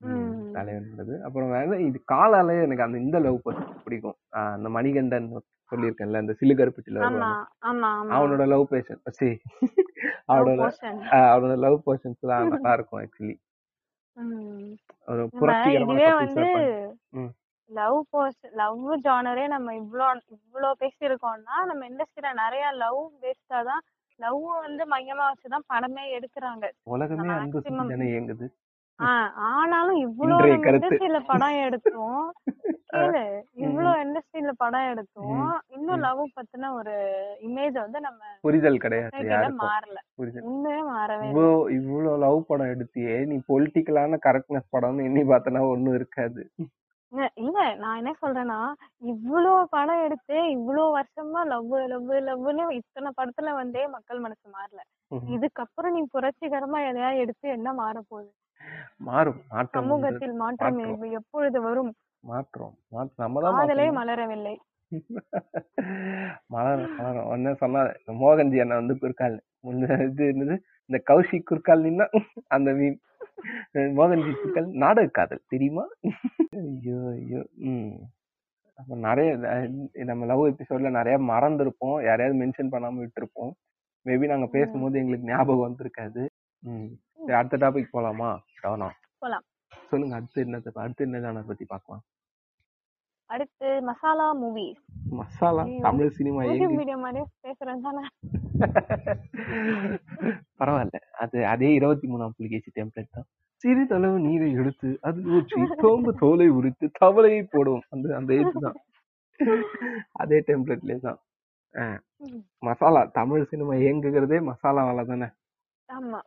உம் 0.00 0.32
தலைவன்றது 0.56 1.14
அப்புறம் 1.26 1.50
வேற 1.50 1.80
இது 1.88 1.98
காலாலே 2.12 2.56
எனக்கு 2.62 2.86
அந்த 2.86 2.98
இந்த 2.98 3.18
லவ் 3.26 3.42
போர்ஷன் 3.44 3.82
பிடிக்கும். 3.84 4.16
ஆஹ் 4.36 4.54
அந்த 4.56 4.68
மணிகண்டன் 4.78 5.28
சொல்லியிருக்கேன்ல 5.72 6.22
இந்த 6.22 6.34
சிலுகருப்பட்டில 6.40 7.02
அவனோட 8.16 8.42
லவ் 8.52 8.66
பேஷன் 8.70 9.00
சி. 9.18 9.28
அவனோட 10.30 10.52
போர்ஷன் 10.60 11.00
அவனோட 11.26 11.54
லவ் 11.64 11.78
போர்ஷன்ஸ்லாம் 11.86 12.52
நல்லா 12.54 12.72
இருக்கும் 12.76 13.00
ஆக்சுவலி 13.02 13.36
ஒரு 15.08 15.22
இதுவே 15.76 16.08
வந்து. 16.20 16.48
லவ் 17.70 17.98
போஸ்ட் 18.10 18.46
லவ் 18.54 18.84
ஜானரே 19.04 19.44
நம்ம 19.46 19.74
இவ்ளோ 19.74 20.06
இவ்ளோ 20.36 20.68
பேசியிருக்கோம்னா 20.80 21.56
நம்ம 21.70 21.82
இண்டஸ்ட்ரியில 21.88 22.32
நிறைய 22.34 22.64
லவ் 22.76 23.00
பேஸ்டா 23.22 23.60
தான் 23.70 23.82
லவ் 24.20 24.44
வந்து 24.58 24.84
மையமா 24.92 25.24
வச்சுதான் 25.30 25.66
படமே 25.72 26.04
எடுக்கிறாங்க. 26.18 26.64
உலகமே 26.86 27.30
தானே 27.90 28.06
இயங்குது. 28.10 28.46
ஆனாலும் 28.98 29.98
கருத்து. 30.18 30.74
இண்டஸ்ட்ரியில 30.76 31.18
படம் 31.30 31.58
எடுத்தோம். 31.66 32.24
கேளு 32.92 33.22
இவ்ளோ 33.64 33.90
இண்டஸ்ட்ரியில 34.02 34.52
படம் 34.56 34.88
எடுத்தோம். 34.92 35.42
இன்னும். 35.76 36.02
லவ் 36.04 36.22
பத்தின 36.36 36.70
ஒரு 36.74 36.94
இமேஜ் 37.46 37.76
வந்து 37.82 38.00
நம்ம 38.00 38.20
புரிதல் 38.44 38.82
கிடையாது. 38.82 39.12
மாறல. 39.62 39.98
உண்மையே 40.48 40.80
மாறவே 40.88 41.28
இவ்வளோ 41.28 41.52
இவ்வளோ 41.78 42.12
லவ் 42.24 42.40
படம் 42.48 42.72
எடுத்தியே 42.74 43.16
நீ 43.30 43.36
பொலிட்டிக்கலான 43.48 44.18
கரெக்ட்னஸ் 44.26 44.72
படம்னு 44.74 45.06
எண்ணி 45.08 45.24
பார்த்தனா 45.30 45.62
ஒண்ணும் 45.72 45.96
இருக்காது. 45.98 46.42
இல்ல, 47.38 47.58
நான் 47.82 47.98
என்ன 47.98 48.12
சொல்றேன்னா 48.22 48.58
இவ்ளோ 49.10 49.52
படம் 49.70 50.02
எடுத்து 50.06 50.38
இவ்ளோ 50.56 50.84
வருஷமா 50.96 51.42
லவ் 51.52 51.74
லவ் 51.92 52.10
லவ்னு 52.28 52.64
இத்தனை 52.78 53.10
படத்துல 53.18 53.52
வந்தே 53.54 53.84
மக்கள் 53.94 54.24
மனசு 54.24 54.46
மாறல. 54.54 54.80
இதுக்கப்புறம் 55.34 55.94
நீ 55.96 56.02
புரட்சிகரமா 56.14 56.80
எதையாவது 56.88 57.22
எடுத்து 57.24 57.46
என்ன 57.54 57.68
மாற 57.74 57.96
போகுது 58.08 58.30
மாறும். 59.08 59.40
மாற்றம். 59.48 59.82
சமூகத்தில் 59.82 60.34
மாற்றம் 60.42 60.78
எப்பொழுது 61.18 61.60
வரும்? 61.60 61.92
மாற்றம் 62.24 62.74
நம்ம 63.22 63.40
தான் 63.44 63.56
காதலே. 63.58 63.86
மலரவில்லை. 63.98 64.54
மலரும் 66.54 66.94
மலரும். 66.98 67.30
என்ன 67.36 67.54
சொன்னா 67.62 67.80
மோகன்ஜி 68.22 68.58
அண்ணா 68.64 68.76
வந்து 68.82 68.96
குறுக்கால் 68.98 69.36
இது 70.08 70.24
என்னது? 70.32 70.56
இந்த 70.90 70.98
கௌஷிக் 71.10 71.48
குறுக்கால் 71.50 71.84
நின்னா 71.86 72.06
அந்த 72.56 72.70
மீன் 72.80 72.98
மோகன்ஜி 73.98 74.32
குறுக்கால் 74.34 74.68
நாடக 74.84 75.08
காதல். 75.18 75.42
தெரியுமா? 75.48 75.84
ஐயோ 76.60 76.98
ஐயோ. 77.14 77.40
ம். 77.70 77.96
அப்ப 78.78 78.96
நிறைய 79.06 79.30
நம்ம 80.10 80.26
லவ் 80.30 80.42
எபிசோட்ல 80.52 80.90
நிறைய 80.90 81.16
மறந்துருப்போம். 81.32 81.98
யாரையாவது 82.08 82.40
மென்ஷன் 82.42 82.72
பண்ணாம 82.74 83.00
விட்டுருப்போம். 83.02 83.52
மேபி 84.06 84.26
நாங்க 84.26 84.46
பேசும்போது 84.56 84.98
எங்களுக்கு 84.98 85.30
ஞாபகம் 85.30 85.66
வந்திருக்காது. 85.66 86.22
ம். 86.62 86.88
சரி, 87.26 87.36
அடுத்த 87.38 87.56
டாபிக் 87.62 87.94
போலாமா? 87.94 88.28
ஷவனா 88.58 88.88
போலாம். 89.24 89.44
சொல்லுங்க 89.90 90.14
அடுத்து 90.18 90.44
என்னத்தை 90.44 90.70
அடுத்து 90.84 91.04
என்ன 91.06 91.42
பத்தி 91.50 91.64
பார்க்கலாம்? 91.72 92.02
அடுத்து 93.30 93.68
masala 93.88 94.26
movies 94.40 94.82
masala. 95.20 95.62
Tamil 95.86 96.12
cinema 96.18 96.40
video 96.50 96.96
மாதிரியே 97.04 97.24
பேசுறேன் 97.46 97.82
தானே? 97.86 98.02
பரவாயில்ல. 100.60 100.98
அது 101.22 101.38
அதே 101.52 101.70
இருபத்தி 101.78 102.06
மூணாம் 102.12 102.36
புலிகேசி 102.38 102.70
டெம்ப்ளேட் 102.78 103.16
தான். 103.16 103.26
சிறிதளவு 103.64 104.18
நீரை 104.26 104.50
எடுத்து 104.60 104.88
அதில் 105.08 105.28
ஊற்றி 105.36 105.60
சோம்பு 105.82 106.12
தோலை 106.22 106.48
உரித்து 106.58 106.86
தவளையை 107.02 107.42
போடும் 107.54 107.82
அந்த 107.94 108.14
அந்த 108.18 108.30
ஏஜ் 108.40 108.64
தான். 108.66 108.78
அதே 110.22 110.38
டெம்ப்ளேட்லேயே 110.50 111.00
தான். 111.08 111.18
மசாலா 112.68 113.02
தமிழ் 113.18 113.50
சினிமா 113.52 113.74
இயங்குகிறதே 113.84 114.40
மசாலாவால 114.50 115.06
தானே? 115.12 115.28
ஆமா. 115.88 116.20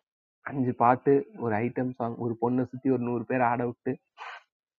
அஞ்சு 0.49 0.71
பாட்டு 0.75 1.13
ஒரு 1.39 1.53
ஐட்டம் 1.55 1.93
சாங் 1.97 2.15
ஒரு 2.17 2.33
பொண்ணை 2.41 2.63
சுத்தி 2.65 2.89
ஒரு 2.89 3.03
நூறு 3.07 3.23
பேர் 3.25 3.47
ஆட 3.49 3.61
விட்டு. 3.65 3.93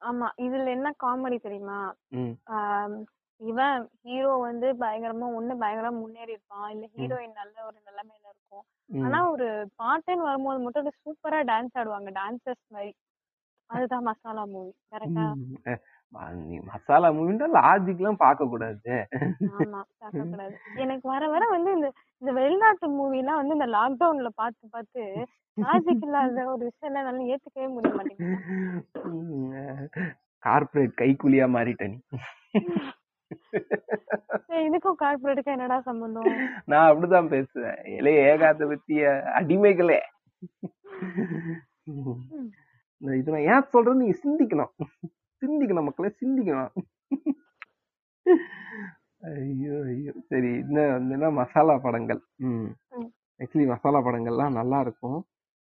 ஆமா 0.02 0.26
இதுல 0.38 0.70
என்ன 0.76 0.88
காமெடி 1.04 1.38
தெரியுமா? 1.40 1.80
இவன் 3.40 3.76
ஹீரோ 4.02 4.32
வந்து 4.40 4.68
பயங்கரமா 4.80 5.26
ஒண்ணு 5.38 5.52
பயங்கரமா 5.62 6.00
முன்னேறி 6.00 6.32
இருப்பான். 6.32 6.68
இல்ல 6.74 6.86
ஹீரோயின் 6.96 7.38
நல்ல 7.40 7.56
ஒரு 7.68 7.78
நிலைமையில 7.86 8.26
இருக்கும். 8.32 8.64
ஆனா 9.04 9.18
ஒரு 9.30 9.46
பாட்டுன்னு 9.82 10.28
வரும்போது 10.28 10.60
மட்டும் 10.64 10.98
சூப்பரா 11.04 11.40
டான்ஸ் 11.50 11.78
ஆடுவாங்க 11.80 12.12
டான்சர்ஸ் 12.20 12.64
மாதிரி. 12.76 12.92
அதுதான் 13.70 14.06
மசாலா 14.08 14.44
மூவி 14.52 14.72
கரெக்டா 14.92 15.24
நீ 16.46 16.56
மசாலா 16.68 17.08
மூவின்னா 17.16 17.46
லாஜிக் 17.58 18.00
எல்லாம் 18.02 18.22
பார்க்க 18.24 18.48
கூடாது 18.52 18.94
எனக்கு 20.84 21.06
வர 21.12 21.22
வர 21.34 21.42
வந்து 21.54 21.70
இந்த 21.76 21.88
இந்த 22.22 22.30
வெளிநாட்டு 22.38 22.88
மூவி 22.96 23.20
எல்லாம் 23.22 23.40
வந்து 23.40 23.56
இந்த 23.58 23.68
லாக்டவுன்ல 23.76 24.30
பார்த்து 24.40 24.72
பார்த்து 24.76 25.02
லாஜிக் 25.56 26.04
இல்லாத 26.06 26.44
ஒரு 26.52 26.62
விஷயம் 26.68 26.88
எல்லாம் 26.90 27.04
என்னால 27.04 27.28
ஏத்துக்கவே 27.34 27.68
முடிய 27.74 27.92
மாட்டேங்குது. 27.96 28.36
கார்ப்பரேட் 30.42 30.98
கைக்கூலியா 31.00 31.46
மாறிட்ட 31.56 31.86
நீ. 31.92 31.98
இதுக்கும் 34.68 35.00
கார்பரேட்டுக்கும் 35.02 35.56
என்னடா 35.56 35.78
சம்பந்தம்? 35.88 36.30
நான் 36.72 36.88
அப்படிதான் 36.90 37.32
பேசுவேன். 37.34 37.78
இளைய 37.98 38.26
ஏகாத 38.30 38.66
பத்திய 38.72 39.02
அடிமைகளே. 39.40 40.00
இது 43.20 43.34
நான் 43.34 43.48
ஏன் 43.52 43.70
சொல்றது 43.74 44.00
நீங்க 44.02 44.16
சிந்திக்கணும். 44.24 44.72
சிந்திக்கணும் 45.42 45.88
மக்களே 45.88 46.10
சிந்திக்கணும். 46.20 46.72
ஐயோ 49.30 49.74
ஐயோ. 49.92 50.12
சரி 50.30 50.50
இன்னும் 50.62 50.92
வந்து 50.94 51.14
என்ன 51.16 51.30
மசாலா 51.40 51.74
படங்கள். 51.86 52.20
ம். 52.48 52.68
ஆக்சுவலி 53.40 53.66
மசாலா 53.72 54.00
படங்கள்லாம் 54.06 54.58
நல்லா 54.60 54.78
இருக்கும். 54.86 55.18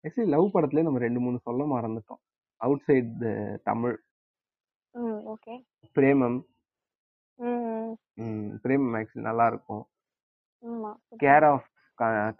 ஆக்சுவலி 0.04 0.28
லவ் 0.34 0.54
படத்துல 0.54 0.84
நம்ம 0.86 1.02
ரெண்டு 1.06 1.20
மூணு 1.20 1.38
சொல்ல 1.48 1.64
மறந்துட்டோம். 1.74 2.22
Outside 2.88 3.12
Tamil. 3.62 3.96
Okay. 5.32 5.54
Premam. 5.96 6.38
Premam 8.64 8.96
actually 9.00 9.26
நல்லா 9.28 9.46
இருக்கும். 9.52 9.82
கேர் 11.24 11.46
ஆஃப் 11.52 11.68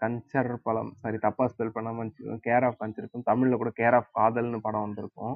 கஞ்சர் 0.01 0.51
பழம். 0.65 0.91
சாரி 1.01 1.17
தப்பா 1.25 1.45
ஸ்பெல் 1.53 1.75
பண்ணாம 1.75 2.05
கேர் 2.47 2.65
ஆஃப் 2.67 2.79
கஞ்சர் 2.81 3.01
இருக்கும். 3.03 3.27
தமிழ்ல 3.31 3.57
கூட 3.61 3.71
கேர் 3.79 3.97
ஆஃப் 3.99 4.11
காதல்னு 4.19 4.59
படம் 4.67 4.85
வந்திருக்கும். 4.87 5.35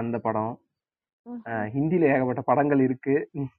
அந்த 0.00 0.16
படம். 0.26 0.52
ஹிந்தில 1.74 2.10
ஏகப்பட்ட 2.12 2.42
படங்கள் 2.42 2.80
இருக்கு. 2.80 3.14
ம், 3.32 3.50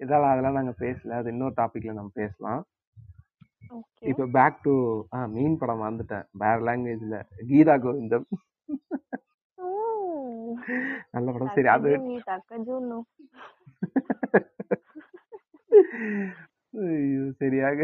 இதெல்லாம் 0.00 0.32
அதெல்லாம் 0.32 0.58
நாங்க 0.58 0.74
பேசல. 0.78 1.16
அது 1.20 1.30
இன்னொரு 1.30 1.54
டாபிக்ல 1.56 1.92
நம்ம 1.92 2.12
பேசலாம். 2.14 2.62
இப்போ 4.02 4.24
பேக் 4.32 4.62
டு 4.62 4.72
மெயின் 5.28 5.58
படம் 5.58 5.82
வந்துட்டேன். 5.82 6.24
வேற 6.42 6.56
லாங்குவேஜ்ல 6.60 7.16
கீதா 7.50 7.74
கோவிந்தம். 7.84 8.26
நல்ல 11.10 11.26
படம். 11.32 11.52
சரி 11.54 11.68
அது 11.68 11.90
சரியாக. 17.38 17.80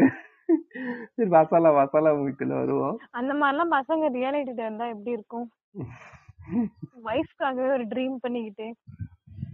சரி 1.15 1.29
மசாலா 1.29 1.69
மசாலா 1.71 2.11
மூவிக்குள்ள 2.13 2.53
வருவோம். 2.53 2.97
அந்த 3.11 3.33
மாதிரிலாம் 3.33 3.75
பசங்க 3.77 4.09
ரியாலிட்டில 4.11 4.65
இருந்தா 4.65 4.87
எப்படி 4.87 5.11
இருக்கும்? 5.11 5.47
வைஃப்காகவே 7.07 7.69
ஒரு 7.73 7.85
ட்ரீம் 7.85 8.15
பண்ணிக்கிட்டு. 8.15 8.67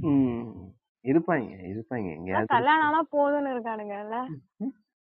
ம். 0.04 0.46
இருப்பாங்க 1.06 1.48
இருப்பாங்க 1.72 2.08
ஆனா 2.08 2.16
எங்கேயாவது 2.18 3.10
போதும்னு 3.14 3.54
இருக்கானுங்கல்ல. 3.54 4.18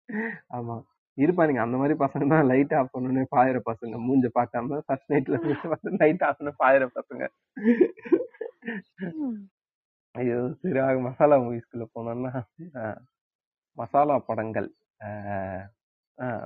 ஆமா. 0.58 0.76
இருப்பானுங்க. 1.18 1.62
அந்த 1.64 1.78
மாதிரி 1.78 1.95
பசங்க 2.02 2.26
தான் 2.32 2.47
லைட் 2.49 2.74
ஆஃப் 2.78 2.91
பண்ணணும்னு 2.93 3.24
பாயிர 3.34 3.58
பசங்க. 3.66 3.95
மூஞ்ச 4.06 4.28
பார்க்காம 4.36 4.80
ஃபர்ஸ்ட் 4.86 5.12
நைட்ல 5.12 5.38
லைட் 6.02 6.24
ஆஃப் 6.28 6.38
பண்ண 6.39 6.52
பாயிர 6.62 6.84
பசங்க. 6.95 7.24
ம். 9.18 9.38
ஐயோ 10.16 10.38
சரி 10.62 10.80
ஆக 10.86 10.97
மசாலா 11.06 11.36
மூவிஸ்குள்ள 11.43 11.86
போனோம்னா 11.93 12.32
அஹ், 12.80 12.99
மசாலா 13.78 14.16
படங்கள். 14.28 14.70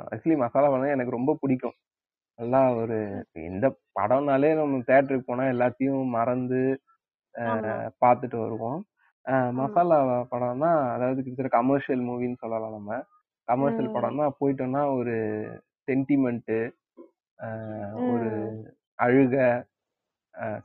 ஆக்சுவலி 0.06 0.38
மசாலா 0.44 0.68
படம் 0.68 0.94
எனக்கு 0.94 1.18
ரொம்ப 1.18 1.32
பிடிக்கும். 1.42 1.76
நல்லா 2.40 2.62
ஒரு 2.78 2.98
எந்த 3.46 3.66
படம்னாலே 3.98 4.50
நம்ம 4.56 4.82
தேட்டருக்கு 4.88 5.30
போனா 5.30 5.46
எல்லாத்தையும் 5.52 6.04
மறந்து 6.16 6.62
ஆமா. 7.36 7.74
பார்த்துட்டு 8.02 8.38
வருவோம் 8.42 8.80
மசாலா 9.58 9.98
படம்னா 10.32 10.72
அதாவது 10.94 11.20
கிட்டத்தட்ட 11.20 11.52
கமர்ஷியல் 11.58 12.04
மூவின்னு 12.08 12.42
சொல்லலாம் 12.42 12.76
நம்ம 12.78 12.98
கமர்ஷியல் 13.48 13.90
ம். 13.90 13.96
படம்னா 13.96 14.26
போயிட்டோம்னா 14.40 14.84
ஒரு 14.96 15.16
சென்டிமெண்ட் 15.88 16.54
ஒரு 18.08 18.30
ம். 18.44 18.60
அழுக 19.00 19.36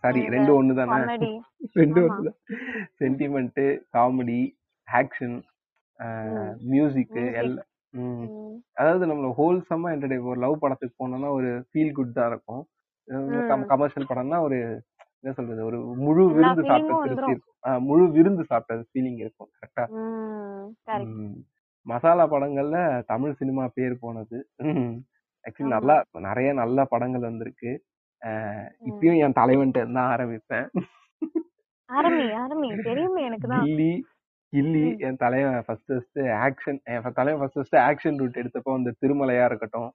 சாரி 0.03 0.21
அழுக, 0.21 0.33
ரெண்டு 0.35 0.53
ஒண்ணு 0.55 0.73
தானே 0.79 0.93
காமெடி 0.95 1.31
ரெண்டு 1.81 2.01
ஆமா. 2.03 2.15
ஒண்ணு 2.15 2.31
சென்டிமெண்ட் 3.01 3.61
காமெடி 3.95 4.41
ஆக்ஷன் 4.89 5.37
ம். 6.01 6.53
Music 6.71 7.15
Music. 7.15 7.35
எல்லாம் 7.41 7.67
ம். 7.95 8.25
ம். 8.27 8.55
அதாவது 8.77 9.05
நம்மள 9.07 9.31
ஹோல்சமா 9.39 9.89
என்டர்டைன் 9.95 10.29
ஒரு 10.31 10.41
லவ் 10.41 10.63
படத்துக்கு 10.63 10.95
போனோம்னா 11.01 11.31
ஒரு 11.39 11.51
ஃபீல் 11.69 11.95
குட் 11.95 12.13
தான் 12.13 12.31
இருக்கும் 12.33 12.63
ம். 13.09 13.67
கமர்ஷியல் 13.73 14.11
படம்னா 14.11 14.41
ஒரு 14.43 14.59
என்ன 15.23 15.33
சொல்றது 15.39 15.63
ஒரு 15.69 15.79
முழு 16.05 16.23
விருந்து 16.37 16.63
சாப்பிட்ட 16.69 16.99
திருப்தி. 17.07 17.33
இருக்கும் 17.35 17.87
முழு 17.89 18.05
விருந்து 18.15 18.45
சாப்பிட்ட 18.51 18.87
ஃபீலிங் 18.91 19.19
இருக்கும் 19.25 19.51
கரெக்டா. 19.57 19.85
மசாலா 21.87 22.25
படங்கள்ல 22.33 22.79
தமிழ் 23.13 23.39
சினிமா 23.41 23.65
பேர் 23.77 23.95
போனது 24.05 24.39
ஆக்சுவலி. 25.47 25.71
நல்லா 25.75 25.97
நிறைய 26.29 26.49
நல்ல 26.63 26.85
படங்கள் 26.93 27.29
வந்திருக்கு 27.29 27.71
இப்பயும் 28.91 29.21
என் 29.25 29.39
தலைவன்ட்ட 29.41 29.85
தான் 29.99 30.11
ஆரம்பிப்பேன் 30.15 30.67
கில்லி 33.67 33.93
கில்லி. 34.53 34.85
என் 35.07 35.21
தலைவன் 35.23 35.57
ஃபர்ஸ்ட் 35.67 35.91
ஃபர்ஸ்ட் 35.93 36.21
ஆக்ஷன் 36.47 36.79
என் 36.93 37.17
தலைவன் 37.19 37.41
ஃபர்ஸ்ட் 37.41 37.59
ஃபர்ஸ்ட் 37.59 37.79
ஆக்ஷன் 37.89 38.19
ரூட் 38.23 38.41
எடுத்தப்போ 38.43 38.73
அந்த 38.79 38.95
திருமலையா 39.03 39.45
இருக்கட்டும். 39.51 39.91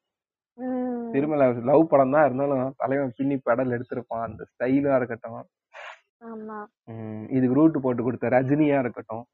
திருமலை 1.13 1.45
லவ் 1.69 1.89
படம் 1.91 2.13
தான் 2.15 2.25
இருந்தாலும் 2.27 2.73
தலைவன் 2.81 3.15
பின்னி 3.17 3.35
பெடல் 3.47 3.73
எடுத்திருப்பான். 3.77 4.25
அந்த 4.27 4.41
ஸ்டைலா 4.51 4.93
இருக்கட்டும். 4.99 5.41
இதுக்கு 7.35 7.57
ரூட் 7.59 7.77
போட்டு 7.85 8.03
கொடுத்த 8.03 8.29
ரஜினியா 8.35 8.77
இருக்கட்டும். 8.83 9.25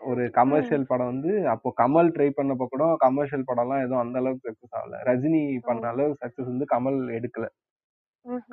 ஒரு 0.00 0.22
கமர்ஷியல் 0.38 0.88
படம் 0.90 1.10
வந்து 1.12 1.32
அப்போ 1.52 1.68
கமல் 1.82 2.10
ட்ரை 2.14 2.28
பண்ணப்போ 2.38 2.64
கூட 2.72 2.86
கமர்ஷியல் 3.04 3.46
படம்லாம் 3.50 3.82
எதுவும் 3.84 4.02
அந்த 4.04 4.16
அளவுக்கு 4.22 4.50
சக்சஸ் 4.50 4.76
ஆகல. 4.80 4.98
ரஜினி 5.10 5.42
பண்ண 5.68 5.84
அளவுக்கு 5.92 6.22
சக்சஸ் 6.24 6.50
வந்து 6.52 6.66
கமல் 6.74 6.98
எடுக்கல. 7.18 7.46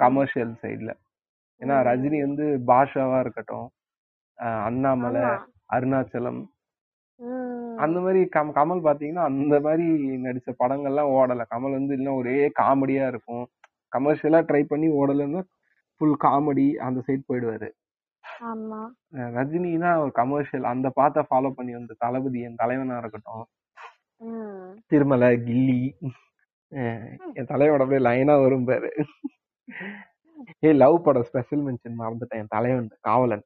கமர்ஷியல் 0.04 0.54
சைடுல 0.64 0.92
ஏன்னா. 1.62 1.76
ரஜினி 1.90 2.20
வந்து 2.28 2.46
பாஷாவா 2.70 3.18
இருக்கட்டும். 3.26 3.68
அண்ணாமலை. 4.70 5.24
அருணாச்சலம். 5.76 6.42
அந்த 7.86 7.98
மாதிரி 8.00 8.22
கம் 8.36 8.56
கமல் 8.56 8.86
பாத்தீங்கன்னா 8.88 9.24
அந்த 9.32 9.56
மாதிரி 9.60 9.86
நடிச்ச 10.26 10.50
படங்கள்லாம் 10.60 11.12
ஓடல. 11.18 11.44
கமல் 11.54 11.76
வந்து 11.78 11.94
இன்னும் 11.96 12.20
ஒரே 12.22 12.38
காமெடியா 12.60 13.06
இருக்கும். 13.08 13.44
கமர்ஷியலா 13.98 14.40
ட்ரை 14.50 14.64
பண்ணி 14.64 14.88
ஓடலைன்னா 15.02 15.42
ஃபுல் 16.02 16.18
காமெடி 16.24 16.68
அந்த 16.88 17.00
சைடு 17.08 17.22
போயிடுவாரு. 17.30 17.70
ஆமா. 18.42 18.80
அஹ் 19.14 19.32
ரஜினி 19.38 19.72
தான் 19.80 19.98
ஒரு 19.98 20.12
கமர்ஷியல் 20.12 20.66
அந்த 20.66 20.88
பாத்த 21.00 21.24
ஃபாலோ 21.30 21.50
பண்ணி 21.52 21.74
வந்த 21.74 21.96
தளபதி 21.98 22.42
என் 22.42 22.60
தலைவனா 22.64 22.98
இருக்கட்டும். 22.98 23.44
திருமலை 24.88 25.30
கில்லி 25.48 25.82
என் 27.38 27.50
தலைவனோட 27.52 27.84
அப்படியே 27.86 28.04
லைனா 28.08 28.36
வரும் 28.42 28.66
பாரு. 28.66 28.92
ஏய் 30.60 30.80
லவ் 30.84 31.04
படம் 31.04 31.28
ஸ்பெஷல் 31.30 31.64
மென்ஷன் 31.66 32.00
மறந்துட்டேன். 32.00 32.42
என் 32.44 32.54
தலைவன் 32.56 32.90
காவலன். 33.02 33.46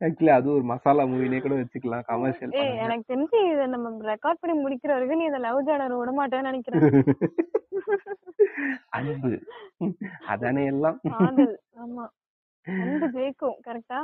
ஆக்சுவலி 0.00 0.32
அது 0.36 0.48
ஒரு 0.52 0.64
மசாலா 0.70 1.02
மூவினே 1.10 1.40
கூட 1.40 1.54
வச்சுக்கலாம் 1.58 2.06
கமர்ஷியல் 2.10 2.54
எனக்கு 2.84 3.10
தெரிஞ்சு 3.12 3.38
இத 3.50 3.66
நம்ம 3.74 3.90
ரெக்கார்ட் 4.12 4.40
பண்ணி 4.42 4.54
முடிக்கிற 4.60 4.92
வரைக்கும் 4.94 5.20
நீ 5.20 5.26
இந்த 5.30 5.40
லவ் 5.46 5.66
ஜானர் 5.68 5.98
விட 6.00 6.12
மாட்டேன்னு 6.18 6.50
நினைக்கிறேன். 6.50 6.86
அன்பு. 8.96 9.30
அதானே 10.32 10.62
எல்லாம். 10.72 10.98
ஆமா. 11.82 12.04
அன்பு 12.66 13.06
ஜெயிக்கும் 13.14 13.58
கரெக்டா 13.66 14.00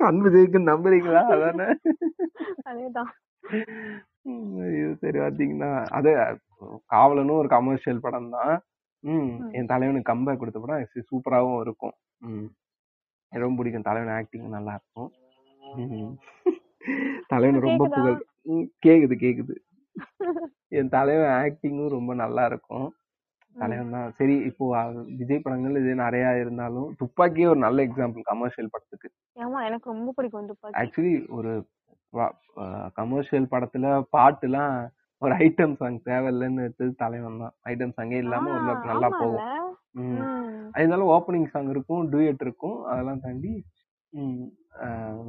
அன்பு 0.00 0.28
ஜெயிக்கும் 0.34 0.68
நம்புறீங்களா? 0.70 1.22
அதானே? 1.34 1.66
அதேதான். 2.70 3.10
சரி 5.00 5.18
பாத்தீங்கன்னா 5.18 5.70
அது 5.98 6.10
காவலனும் 6.92 7.40
ஒரு 7.42 7.48
கமர்ஷியல் 7.48 8.04
படம் 8.06 8.32
தான் 8.36 8.54
என் 9.58 9.70
தலைவனுக்கு 9.72 10.10
கம்பேக் 10.12 10.40
கொடுத்த 10.40 10.60
படம் 10.60 11.08
சூப்பராவும் 11.10 11.60
இருக்கும். 11.64 11.96
ரொம்ப 13.32 13.56
பிடிக்கும். 13.58 13.86
தலைவன் 13.88 14.14
ஆக்டிங் 14.16 14.56
நல்லா 14.56 14.72
இருக்கும். 14.78 15.10
தலைவன் 17.32 17.64
ரொம்ப? 17.66 17.84
புகழ் 17.94 18.18
கேக்குது 18.84 19.14
கேக்குது. 19.22 19.54
என் 20.78 20.92
தலைவன் 20.94 21.32
ஆக்டிங்கும் 21.40 21.94
ரொம்ப 21.96 22.12
நல்லா 22.22 22.42
இருக்கும் 22.50 22.86
தலைவன் 23.56 23.94
தான். 23.96 24.08
சரி 24.18 24.34
இப்போ 24.48 24.64
விஜய் 25.18 25.42
படங்கள் 25.44 25.78
இது 25.80 25.92
நிறைய 26.02 26.30
இருந்தாலும் 26.40 26.88
துப்பாக்கியே 27.00 27.46
ஒரு 27.52 27.60
நல்ல 27.66 27.84
எக்ஸாம்பிள் 27.86 28.24
கமர்ஷியல் 28.30 28.72
படத்துக்கு. 28.72 29.08
ஆமா 29.44 29.60
எனக்கு 29.68 29.92
ரொம்ப 29.92 30.12
பிடிக்கும் 30.16 30.50
துப்பாக்கி. 30.50 30.76
ஆக்சுவலி 30.80 31.14
ஒரு 31.36 31.52
கமர்ஷியல் 32.98 33.52
படத்துல 33.52 33.86
பாட்டுலாம் 34.16 34.76
ஒரு 35.22 35.34
ஐட்டம் 35.44 35.76
சாங் 35.80 36.00
தேவையில்லைன்னு 36.08 36.64
எடுத்தது 36.66 36.92
தலைவன் 37.02 37.42
தான். 37.42 37.54
ஐட்டம் 37.70 37.96
சாங்கே 37.98 38.20
இல்லாம 38.24 38.50
ஓரளவுக்கு 38.54 38.90
நல்லா? 38.92 39.08
போகும். 39.20 39.63
இருந்தாலும் 39.94 41.12
ஓப்பனிங் 41.16 41.50
சாங் 41.52 41.70
இருக்கும் 41.74 42.04
டூயட் 42.12 42.42
இருக்கும். 42.46 42.78
அதெல்லாம் 42.92 43.20
தாண்டி 43.20 43.52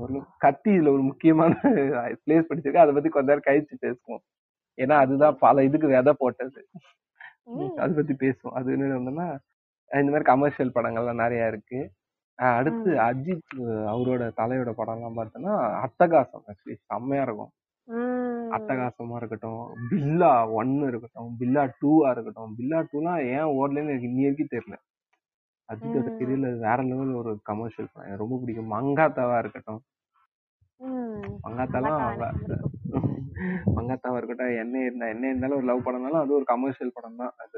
ஒரு 0.04 0.16
கத்தி 0.44 0.72
இதுல 0.78 0.90
ஒரு 0.96 1.04
முக்கியமான 1.10 1.54
பிளேஸ் 2.24 2.50
படிச்சிருக்கு. 2.50 2.84
அதை 2.84 2.94
பத்தி 2.96 3.10
கொஞ்ச 3.16 3.28
நேரம் 3.32 3.48
கழிச்சு 3.48 3.76
பேசுவோம். 3.86 4.24
ஏன்னா 4.78 4.96
அதுதான் 5.04 5.38
பல 5.46 5.64
இதுக்கு 5.68 5.88
விதை 5.88 6.14
போட்டது. 6.18 6.62
அதை 7.84 7.94
பத்தி 8.00 8.16
பேசுவோம். 8.24 8.56
அது 8.60 8.72
என்ன 8.76 8.96
வந்தோம்னா 8.98 9.28
இந்த 9.92 10.12
மாதிரி 10.12 10.30
கமர்ஷியல் 10.32 10.76
படங்கள்லாம் 10.76 11.22
நிறைய 11.24 11.52
இருக்கு. 11.52 11.82
அடுத்து. 12.40 12.92
அஜித் 13.08 13.52
அவரோட 13.94 14.24
தலையோட 14.40 14.72
படம்லாம் 14.80 15.18
பார்த்தோன்னா 15.20 15.54
அட்டகாசம் 15.86 16.46
ஆக்சுவலி 16.52 16.76
செம்மையா 16.90 17.24
இருக்கும். 17.28 17.52
அட்டகாசமா 18.56 19.16
இருக்கட்டும் 19.22 19.62
பில்லா 19.92 20.32
ஒன்னு 20.60 20.88
இருக்கட்டும் 20.92 21.32
பில்லா 21.40 21.64
டூவா 21.82 22.10
இருக்கட்டும். 22.16 22.54
பில்லா 22.60 22.80
டூலாம் 22.92 23.22
ஏன் 23.36 23.50
ஓடலன்னு 23.58 23.92
எனக்கு 23.94 24.10
இன்னி 24.12 24.26
வரைக்கும் 24.26 24.54
தெரியல. 24.56 24.78
அஜித்தோட. 25.70 26.10
தெரியல 26.22 26.50
வேற 26.66 26.78
லெவல் 26.90 27.20
ஒரு 27.22 27.32
கமர்ஷியல் 27.50 27.90
படம் 27.92 28.08
எனக்கு 28.08 28.24
ரொம்ப 28.24 28.38
பிடிக்கும். 28.42 28.74
மங்காத்தாவா 28.76 29.38
இருக்கட்டும். 29.44 29.82
மங்காத்தாலாம். 31.46 32.04
மங்காத்தாவா 33.78 34.18
இருக்கட்டும். 34.20 34.54
என்ன 34.64 34.76
இருந்தா 34.88 35.08
என்ன 35.14 35.26
இருந்தாலும் 35.30 35.58
ஒரு 35.58 35.68
லவ் 35.70 35.86
படம்னாலும் 35.86 36.22
அது 36.24 36.38
ஒரு 36.40 36.46
கமர்ஷியல் 36.54 36.96
படம் 36.98 37.20
தான். 37.22 37.34
அது 37.44 37.58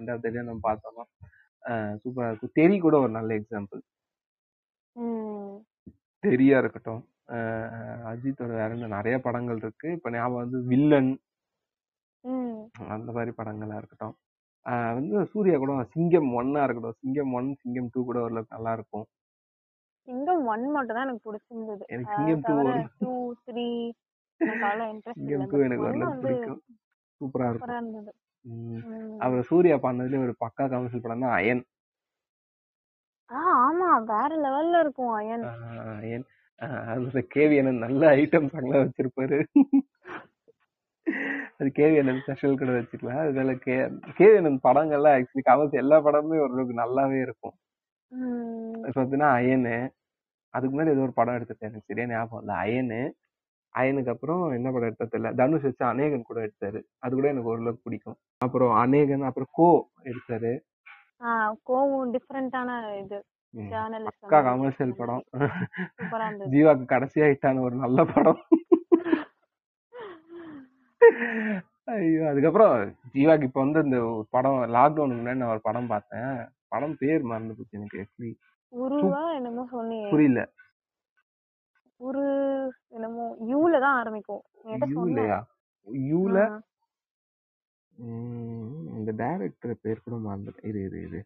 இந்த 0.00 0.18
தெரியும் 0.24 0.48
நம்ம 0.50 0.64
பார்த்தோமா. 0.68 1.04
சூப்பரா 2.02 2.28
இருக்கும். 2.30 2.56
தெரி 2.60 2.78
கூட 2.78 2.96
ஒரு 3.04 3.12
நல்ல 3.18 3.30
எக்ஸாம்பிள். 3.40 3.82
தெரியா 6.22 6.56
இருக்கட்டும். 6.62 7.02
அஜித்தோட 8.10 8.50
வேற 8.60 8.68
என்ன 8.74 8.90
நிறைய 8.96 9.16
படங்கள் 9.26 9.60
இருக்கு. 9.64 9.88
இப்ப 9.96 10.10
ஞாபகம் 10.10 10.42
வந்து 10.42 10.58
வில்லன். 10.72 11.10
அந்த 12.94 13.10
மாதிரி 13.16 13.32
படங்களா 13.40 13.76
இருக்கட்டும். 13.80 14.14
வந்து 14.98 15.26
சூர்யா 15.32 15.56
கூட 15.62 15.72
சிங்கம் 15.94 16.30
ஒன்னா 16.38 16.62
இருக்கட்டும். 16.64 16.98
சிங்கம் 17.02 17.32
ஒன் 17.38 17.48
சிங்கம் 17.62 17.90
டூ 17.92 18.00
கூட 18.08 18.18
ஓரளவுக்கு 18.20 18.56
நல்லா 18.56 18.72
இருக்கும். 18.78 19.06
சிங்கம் 20.08 20.42
ஒன் 20.46 20.64
மட்டும் 20.70 20.96
தான் 20.96 21.06
எனக்கு 21.06 21.26
பிடிச்சிருந்தது. 21.28 21.84
எனக்கு 21.94 22.16
Singam 22.16 22.44
two 22.48 22.56
two 23.02 23.12
three 23.46 23.68
Singam 25.18 25.46
two 25.50 25.58
எனக்கு 25.66 25.86
ஓரளவுக்கு 25.88 26.24
பிடிக்கும். 26.24 26.60
சூப்பரா 27.20 27.48
இருக்கும். 27.50 27.74
அவர் 29.24 29.48
சூர்யா 29.50 29.76
பண்ணதுல 29.86 30.20
ஒரு 30.24 30.34
பக்கா 30.44 30.64
கமர்ஷியல் 30.72 31.04
படம் 31.06 31.24
தான் 31.26 31.36
அயன். 31.38 31.62
ஆமா. 33.30 33.88
வேற 34.10 34.30
லெவல்ல 34.44 34.80
இருக்கும் 34.84 35.12
அயன். 35.20 35.44
அயன். 36.00 36.26
அதுல 36.92 37.20
கேவி 37.34 37.56
அண்ணன் 37.60 37.84
நல்ல 37.86 38.02
ஐட்டம் 38.18 38.52
சாங்லாம் 38.52 38.84
வச்சிருப்பாரு. 38.84 39.38
அது 41.58 41.68
கேவி 41.78 41.96
அண்ணன் 42.00 42.22
ஸ்பெஷல் 42.22 42.58
கூட 42.60 42.70
வச்சுக்கலாம் 42.76 43.20
அதுல 43.24 43.52
கே 43.64 43.74
கேவி 44.18 44.36
அண்ணன் 44.40 44.64
படங்கள்லாம் 44.66 45.16
ஆக்சுவலி 45.18 45.44
கமர்ஸ் 45.48 45.80
எல்லா 45.82 45.98
படமுமே 46.06 46.40
ஓரளவுக்கு 46.44 46.80
நல்லாவே 46.82 47.18
இருக்கும். 47.26 47.54
இப்ப 48.86 48.96
பார்த்தீங்கன்னா 48.96 49.30
அயனு 49.38 49.76
அதுக்கு 50.54 50.72
முன்னாடி 50.72 50.94
ஏதோ 50.94 51.04
ஒரு 51.06 51.14
படம் 51.18 51.36
எடுத்துட்டேன் 51.38 51.70
எனக்கு 51.70 51.88
சரியா 51.90 52.06
ஞாபகம் 52.12 52.42
இல்லை. 52.42 52.56
அயனு 52.64 53.00
அயனுக்கு 53.74 54.12
அப்புறம் 54.14 54.42
என்ன 54.56 54.68
படம் 54.72 54.88
எடுத்தா 54.88 55.06
தெரியல. 55.06 55.30
தனுஷ் 55.40 55.66
வச்சு 55.68 55.84
அநேகன் 55.92 56.28
கூட 56.28 56.38
எடுத்தாரு. 56.46 56.80
அது 57.04 57.12
கூட 57.16 57.26
எனக்கு 57.32 57.52
ஓரளவுக்கு 57.52 57.86
பிடிக்கும். 57.86 58.18
அப்புறம் 58.44 58.72
அநேகன் 58.82 59.28
அப்புறம் 59.30 59.50
கோ 59.58 59.68
எடுத்தாரு. 60.10 60.52
கோவும் 61.68 62.10
டிஃப்ரெண்டான 62.14 62.70
இது. 63.02 63.18
பக்கா 63.56 64.38
கமர்ஷியல் 64.48 64.98
படம். 65.00 65.22
ஜீவாக்கு 66.54 66.84
கடைசியா 66.94 67.26
ஹிட்டான 67.30 67.62
ஒரு 67.66 67.76
நல்ல 67.84 67.98
படம். 68.14 68.40
ஐயோ 71.94 72.22
அதுக்கப்புறம் 72.30 72.74
ஜீவாக்கு 73.14 73.48
இப்ப 73.48 73.60
வந்து 73.64 73.82
இந்த 73.86 73.98
ஒரு 74.10 74.26
படம் 74.36 74.60
லாக்டவுனுக்கு 74.76 75.20
முன்னாடி 75.20 75.40
நான் 75.42 75.54
ஒரு 75.54 75.62
படம் 75.68 75.90
பார்த்தேன். 75.94 76.32
படம் 76.74 76.96
பேர் 77.02 77.28
மறந்து 77.30 77.56
போச்சு 77.58 77.78
எனக்கு 77.80 78.00
actually. 78.02 78.32
உருவா 78.72 79.20
என்னமோ 79.38 79.64
சொன்னியே 79.74 80.08
புரியல. 80.14 80.40
உரு 82.00 82.24
என்னமோ 82.96 83.26
யூல 83.50 83.74
தான் 83.84 83.98
ஆரம்பிக்கும். 84.00 84.42
யூலையா 84.96 85.38
யூல? 86.10 86.38
இந்த 88.98 89.10
டைரக்டர் 89.22 89.82
பேர் 89.84 90.04
கூட 90.04 90.16
மறந்துட்டேன். 90.26 90.66
இரு 90.70 90.80
இரு 90.88 90.98
இரு. 91.06 91.20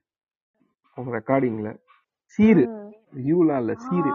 ரெக்கார்டிங்ல 1.18 1.70
சீரு. 2.38 2.64
ம். 2.66 2.90
யூலாம் 3.16 3.58
இல்ல 3.58 3.72
சீரு. 3.72 4.10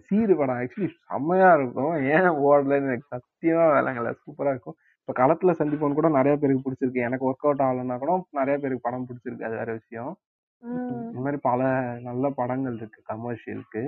சீரு 0.07 0.37
படம் 0.37 0.57
ஆக்சுவலி 0.57 0.89
செம்மையா 1.09 1.55
இருக்கும். 1.55 1.93
ஏன் 2.15 2.29
ஓடலன்னு 2.47 2.87
எனக்கு 2.87 3.17
சத்தியமா 3.17 3.65
வேலைங்கல்ல 3.77 4.13
சூப்பரா 4.23 4.51
இருக்கும். 4.51 4.75
இப்ப 5.01 5.13
களத்துல 5.23 5.55
சந்திப்போம் 5.59 5.95
கூட 5.95 6.09
நிறைய 6.09 6.39
பேருக்கு 6.39 6.65
பிடிச்சிருக்கு. 6.67 7.05
எனக்கு 7.07 7.31
ஒர்க் 7.31 7.47
அவுட் 7.47 7.61
ஆகலைன்னா 7.61 7.99
கூட 7.99 8.27
நிறைய 8.31 8.61
பேருக்கு 8.61 8.83
படம் 8.83 9.07
பிடிச்சிருக்கு. 9.07 9.45
அது 9.45 9.57
வேற 9.57 9.73
விஷயம். 9.73 10.13
இந்த 10.63 11.19
மாதிரி 11.19 11.37
பல 11.43 11.61
நல்ல 12.03 12.31
படங்கள் 12.31 12.77
இருக்கு 12.77 13.03
கமர்ஷியலுக்கு 13.09 13.83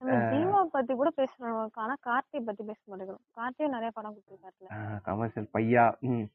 ஜீவா 0.00 0.60
பத்தி 0.64 0.94
கூட 0.94 1.10
பேசணும். 1.16 1.66
ஆனா 1.74 1.94
கார்த்தி 2.06 2.38
பத்தி 2.44 2.64
பேச 2.64 2.80
மாட்டேங்கிறோம். 2.86 3.24
கார்த்தியும் 3.36 3.74
நிறைய 3.76 3.90
படம் 3.94 4.14
கொடுத்துருக்காருல 4.14 5.00
கமர்ஷியல் 5.02 5.48
பையா? 5.54 5.84
ம். 6.00 6.28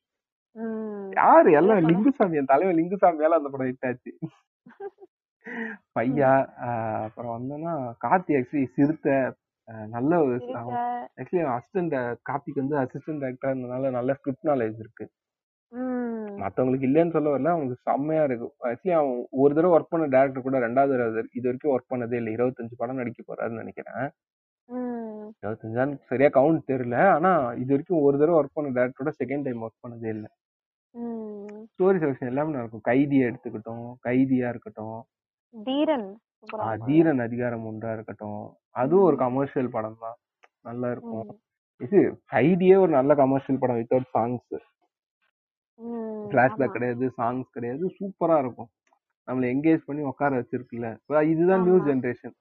யாரு? 1.20 1.50
எல்லாம்? 1.60 1.80
லிங்குசாமி. 1.90 2.38
என் 2.40 2.52
தலைவன் 2.52 2.78
லிங்குசாமியால 2.80 3.40
அந்த 3.40 3.50
படம் 3.54 3.70
ஹிட் 3.70 3.88
ஆச்சு 3.90 4.12
பையா 5.96 6.30
அப்புறம் 7.06 7.34
வந்தோம்னா 7.36 7.74
கார்த்தி 8.06 8.34
ஆக்சுவலி 8.38 8.68
சிறுத்தை 8.76 9.16
நல்ல 9.96 10.12
ஒரு 10.24 10.36
ஆக்சுவலி 11.20 11.44
அசிஸ்டன்ட் 11.56 11.94
கார்த்திக் 12.30 12.62
வந்து 12.62 12.78
அசிஸ்டன்ட் 12.84 13.22
டைரக்டர் 13.24 13.52
இருந்தனால 13.54 13.92
நல்ல 13.98 14.14
ஸ்கிரிப்ட் 14.18 14.50
நாலேஜ் 14.52 14.80
இருக்கு. 14.84 15.06
மத்தவங்களுக்கு 16.42 16.88
இல்லைன்னு 16.90 17.16
சொல்ல 17.16 17.34
வரல 17.34 17.54
அவனுக்கு 17.54 17.86
செம்மையா 17.90 18.24
இருக்கு 18.28 18.48
ஆக்சுவலி 18.70 18.96
அவன் 19.00 19.14
ஒரு 19.44 19.52
தடவை 19.58 19.74
ஒர்க் 19.78 19.92
பண்ண 19.94 20.08
டேரக்டர் 20.16 20.46
கூட 20.48 20.60
ரெண்டாவது 20.66 20.94
தடவை 20.94 21.24
இது 21.38 21.46
வரைக்கும் 21.48 21.74
ஒர்க் 21.76 21.92
பண்ணதே 21.94 22.18
இல்லை. 22.22 22.34
இருபத்தஞ்சு 22.38 22.80
படம் 22.82 23.02
நடிக்க 23.02 23.22
போறாருன்னு 23.30 23.62
நினைக்கிறேன். 23.64 24.06
இருபத்தஞ்சான்னு 25.42 25.96
சரியா 26.12 26.30
கவுண்ட் 26.38 26.70
தெரியல. 26.72 26.98
ஆனா 27.18 27.32
இது 27.62 27.72
வரைக்கும் 27.76 28.04
ஒரு 28.08 28.16
தடவை 28.22 28.38
ஒர்க் 28.42 28.58
பண்ண 28.60 28.74
டேரக்டரோட 28.80 29.14
செகண்ட் 29.22 29.48
டைம் 29.48 29.64
ஒர்க் 29.68 29.84
பண்ணதே 29.86 30.10
இல்லை. 30.16 30.30
ஸ்டோரி 31.72 31.98
செலக்ஷன் 32.02 32.32
எல்லாமே 32.32 32.52
நல்லா 32.52 32.66
இருக்கும் 32.66 32.88
கைதியா 32.90 33.26
எடுத்துக்கிட்டோம் 33.30 33.88
கைதியா 34.08 34.48
இருக்கட்டும். 34.54 35.00
தீரன். 35.54 36.08
தீரன் 36.88 37.22
அதிகாரம் 37.26 37.66
ஒன்றா 37.70 37.90
இருக்கட்டும். 37.94 38.42
அதுவும் 38.82 39.08
ஒரு 39.10 39.18
கமர்ஷியல் 39.24 39.74
படம் 39.76 40.00
தான். 40.04 40.18
நல்லா 40.62 40.88
இருக்கும். 40.96 41.28
இது 41.82 42.00
கைதியே 42.34 42.76
ஒரு 42.84 42.92
நல்ல 43.00 43.12
கமர்ஷியல் 43.24 43.62
படம் 43.64 43.80
வித்தவுட் 43.82 44.14
சாங்ஸ் 44.16 44.56
ஆமா. 46.46 46.68
கிடையாது 46.76 47.06
சாங்ஸ் 47.20 47.54
கிடையாது. 47.56 47.86
சூப்பரா 47.98 48.38
இருக்கும். 48.44 48.70
நம்மள 49.28 49.46
என்கேஜ் 49.54 49.88
பண்ணி 49.88 50.02
உட்கார 50.12 50.32
வச்சிருக்குல்ல. 50.42 50.90
இதுதான் 51.34 51.64
நியூ. 51.68 51.78
ஜெனரேஷன். 51.88 52.36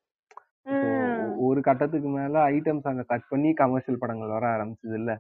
ஒரு 1.47 1.61
கட்டத்துக்கு 1.69 2.09
மேல 2.19 2.35
ஐட்டம்ஸ் 2.57 2.91
அங்க 2.91 3.03
கட் 3.13 3.31
பண்ணி 3.31 3.51
கமர்ஷியல் 3.63 4.03
படங்கள் 4.03 4.35
வர 4.37 4.45
ஆரம்பிச்சது 4.57 4.97
இல்ல 5.01 5.13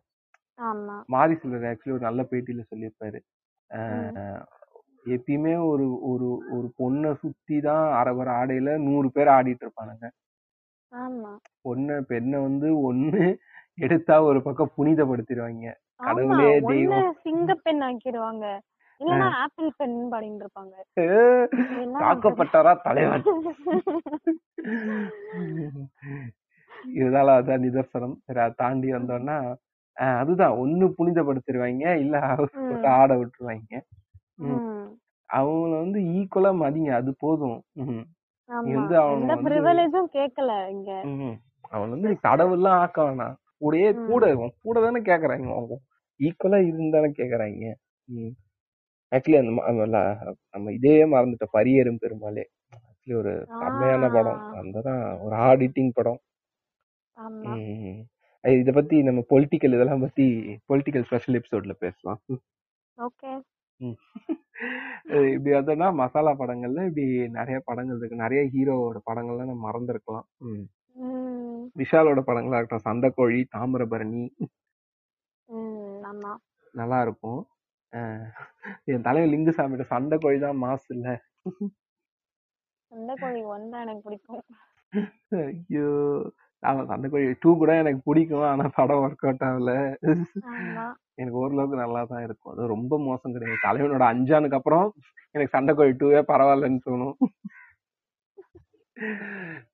மாரி 1.14 1.34
சிலர் 1.42 1.66
ஆக்சுவலி 1.70 1.96
ஒரு 1.96 2.06
நல்ல 2.08 2.22
பேட்டியில 2.30 2.62
சொல்லியிருப்பாரு. 2.70 3.18
எப்பயுமே 5.14 5.54
ஒரு 5.70 5.86
ஒரு 6.10 6.26
ஒரு 6.56 6.66
பொண்ணை 6.78 7.10
சுத்தி 7.22 7.56
தான் 7.66 7.86
அரவர 8.00 8.28
ஆடையில 8.40 8.76
நூறு 8.86 9.08
பேர் 9.16 9.30
ஆடிட்டு 9.36 9.64
இருப்பானுங்க. 9.66 10.06
பொண்ணை 11.66 11.96
பெண்ணை 12.10 12.38
வந்து 12.46 12.68
ஒண்ணு 12.88 13.24
எடுத்தா 13.78 14.16
ஒரு 14.28 14.40
பக்கம் 14.46 14.74
புனிதப்படுத்திடுவாங்க 14.76 15.66
கடவுளே 16.00 16.48
தெய்வம். 16.70 17.08
சிங்க 17.24 17.50
பெண் 17.64 17.82
ஆக்கிடுவாங்க 17.88 18.44
இல்லன்னா 19.00 19.28
ஆப்பிள் 19.42 19.70
பெண் 19.80 19.96
பாடிட்டு 20.12 20.44
இருப்பாங்க 20.44 20.74
தாக்கப்பட்டாரா 22.02 22.72
தலைவன்? 22.86 23.24
இதனால 26.98 27.34
அதான் 27.38 27.62
நிதர்சனம். 27.64 28.14
சரி 28.26 28.40
அதை 28.44 28.54
தாண்டி 28.62 28.88
வந்தோம்னா 28.96 29.36
ஆஹ் 29.96 30.18
அதுதான் 30.20 30.54
ஒண்ணு 30.60 30.86
புனிதப்படுத்திடுவாங்க 30.96 31.84
இல்ல 32.00 32.16
ம். 32.62 32.84
ஆட 32.94 33.10
விட்டுருவாங்க 33.18 33.74
ம். 34.42 34.52
ம். 34.52 34.88
அவங்கள 35.30 35.72
வந்து 35.78 35.98
ஈக்குவலா 36.14 36.50
மதிங்க 36.60 36.90
அது 36.96 37.10
போதும் 37.20 37.58
ம். 37.82 38.04
நீ 38.50 38.54
ஆமா 38.70 38.74
வந்து 38.78 38.94
அவனை 38.98 39.14
எந்த 39.16 39.32
வந்து- 39.32 39.44
ப்ரிவிலேஜும் 39.46 40.08
கேட்கல 40.16 40.52
இங்க 40.70 40.90
ம். 41.12 41.36
அவன் 41.70 41.92
வந்து 41.94 42.08
நீ 42.08 42.16
கடவுள்லாம் 42.24 42.80
ஆக்க 42.80 42.98
வேணாம் 43.04 43.36
கூடயே 43.60 43.88
ம். 43.92 44.06
கூட 44.08 44.24
உன் 44.36 44.52
கூட 44.62 44.78
தானே 44.80 45.00
கேக்குறாங்க 45.02 45.48
அவங்க 45.54 45.76
ஈக்குவலா 46.20 46.58
இருந்தானே 46.68 47.10
கேக்குறாங்க 47.14 47.70
ஆக்சுவலி 49.12 49.38
அந்த 49.38 49.52
ம- 49.52 49.66
அந்த 49.70 49.84
ல- 49.86 50.02
நம்ம 50.54 50.72
இதே 50.72 50.94
மறந்துட்ட 51.10 51.46
பரியரும் 51.52 52.00
பெருமாளே 52.02 52.44
ஆக்சுவலி 52.72 53.16
ஒரு 53.18 53.32
செம்மையான 53.54 54.08
படம் 54.10 54.40
ஆ. 54.40 54.52
அந்த 54.60 54.76
ஒரு 55.22 55.34
ஆடிட்டிங் 55.46 55.94
படம் 55.94 56.20
ஆமா 57.16 57.52
ம். 57.56 57.98
இத 58.44 58.70
பத்தி 58.76 58.96
நம்ம 59.08 59.20
பொலிட்டிக்கல் 59.32 59.74
இதெல்லாம் 59.76 60.04
பத்தி 60.04 60.24
பொலிட்டிக்கல் 60.70 61.06
ஸ்பெஷல் 61.08 61.36
எபிசோட்ல 61.38 61.74
பேசலாம். 61.84 62.20
ஓகே 62.98 63.30
இப்படி 65.34 65.52
வந்தோம்னா 65.54 65.88
மசாலா 66.00 66.32
படங்கள்ல 66.40 66.84
இப்படி 66.90 67.06
நிறைய 67.38 67.56
படங்கள் 67.68 67.98
இருக்கு. 68.00 68.22
நிறைய 68.22 68.42
ஹீரோவோட 68.54 68.98
படங்கள்லாம் 69.08 69.50
நம்ம 69.50 69.64
மறந்துருக்கலாம். 69.68 70.26
விஷாலோட 71.80 72.20
படங்களா 72.28 72.58
இருக்கட்டும். 72.58 72.86
சண்டைக்கோழி 72.88 73.40
தாமிரபரணி. 73.54 74.24
நல்லா 76.74 76.98
இருக்கும். 77.06 77.40
என் 78.92 79.06
தலைவன் 79.08 79.32
லிங்குசாமியோட 79.32 79.84
சண்டை 79.92 80.16
கோழி 80.22 80.38
தான் 80.44 80.62
மாசு 80.64 80.88
இல்ல. 80.96 81.08
சண்டை 82.92 83.14
கோழி 83.22 83.42
ஒன் 83.54 83.66
எனக்கு 83.84 84.06
பிடிக்கும். 84.06 84.44
ஐயோ. 85.44 85.90
ஆமா 86.68 86.82
சண்டை 86.90 87.08
கோழி 87.10 87.26
டூ 87.40 87.50
கூட 87.62 87.72
எனக்கு 87.82 88.00
பிடிக்கும். 88.04 88.46
ஆனா 88.50 88.64
படம் 88.76 89.02
ஒர்க் 89.04 89.26
அவுட் 89.26 89.44
ஆகல. 89.48 89.72
எனக்கு 91.20 91.38
ஓரளவுக்கு 91.42 91.76
நல்லா 91.82 92.00
தான் 92.12 92.24
இருக்கும். 92.26 92.52
அது 92.52 92.72
ரொம்ப 92.74 92.98
மோசம் 93.08 93.34
கிடையாது. 93.34 93.64
தலைவனோட 93.66 94.04
அஞ்சானுக்கு 94.12 94.58
அப்புறம் 94.60 94.86
எனக்கு 95.34 95.54
சண்டை 95.56 95.74
கோழி 95.74 95.94
டூவே 96.02 96.22
பரவாயில்லன்னு 96.32 96.80
தோணும். 96.88 97.16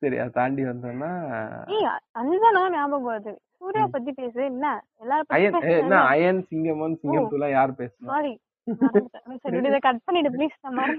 சரி 0.01 0.17
அதை 0.23 0.31
தாண்டி 0.39 0.63
வந்தோம்னா 0.67 1.11
அஞ்சனா 2.21 2.63
ஞாபகம் 2.77 3.09
வருது. 3.11 3.33
சூர்யா 3.59 3.87
பத்தி 3.95 4.11
பேசு. 4.21 4.39
என்ன? 4.51 4.67
எல்லாரும் 5.03 5.67
என்ன? 5.81 5.97
அயன் 6.13 6.41
சிங்கமன் 6.51 7.01
சிங்கம் 7.01 7.51
யார் 7.57 7.75
இதை 7.75 7.89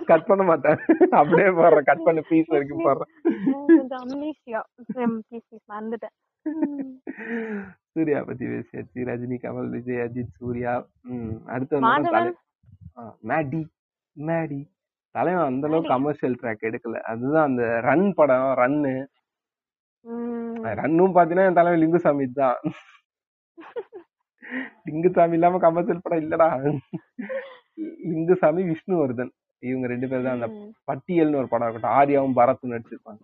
கட் 0.05 0.26
பண்ண 0.26 0.43
மாட்டேன். 0.43 0.78
அப்படியே 1.11 1.47
போடுறேன். 1.47 1.84
கட் 1.84 2.03
பண்ண 2.03 2.22
பீஸ் 2.30 2.47
வரைக்கும் 2.47 2.86
போடுறேன். 2.86 3.11
சூர்யா 7.91 8.24
பத்தி 8.24 8.45
பேசியாச்சு. 8.45 9.03
ரஜினி 9.09 9.38
கமல் 9.43 9.69
விஜய் 9.69 9.95
அஜித் 9.95 10.36
சூர்யா. 10.38 10.88
அடுத்து 11.45 11.80
மேடி. 13.28 13.61
மேடி. 14.17 14.61
தலைவன் 15.15 15.45
அந்த 15.45 15.67
அளவுக்கு 15.67 15.89
கமர்ஷியல் 15.89 16.38
ட்ராக் 16.41 16.65
எடுக்கல. 16.65 16.99
அதுதான் 17.01 17.47
அந்த 17.47 17.80
ரன் 17.80 18.13
படம் 18.13 18.53
ரன்னு. 18.57 19.05
ரன்னும் 20.63 21.15
பாத்தீங்கன்னா 21.15 21.45
என் 21.47 21.53
தலைவன் 21.53 21.82
லிங்குசாமி 21.82 22.26
தான். 22.34 22.55
லிங்குசாமி 24.86 25.34
இல்லாம 25.34 25.57
கமர்ஷியல் 25.57 25.99
படம் 26.03 26.30
இல்லடா. 26.30 26.78
லிங்குசாமி 28.11 28.63
விஷ்ணுவர்தன். 28.71 29.32
இவங்க 29.63 29.86
ரெண்டு 29.93 30.07
பேர் 30.11 30.25
தான் 30.25 30.38
அந்த. 30.38 30.47
பட்டியல்னு 30.89 31.39
ஒரு 31.41 31.49
படம் 31.51 31.67
இருக்கட்டும் 31.67 31.97
ஆர்யாவும் 31.99 32.38
பரத்தும் 32.39 32.73
நடிச்சிருப்பாங்க. 32.73 33.21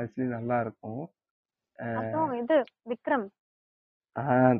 ஆக்சுவலி 0.00 0.28
நல்லா 0.36 0.56
இருக்கும். 0.64 1.02
இது 2.42 2.56
விக்ரம். 2.92 3.26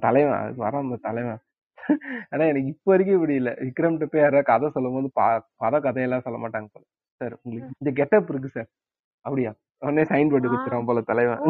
தலைவன். 0.07 0.39
அது 0.41 0.59
வர 0.65 0.75
அந்த 0.85 0.99
தலைவன். 1.09 1.41
ஆனா 2.33 2.45
எனக்கு 2.51 2.71
இப்ப 2.73 2.91
வரைக்கும் 2.93 3.17
இப்படி 3.19 3.35
இல்ல. 3.41 3.51
விக்ரம் 3.67 3.99
போய் 4.01 4.23
யாராவது 4.23 4.49
கதை 4.51 4.69
சொல்லும் 4.75 4.97
போது 4.97 5.09
பத 5.63 5.75
கதையெல்லாம் 5.87 6.25
சொல்ல 6.27 6.39
மாட்டாங்க 6.43 6.69
போல. 6.73 6.85
சார் 7.21 7.35
உங்களுக்கு 7.43 7.79
இந்த 7.83 7.91
கெட்டப் 8.01 8.31
இருக்கு 8.33 8.51
சார். 8.57 8.69
அப்படியா? 9.25 9.53
உடனே 9.83 10.05
சைன் 10.11 10.31
போட்டு 10.33 10.51
கொடுத்துறான் 10.51 10.89
போல 10.91 11.01
தலைவன். 11.11 11.41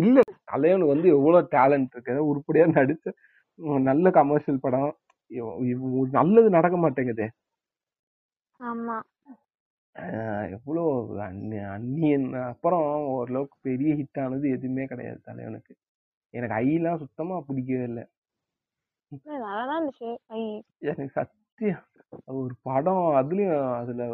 இல்ல 0.00 0.20
தலைவனுக்கு 0.52 0.94
வந்து 0.94 1.08
எவ்வளவு 1.16 1.48
டேலண்ட் 1.56 1.92
இருக்கு. 1.96 2.30
உருப்படியா 2.30 2.64
நடிச்ச 2.78 3.06
உம் 3.08 3.18
நல்ல 3.60 4.10
கமர்ஷியல் 4.10 4.60
படம். 4.60 4.96
இவ- 5.26 5.56
இவ- 5.56 5.88
ஒரு 5.88 6.10
நல்லது 6.10 6.48
நடக்க 6.48 6.76
மாட்டேங்குது. 6.76 7.30
ஆமா. 8.58 9.00
எவ்வளவு 10.50 11.16
அந்நி- 11.16 11.70
அந்நியன் 11.70 12.34
அப்புறம் 12.34 13.06
ஓரளவுக்கு 13.06 13.58
பெரிய 13.60 13.94
ஹிட் 13.94 14.24
ஆனது 14.24 14.50
எதுவுமே 14.50 14.84
கிடையாது 14.84 15.20
தலைவனுக்கு. 15.22 15.74
எனக்கு 16.30 16.54
ஐலாம் 16.54 16.98
சுத்தமா 16.98 17.40
பிடிக்கவே 17.40 17.82
இல்லை. 17.82 18.06
நல்லாதான் 19.24 19.88
இருந்துச்சு. 19.88 20.16
ஐ 20.26 20.64
எனக்கு 20.78 21.08
சத்தியம் 21.08 21.84
ஒரு 22.24 22.54
படம் 22.62 22.94
அதுலயும் 22.94 23.74
அதுல 23.74 24.06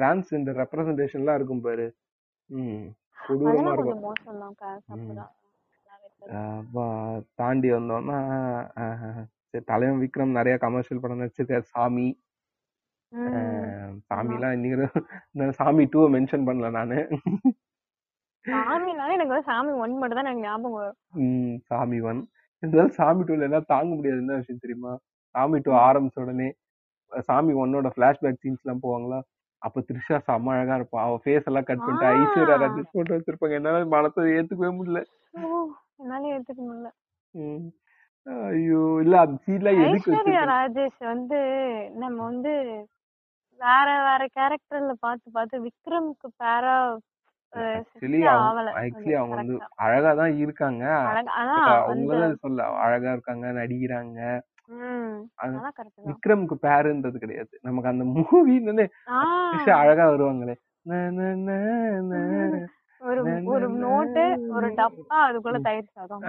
டிரான்ஸ்ஜெண்டர் 0.00 0.64
ரெப்ரசன்டேஷன்லாம் 0.64 1.34
இருக்கும் 1.34 1.60
பாரு. 1.60 1.94
ம் 2.46 2.86
கொடூரமா 3.28 3.48
அதெல்லாம் 3.48 3.72
இருக்கும். 3.72 4.14
கொஞ்சம் 4.24 4.54
மோசம் 4.86 5.14
தான். 5.14 5.32
அப்ப 6.22 6.76
தாண்டி 7.34 7.68
வந்தோம்னா 7.72 8.18
சரி, 9.54 9.64
தலைவன் 9.64 10.02
விக்ரம் 10.02 10.36
நிறைய 10.36 10.54
கமர்ஷியல் 10.56 11.00
படம் 11.00 11.20
நடிச்சிருக்காரு 11.20 11.64
சாமி. 11.72 12.06
ம். 13.12 13.32
ஆஹ், 13.32 13.90
சாமிலாம் 14.08 14.52
இன்னைக்கு 14.52 14.76
நான் 15.32 15.52
சாமி 15.52 15.84
டூ 15.84 16.02
மென்ஷன் 16.08 16.46
பண்ணல 16.46 16.70
நானு. 16.70 16.98
சாமினாலே 18.44 19.12
எனக்கு 19.12 19.34
வந்து 19.34 19.48
சாமி 19.50 19.72
ஒன் 19.82 19.98
மட்டும் 19.98 20.18
தான் 20.18 20.24
எனக்கு 20.24 20.46
ஞாபகம் 20.46 20.72
வரும். 20.72 20.96
ம், 21.22 21.56
சாமி 21.66 21.98
ஒன் 22.02 22.20
இருந்தாலும் 22.62 22.96
சாமி 22.98 23.22
டூல 23.22 23.42
என்ன 23.42 23.60
தாங்க 23.66 23.90
முடியாது. 23.94 24.18
என்ன 24.18 24.36
விஷயம் 24.36 24.58
தெரியுமா? 24.58 24.92
சாமி 25.34 25.58
டூ 25.58 25.70
ஆரம்பிச்ச 25.82 26.18
உடனே 26.20 26.48
சாமி 27.28 27.52
ஒன்னோட 27.54 27.88
பிளாஷ்பேக் 27.96 28.42
சீன்ஸ் 28.42 28.64
எல்லாம் 28.64 28.82
போவாங்களா? 28.82 29.20
அப்ப 29.62 29.80
த்ரிஷா 29.88 30.16
செம்ம 30.28 30.52
அழகா 30.54 30.76
இருப்பா. 30.78 31.00
அவ 31.02 31.16
ஃபேஸ் 31.24 31.48
எல்லாம் 31.50 31.64
கட் 31.64 31.84
பண்ணிட்டு 31.84 32.06
ஆ. 32.06 32.14
ஐஸ்வர்யா 32.16 32.56
ராஜேஷ் 32.62 32.92
போட்டு 32.92 33.16
வச்சிருப்பாங்க. 33.16 33.58
என்னால 33.60 33.84
மனத்தை 33.94 34.24
ஏத்துக்கவே 34.32 34.70
முடியல. 34.78 35.00
ஓ. 35.40 35.48
என்னால 36.02 36.30
ஏத்துக்க 36.32 36.60
முடியல. 36.62 36.90
ஐயோ 38.48 38.80
இல்ல 39.00 39.14
அந்த 39.18 39.36
சீன்லாம் 39.46 39.78
எதுக்கு 39.84 40.10
ராஜேஷ் 40.52 41.00
வந்து 41.06 41.38
நம்ம 41.94 42.18
வந்து 42.24 42.52
வேற 43.60 43.88
வேற 44.04 44.22
கேரக்டர்ல 44.36 44.92
பார்த்து 45.00 45.30
பார்த்து 45.30 45.64
விக்ரம்க்கு 45.64 46.28
பேரா 46.38 46.76
ஆக்சுவலி 48.74 49.12
அவங்க 49.12 49.34
வந்து 49.36 49.54
அழகா 49.76 50.12
தான் 50.14 50.34
இருக்காங்க. 50.36 50.84
அவங்களதான் 51.82 52.36
சொல்ல 52.36 52.68
அழகா 52.84 53.12
இருக்காங்க 53.12 53.46
நடிக்கிறாங்க. 53.52 54.18
விக்ரமுக்கு 56.06 56.56
பேருன்றது 56.62 57.18
கிடையாது. 57.18 57.54
நமக்கு 57.62 57.88
அந்த 57.88 58.04
ஆ, 59.10 59.18
அழகா 59.76 60.04
வருவாங்களே. 60.08 60.54
ஒரு 63.02 63.42
ஒரு 63.44 63.68
நோட்டு 63.68 64.46
ஒரு 64.48 64.68
டப்பா 64.68 65.14
அதுக்குள்ள 65.28 65.60
தயிர் 65.60 65.90
சாதம். 65.92 66.20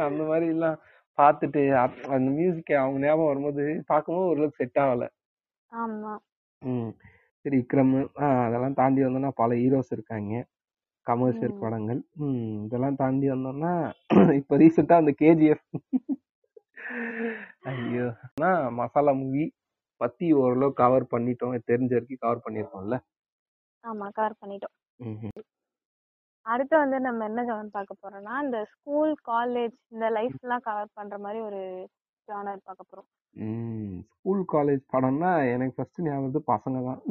அந்த 0.00 0.24
மாதிரி 0.24 0.46
எல்லாம் 0.46 0.78
பார்த்துட்டு 1.16 1.60
அப்- 1.74 2.08
அந்த 2.08 2.30
மியூசிக் 2.30 2.72
அவங்க 2.72 3.06
ஞாபகம் 3.06 3.26
வரும்போது 3.26 3.82
பார்க்கும்போது 3.86 4.28
ஓரளவுக்கு 4.28 4.66
செட் 4.66 4.84
ஆகல. 4.84 5.08
ஆமா. 5.70 6.16
ம். 6.58 6.88
சரி 7.40 7.56
விக்ரம் 7.56 8.08
அதெல்லாம் 8.46 8.74
தாண்டி 8.74 9.02
வந்தோம்னா 9.02 9.30
பல 9.34 9.54
ஹீரோஸ் 9.54 9.90
இருக்காங்க. 9.90 10.46
கமர்ஷியல். 11.02 11.58
படங்கள். 11.60 12.02
ம் 12.14 12.64
இதெல்லாம் 12.64 12.96
தாண்டி 12.96 13.30
வந்தோம்னா 13.30 13.92
இப்ப 14.36 14.58
ரீசெண்டா 14.58 14.92
அந்த 14.92 15.14
கேஜிஎஃப் 15.20 15.66
ஐயோ. 17.60 18.12
ஆனா 18.40 18.68
மசாலா 18.68 19.12
மூவி 19.12 19.54
பத்தி 19.96 20.32
ஓரளவு 20.32 20.72
கவர் 20.72 21.06
பண்ணிட்டோம். 21.10 21.58
தெரிஞ்ச 21.66 21.88
வரைக்கும் 21.88 22.18
கவர் 22.18 22.42
பண்ணிருக்கோம்ல. 22.44 22.98
ஆமா 23.82 24.08
கவர் 24.12 24.36
பண்ணிட்டோம். 24.46 24.76
ம்ஹும். 25.00 25.36
அடுத்து 26.46 26.76
வந்து 26.78 27.00
நம்ம 27.00 27.24
என்ன 27.24 27.40
ஜானர் 27.42 27.68
பார்க்க 27.68 28.02
போறோம்னா 28.02 28.34
இந்த 28.42 28.58
ஸ்கூல் 28.64 29.14
காலேஜ் 29.28 29.76
இந்த 29.88 30.06
லைஃப் 30.08 30.36
எல்லாம் 30.42 30.60
கவர் 30.60 30.94
பண்ற 30.94 31.18
மாதிரி 31.18 31.40
ஒரு 31.42 31.60
ஜானர் 32.28 32.64
பார்க்க 32.64 32.90
போறோம். 32.90 33.08
ம். 33.36 33.98
ஸ்கூல் 34.12 34.44
காலேஜ் 34.52 34.84
படம்னா 34.92 35.32
எனக்கு 35.52 35.76
ஃபர்ஸ்ட் 35.76 36.02
ஞாபகம் 36.02 36.26
வருது 36.26 36.42
பசங்க 36.48 36.78
தான். 36.84 37.02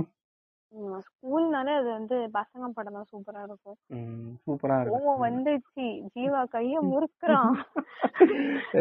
ஸ்கூல்னாலே 1.05 1.73
அது 1.77 1.89
வந்து 1.89 2.15
பசங்க 2.33 2.67
படம் 2.69 2.93
தான் 2.93 3.09
சூப்பரா 3.11 3.41
இருக்கும். 3.43 3.77
ம். 3.89 4.31
சூப்பரா 4.43 4.75
கோவம் 4.79 4.87
இருக்கும் 4.87 5.21
வந்துச்சு 5.21 5.85
ஜீவா 6.15 6.41
கைய 6.51 6.73
முறுக்குறான். 6.91 7.53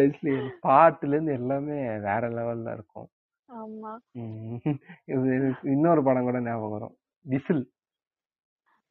Actually, 0.01 0.35
பாட்டுல 0.63 1.15
இருந்து 1.15 1.33
எல்லாமே 1.33 1.79
வேற 2.01 2.29
லெவல்ல 2.31 2.73
இருக்கும். 2.73 3.09
ஆமா. 3.49 3.93
ம். 4.15 4.59
இது 5.07 5.27
எனக்கு 5.37 5.71
இன்னொரு 5.71 6.03
படம் 6.03 6.25
கூட 6.25 6.41
ஞாபகம் 6.41 6.71
வரும். 6.71 6.95
விசில். 7.27 7.65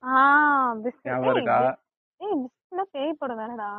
ஞாபகம் 0.04 1.36
இருக்கா? 1.36 1.58
ஏய் 2.20 2.36
பிஸ்னா 2.43 2.84
பேய் 2.93 3.20
படம் 3.22 3.39
தானடா? 3.41 3.70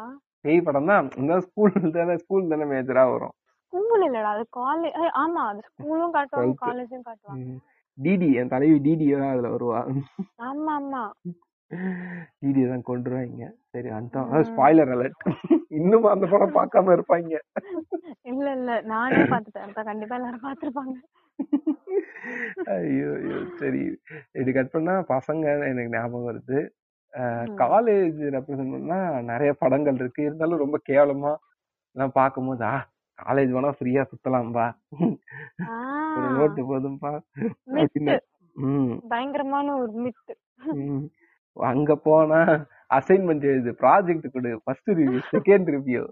பேய் 0.45 0.65
படம் 0.67 0.89
தான். 0.91 1.07
இந்த 1.17 1.35
ஸ்கூல் 1.47 1.75
தானே 1.97 2.15
ஸ்கூல் 2.19 2.51
தானே 2.53 2.67
மேஜரா 2.73 3.05
வரும். 3.13 3.35
ஸ்கூல் 3.73 4.05
இல்லடா 4.07 4.31
அது 4.35 4.45
காலேஜ் 4.59 4.97
ஆமா 5.23 5.43
அது 5.51 5.63
ஸ்கூலும் 5.69 6.15
காட்டுவாங்க. 6.17 6.55
காலேஜும் 6.65 7.07
காட்டுவாங்க. 7.09 7.57
டிடி 7.99 8.29
என் 8.41 8.53
தலைவி 8.53 8.79
டிடி 8.87 9.07
தான் 9.15 9.33
அதுல 9.35 9.51
வருவா. 9.55 9.81
ஆமா 10.49 10.73
ஆமா. 10.77 11.03
டிடி 12.41 12.63
தான் 12.71 12.87
கொண்டுருவாங்க 12.89 13.45
சரி 13.73 13.89
அந்த. 13.99 14.17
ஸ்பாய்லர் 14.51 14.93
அலர்ட் 14.95 15.23
இன்னும் 15.79 16.07
அந்த 16.13 16.27
படம் 16.33 16.57
பார்க்காம 16.59 16.93
இருப்பாங்க. 16.97 17.33
இல்ல 18.33 18.47
இல்ல. 18.59 18.71
நானே 18.93 19.23
பாத்துட்டேன் 19.33 19.67
அப்ப 19.69 19.83
கண்டிப்பா 19.91 20.17
எல்லாரும் 20.19 20.47
பாத்துருப்பாங்க 20.47 20.97
ஐயோ 22.75 23.09
ஐயோ. 23.19 23.39
சரி. 23.61 23.83
இது 24.41 24.51
கட் 24.59 24.75
பண்ணா 24.75 24.95
பசங்க 25.15 25.45
எனக்கு 25.73 25.95
ஞாபகம் 25.97 26.29
வருது. 26.31 26.61
காலேஜ் 27.63 28.21
ரெப்ரசென்ட் 28.37 28.75
பண்ணா 28.77 28.99
நிறைய 29.31 29.51
படங்கள் 29.63 29.99
இருக்கு. 30.03 30.23
இருந்தாலும் 30.29 30.63
ரொம்ப 30.65 30.77
கேவலமா 30.91 31.33
எல்லாம் 31.97 32.17
பார்க்கும்போது 32.21 32.65
ஆ 32.73 32.77
காலேஜ் 33.19 33.55
போனா 33.57 33.71
ஃப்ரீயா 33.77 34.03
சுத்தலாம்பா 34.11 34.67
ஒரு 36.17 36.27
நோட்டு 36.37 36.63
போதும்பா. 36.71 37.13
பயங்கரமான 39.13 39.67
ஒரு 39.83 39.93
மித்து. 40.05 40.35
அங்க 41.71 41.97
போனா 42.07 42.41
அசைன்மெண்ட் 42.97 43.45
எழுது 43.53 43.71
ப்ராஜெக்ட் 43.83 44.27
கொடு 44.35 44.51
ஃபர்ஸ்ட் 44.65 44.91
ரிவ்யூ 44.99 45.21
செகண்ட் 45.35 45.69
ரிவ்யூ 45.77 46.03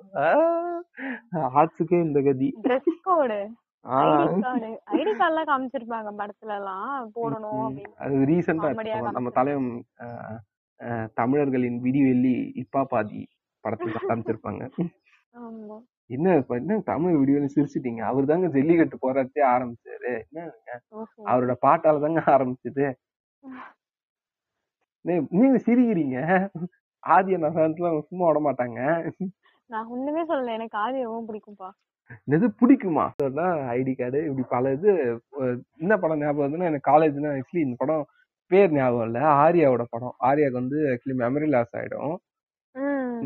ஆர்ட்ஸுக்கே 1.61 1.99
இந்த 2.07 2.21
கதி. 2.29 2.49
Dress 2.67 2.91
code. 3.09 3.39
ID 3.85 4.41
card 4.45 4.69
ID 4.99 5.13
கார்டுலாம் 5.21 5.49
காமிச்சிருப்பாங்க 5.51 6.11
படத்துல 6.21 6.53
எல்லாம் 6.61 7.11
போடணும் 7.17 7.79
அது 8.05 8.25
ரீசெண்டா 8.31 8.69
நம்ம. 9.17 9.33
தலைவன் 9.39 9.71
தமிழர்களின் 11.21 11.79
விடிவெள்ளி 11.87 12.37
இப்பா 12.63 12.83
பாதி 12.93 13.23
படத்துல 13.65 14.01
காமிச்சிருப்பாங்க. 14.09 14.63
என்ன 16.15 16.33
என்ன 16.61 16.79
தமிழ் 16.91 17.15
வீடியோன்னு 17.21 17.55
சிரிச்சிட்டீங்க? 17.55 18.03
அவர் 18.11 18.31
தாங்க 18.31 18.49
ஜல்லிக்கட்டு 18.57 18.97
போராட்டத்தை 19.05 19.43
ஆரம்பிச்சாரு. 19.53 20.13
என்ன 20.29 20.49
அவரோட 21.31 21.55
பாட்டால 21.67 22.03
தாங்க 22.05 22.23
ஆரம்பிச்சது. 22.35 22.87
நீங்க 25.05 25.57
சிரிக்கிறீங்க. 25.67 26.19
ஆதிய 27.07 27.39
அவங்க 27.41 28.03
சும்மா 28.09 28.27
விட 28.29 28.41
மாட்டாங்க. 28.45 28.79
நான் 29.71 29.87
ஒண்ணுமே 29.87 30.23
சொல்லல. 30.27 30.53
எனக்கு 30.59 30.77
ஆதி 30.79 31.03
ரொம்ப 31.03 31.23
பிடிக்கும்பா. 31.31 31.69
எது 32.35 32.47
பிடிக்குமா? 32.61 33.05
ஐடி 33.77 33.93
கார்டு 33.99 34.19
இப்படி 34.29 34.45
பல 34.49 34.73
இது 34.77 34.91
என்ன 35.83 35.95
படம் 36.03 36.21
ஞாபகம் 36.23 36.43
வருதுன்னா 36.43 36.69
எனக்கு 36.71 36.91
காலேஜ்னா 36.91 37.31
ஆக்சுவலி 37.37 37.63
இந்த 37.67 37.77
படம் 37.83 38.05
பேர் 38.51 38.73
ஞாபகம் 38.73 39.07
இல்ல 39.09 39.21
ஆர்யாவோட 39.45 39.85
படம். 39.95 40.15
ஆர்யாவுக்கு 40.29 40.61
வந்து 40.63 40.79
ஆக்சுவலி 40.93 41.17
மெமரி 41.25 41.49
லாஸ் 41.55 41.73
ஆயிடும். 41.77 42.15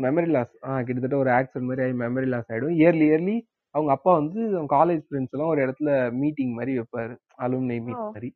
மெமரி 0.05 0.29
லாஸ் 0.35 0.53
ஆ 0.67 0.81
கிட்டத்தட்ட 0.81 1.17
ஒரு 1.23 1.31
ஆக்சிடென்ட் 1.39 1.67
மாதிரி 1.69 1.85
ஆகி 1.85 1.95
மெமரி 2.03 2.27
லாஸ் 2.33 2.51
ஆயிடும். 2.51 2.75
இயர்லி 2.81 3.05
இயர்லி 3.09 3.37
அவங்க 3.75 3.91
அப்பா 3.97 4.11
வந்து 4.19 4.41
அவங்க 4.55 4.71
காலேஜ் 4.77 5.03
ஃப்ரெண்ட்ஸ் 5.07 5.35
எல்லாம் 5.35 5.51
ஒரு 5.53 5.61
இடத்துல 5.65 5.89
மீட்டிங் 6.21 6.53
மாதிரி 6.59 6.73
வைப்பாரு. 6.79 7.15
Alumni 7.45 7.79
meet. 7.87 8.03
மாதிரி. 8.07 8.29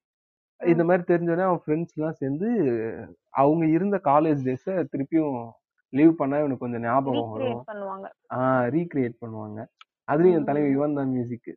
இந்த 0.72 0.84
மாதிரி 0.84 1.04
தெரிஞ்சோடனே 1.10 1.46
அவன் 1.50 1.62
ஃப்ரெண்ட்ஸ் 1.66 1.96
எல்லாம் 1.96 2.18
சேர்ந்து 2.22 2.48
அவங்க 3.42 3.66
இருந்த 3.66 4.00
காலேஜ் 4.04 4.42
டேஸ 4.48 4.66
திருப்பியும் 4.94 5.38
லீவ் 5.94 6.16
பண்ணா 6.16 6.38
இவனுக்கு 6.38 6.64
கொஞ்சம் 6.66 6.82
ஞாபகம் 6.82 7.32
வரும். 7.32 7.48
ரீக்ரியேட் 7.48 7.70
பண்ணுவாங்க. 7.72 8.08
ஆஹ் 8.34 8.68
ரீக்ரியேட் 8.76 9.16
பண்ணுவாங்க. 9.22 9.60
அதுலயும் 10.12 10.38
என் 10.38 10.48
தலைவர் 10.50 10.72
இவன் 10.72 10.94
தான் 10.94 11.10
மியூசிக் 11.10 11.52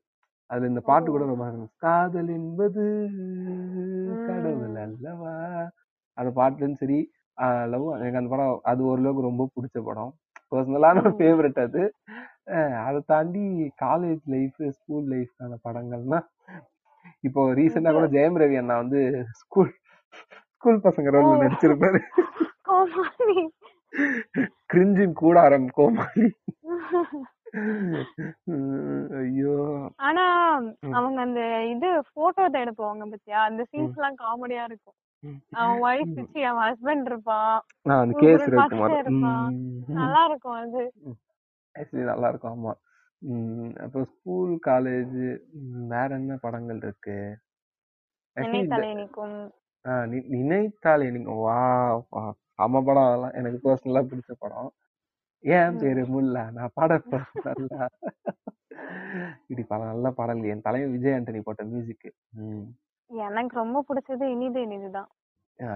அதுல 0.51 0.67
இந்த 0.67 0.81
பாட்டு 0.81 1.11
கூட 1.11 1.25
ரொம்ப. 1.31 1.47
காதல் 1.85 2.29
என்பது 2.29 2.83
கடவுள் 4.27 4.77
அல்லவா? 4.85 5.35
அந்த 6.19 6.31
பாட்டுலயும் 6.41 6.79
சரி 6.83 6.99
லவ் 7.73 7.87
எனக்கு 8.01 8.21
அந்த 8.21 8.31
படம் 8.35 8.61
அது 8.71 8.85
ஓரளவுக்கு 8.91 9.29
ரொம்ப 9.29 9.45
பிடிச்ச 9.57 9.83
படம். 9.89 10.13
பர்சனலான. 10.53 11.01
ஃபேவரட் 11.19 11.61
அது. 11.67 11.83
அதை 12.87 13.01
தாண்டி 13.07 13.45
காலேஜ் 13.83 14.23
லைஃப் 14.35 14.61
ஸ்கூல் 14.79 15.07
லைஃப்க்கான 15.15 15.57
படங்கள்னா 15.65 16.21
இப்போ 17.27 17.43
ரீசெண்டா 17.55 17.93
கூட 17.93 18.07
ஜெயம் 18.09 18.39
ரவி 18.39 18.57
அண்ணா 18.57 18.77
வந்து 18.77 19.01
ஸ்கூல் 19.33 19.71
ஸ்கூல் 20.53 20.85
பசங்க 20.85 21.13
ரோல்ல 21.15 21.33
ஓ. 21.33 21.43
நடிச்சிருப்பாரு. 21.43 22.01
கோமாளி. 22.63 23.37
கிரிஞ்சின் 24.73 25.13
கூடாரம் 25.13 25.69
கோமாளி. 25.71 26.27
உம் 26.65 27.25
ஐயோ. 29.21 29.57
ஆனா. 29.99 30.25
அவங்க 30.93 31.19
அந்த 31.21 31.41
இது 31.65 31.89
போட்டோ 32.15 32.47
எடுப்பாங்க 32.59 33.05
பத்தியா? 33.13 33.41
அந்த 33.49 33.63
சீன்ஸ் 33.71 33.99
எல்லாம் 33.99 34.19
காமெடியா 34.19 34.65
இருக்கும். 34.65 34.97
அவன் 35.53 35.79
ஒய்ஃப் 35.83 36.15
வச்சு 36.15 36.41
அவன் 36.47 36.67
ஹஸ்பண்ட் 36.67 37.07
இருப்பான். 37.07 37.55
நல்லா 39.97 40.23
இருக்கும் 40.25 40.59
அது. 40.59 40.83
நல்லா 42.03 42.29
இருக்கும் 42.29 42.55
ஆமா. 42.57 42.73
உம் 43.19 43.75
அப்புறம் 43.75 44.07
ஸ்கூல் 44.07 44.59
காலேஜ் 44.67 45.39
வேற 45.89 46.15
என்ன 46.15 46.37
படங்கள் 46.37 46.77
இருக்கு? 46.77 47.39
Actually, 48.37 48.55
இந்த- 48.55 48.77
தலை 48.77 48.95
நிற்கும் 48.95 49.53
ஆ, 49.87 50.03
நி- 50.03 50.29
நினைத்தால் 50.29 51.01
எனக்கு 51.01 51.31
வா 51.31 52.07
வா, 52.11 52.35
செம 52.47 52.83
படம் 52.83 53.03
அதெல்லாம். 53.03 53.33
எனக்கு 53.33 53.71
பர்சனலா 53.71 54.03
பிடிச்ச 54.05 54.33
படம். 54.39 54.73
ஏன் 55.39 55.75
ம். 55.75 55.79
பேரு 55.79 56.03
முல்லா? 56.03 56.53
நான் 56.53 56.71
பாட 56.75 57.03
நல்லா 57.43 57.89
இப்படி 59.41 59.63
பல 59.69 59.85
நல்ல 59.85 60.11
பாடல்கள். 60.11 60.49
என் 60.49 60.61
தலைவன் 60.61 60.91
விஜய் 60.91 61.13
ஆண்டனி 61.13 61.41
போட்ட 61.41 61.65
மியூசிக் 61.65 62.15
எனக்கு 63.07 63.57
ரொம்ப 63.57 63.85
பிடிச்சது 63.89 64.23
இனிது 64.23 64.67
இனிதுதான் 64.67 65.07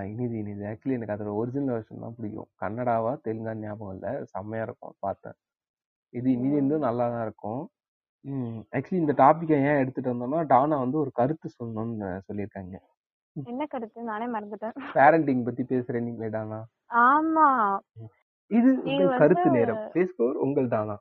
இனிது 0.05 0.39
இனிது. 0.39 0.65
ஆக்சுவலி 0.65 0.91
எனக்கு 0.91 1.25
அதோட 1.25 1.35
ஒரிஜினல் 1.35 1.81
வெர்ஷன் 1.81 2.01
தான் 2.01 2.15
பிடிக்கும். 2.17 2.49
கன்னடாவா 2.61 3.19
தெலுங்கான்னு 3.25 3.61
ஞாபகம் 3.61 4.01
இல்லை. 4.01 4.25
செம்மையா 4.25 4.65
இருக்கும். 4.65 4.95
பார்த்தேன். 4.99 5.33
இது 6.11 6.33
இனிது 6.33 6.57
இனிது 6.57 6.79
நல்லா 6.79 7.09
தான் 7.09 7.23
இருக்கும். 7.23 7.71
ஆக்சுவலி 8.73 8.95
இந்த 8.95 9.13
டாபிக்கை 9.13 9.53
ஏன் 9.53 9.79
எடுத்துட்டு 9.79 10.15
வந்தோம்னா 10.15 10.47
டானா 10.47 10.79
வந்து 10.79 10.99
ஒரு 10.99 11.11
கருத்து 11.13 11.51
சொல்லணும்னு 11.55 12.21
சொல்லியிருக்காங்க. 12.33 12.79
என்ன 13.45 13.67
கருத்து? 13.67 14.03
நானே 14.03 14.27
மறந்துட்டேன். 14.27 14.73
பேரண்டிங் 14.95 15.45
பத்தி 15.45 15.63
பேசுறேன் 15.63 16.03
நீங்களே 16.03 16.31
டானா. 16.31 16.67
ஆமா. 16.95 17.79
இது 18.47 18.83
உங்கள் 18.83 19.07
வந்து- 19.07 19.19
கருத்து 19.19 19.51
நேரம். 19.51 19.77
பேசுபவர் 19.77 20.33
உங்கள் 20.33 20.69
தானா 20.69 20.99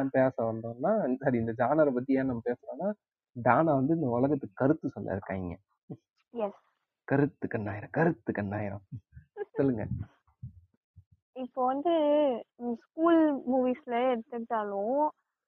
ஏன் 0.00 0.08
பேச 0.10 0.52
வந்தோம்னா 0.52 1.16
சரி 1.16 1.38
இந்த 1.38 1.54
ஜானரை 1.58 1.94
பத்தி 1.94 2.14
ஏன் 2.14 2.26
நம்ம 2.26 2.42
பேசுறோம்னா 2.44 2.92
டானா 3.32 3.74
வந்து 3.74 3.94
இந்த 3.94 4.06
உலகத்துக்கு 4.06 4.54
கருத்து 4.54 4.88
சொல்ல 4.88 5.10
இருக்காங்க 5.10 5.58
எஸ் 6.30 6.68
கருத்து 7.04 7.48
கண்ணாயிரம் 7.52 7.90
கருத்து 7.90 8.32
கண்ணாயிரம். 8.32 8.82
சொல்லுங்க. 9.52 9.86
இப்போ 11.36 11.60
வந்து 11.66 11.92
ஸ்கூல் 12.76 13.20
மூவிஸ்ல 13.50 13.94
எடுத்துக்கிட்டாலும் 14.10 15.00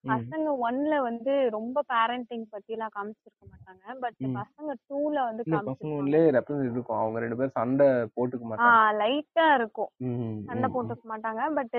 ம், 0.05 0.09
பசங்க 0.11 0.49
ஒன்ல 0.61 0.95
வந்து 1.03 1.33
ரொம்ப 1.51 1.83
பேரண்டிங் 1.89 2.47
பத்தி 2.51 2.72
எல்லாம் 2.72 2.95
காமிச்சிருக்க 2.95 3.43
மாட்டாங்க. 3.45 3.85
பட் 4.01 4.18
ம். 4.20 4.37
பசங்க 4.37 4.72
டூல 4.89 5.14
வந்து 5.24 5.43
இல்ல 5.43 5.57
பசங்க 5.57 5.66
காமிச்சிருப்பாங்க. 5.66 5.99
உள்ளே 5.99 6.22
ரெப்ரசன்ட் 6.30 6.74
இருக்கும். 6.74 6.99
அவங்க 6.99 7.20
ரெண்டு 7.20 7.37
பேரும் 7.37 7.59
சண்டை 7.61 7.87
போட்டுக்க 8.16 8.45
மாட்டாங்க. 8.45 8.78
ஆஹ் 8.78 8.95
லைட்டா 8.99 9.55
இருக்கும். 9.55 9.91
ம், 10.01 10.41
சண்டை 10.45 10.68
ம், 10.68 10.74
போட்டுக்க 10.74 11.05
மாட்டாங்க. 11.05 11.43
பட் 11.55 11.76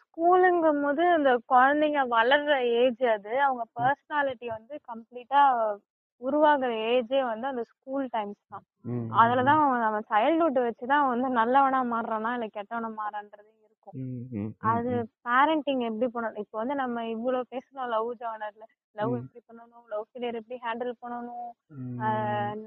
ஸ்கூலுங்கும் 0.00 0.82
போது 0.82 1.02
இந்த 1.16 1.32
குழந்தைங்க 1.48 2.00
வளர்ற 2.10 2.52
ஏஜ் 2.78 3.04
அது. 3.08 3.32
அவங்க 3.40 3.64
பர்சனாலிட்டி 3.76 4.46
வந்து 4.48 4.74
கம்ப்ளீட்டா 4.88 5.42
உருவாகுற 6.22 6.70
ஏஜே 6.90 7.20
வந்து 7.24 7.46
அந்த 7.46 7.62
ஸ்கூல் 7.72 8.06
டைம்ஸ் 8.10 8.42
தான். 8.48 8.64
அதுலதான் 9.20 9.62
அவன் 9.64 9.86
அவன் 9.88 10.06
சைல்ட்ஹுட் 10.10 10.60
வச்சுதான் 10.62 11.08
வந்து 11.08 11.28
நல்லவனா 11.38 11.80
மாறுறானா 11.92 12.32
இல்ல 12.34 12.48
கெட்டவனா 12.52 12.90
மாறான்றதே 13.00 13.52
இருக்கும். 13.66 13.96
அது 14.72 14.92
பேரண்டிங் 15.26 15.82
எப்படி 15.88 16.08
பண்ணணும்? 16.14 16.40
இப்போ 16.44 16.56
வந்து 16.58 16.74
நம்ம 16.74 17.04
இவ்வளவு 17.08 17.50
பேசணும் 17.52 17.90
லவ் 17.94 18.10
ஜானர்ல 18.20 18.64
லவ். 18.96 19.12
எப்படி 19.20 19.40
பண்ணணும்? 19.48 19.84
லவ் 19.92 20.06
ஃபெயிலியர் 20.08 20.40
எப்படி 20.40 20.58
ஹேண்டில் 20.64 20.94
பண்ணணும்? 21.02 21.50
ம், 22.00 22.62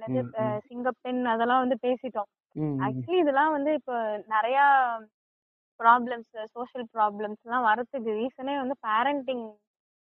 சிங்கப்பெண் 0.68 1.22
அதெல்லாம் 1.34 1.64
வந்து 1.64 1.78
பேசிட்டோம். 1.84 2.30
ஆக்சுவலி 2.86 3.20
இதெல்லாம் 3.22 3.52
வந்து 3.52 3.72
இப்போ 3.80 3.96
நிறைய 4.28 4.60
ப்ராப்ளம்ஸ் 5.80 6.32
சோஷியல் 6.54 6.88
ப்ராப்ளம்ஸ் 6.94 7.42
எல்லாம் 7.46 7.68
வரதுக்கு 7.68 8.12
ரீசனே 8.20 8.56
வந்து 8.62 8.76
பேரண்டிங் 8.88 9.46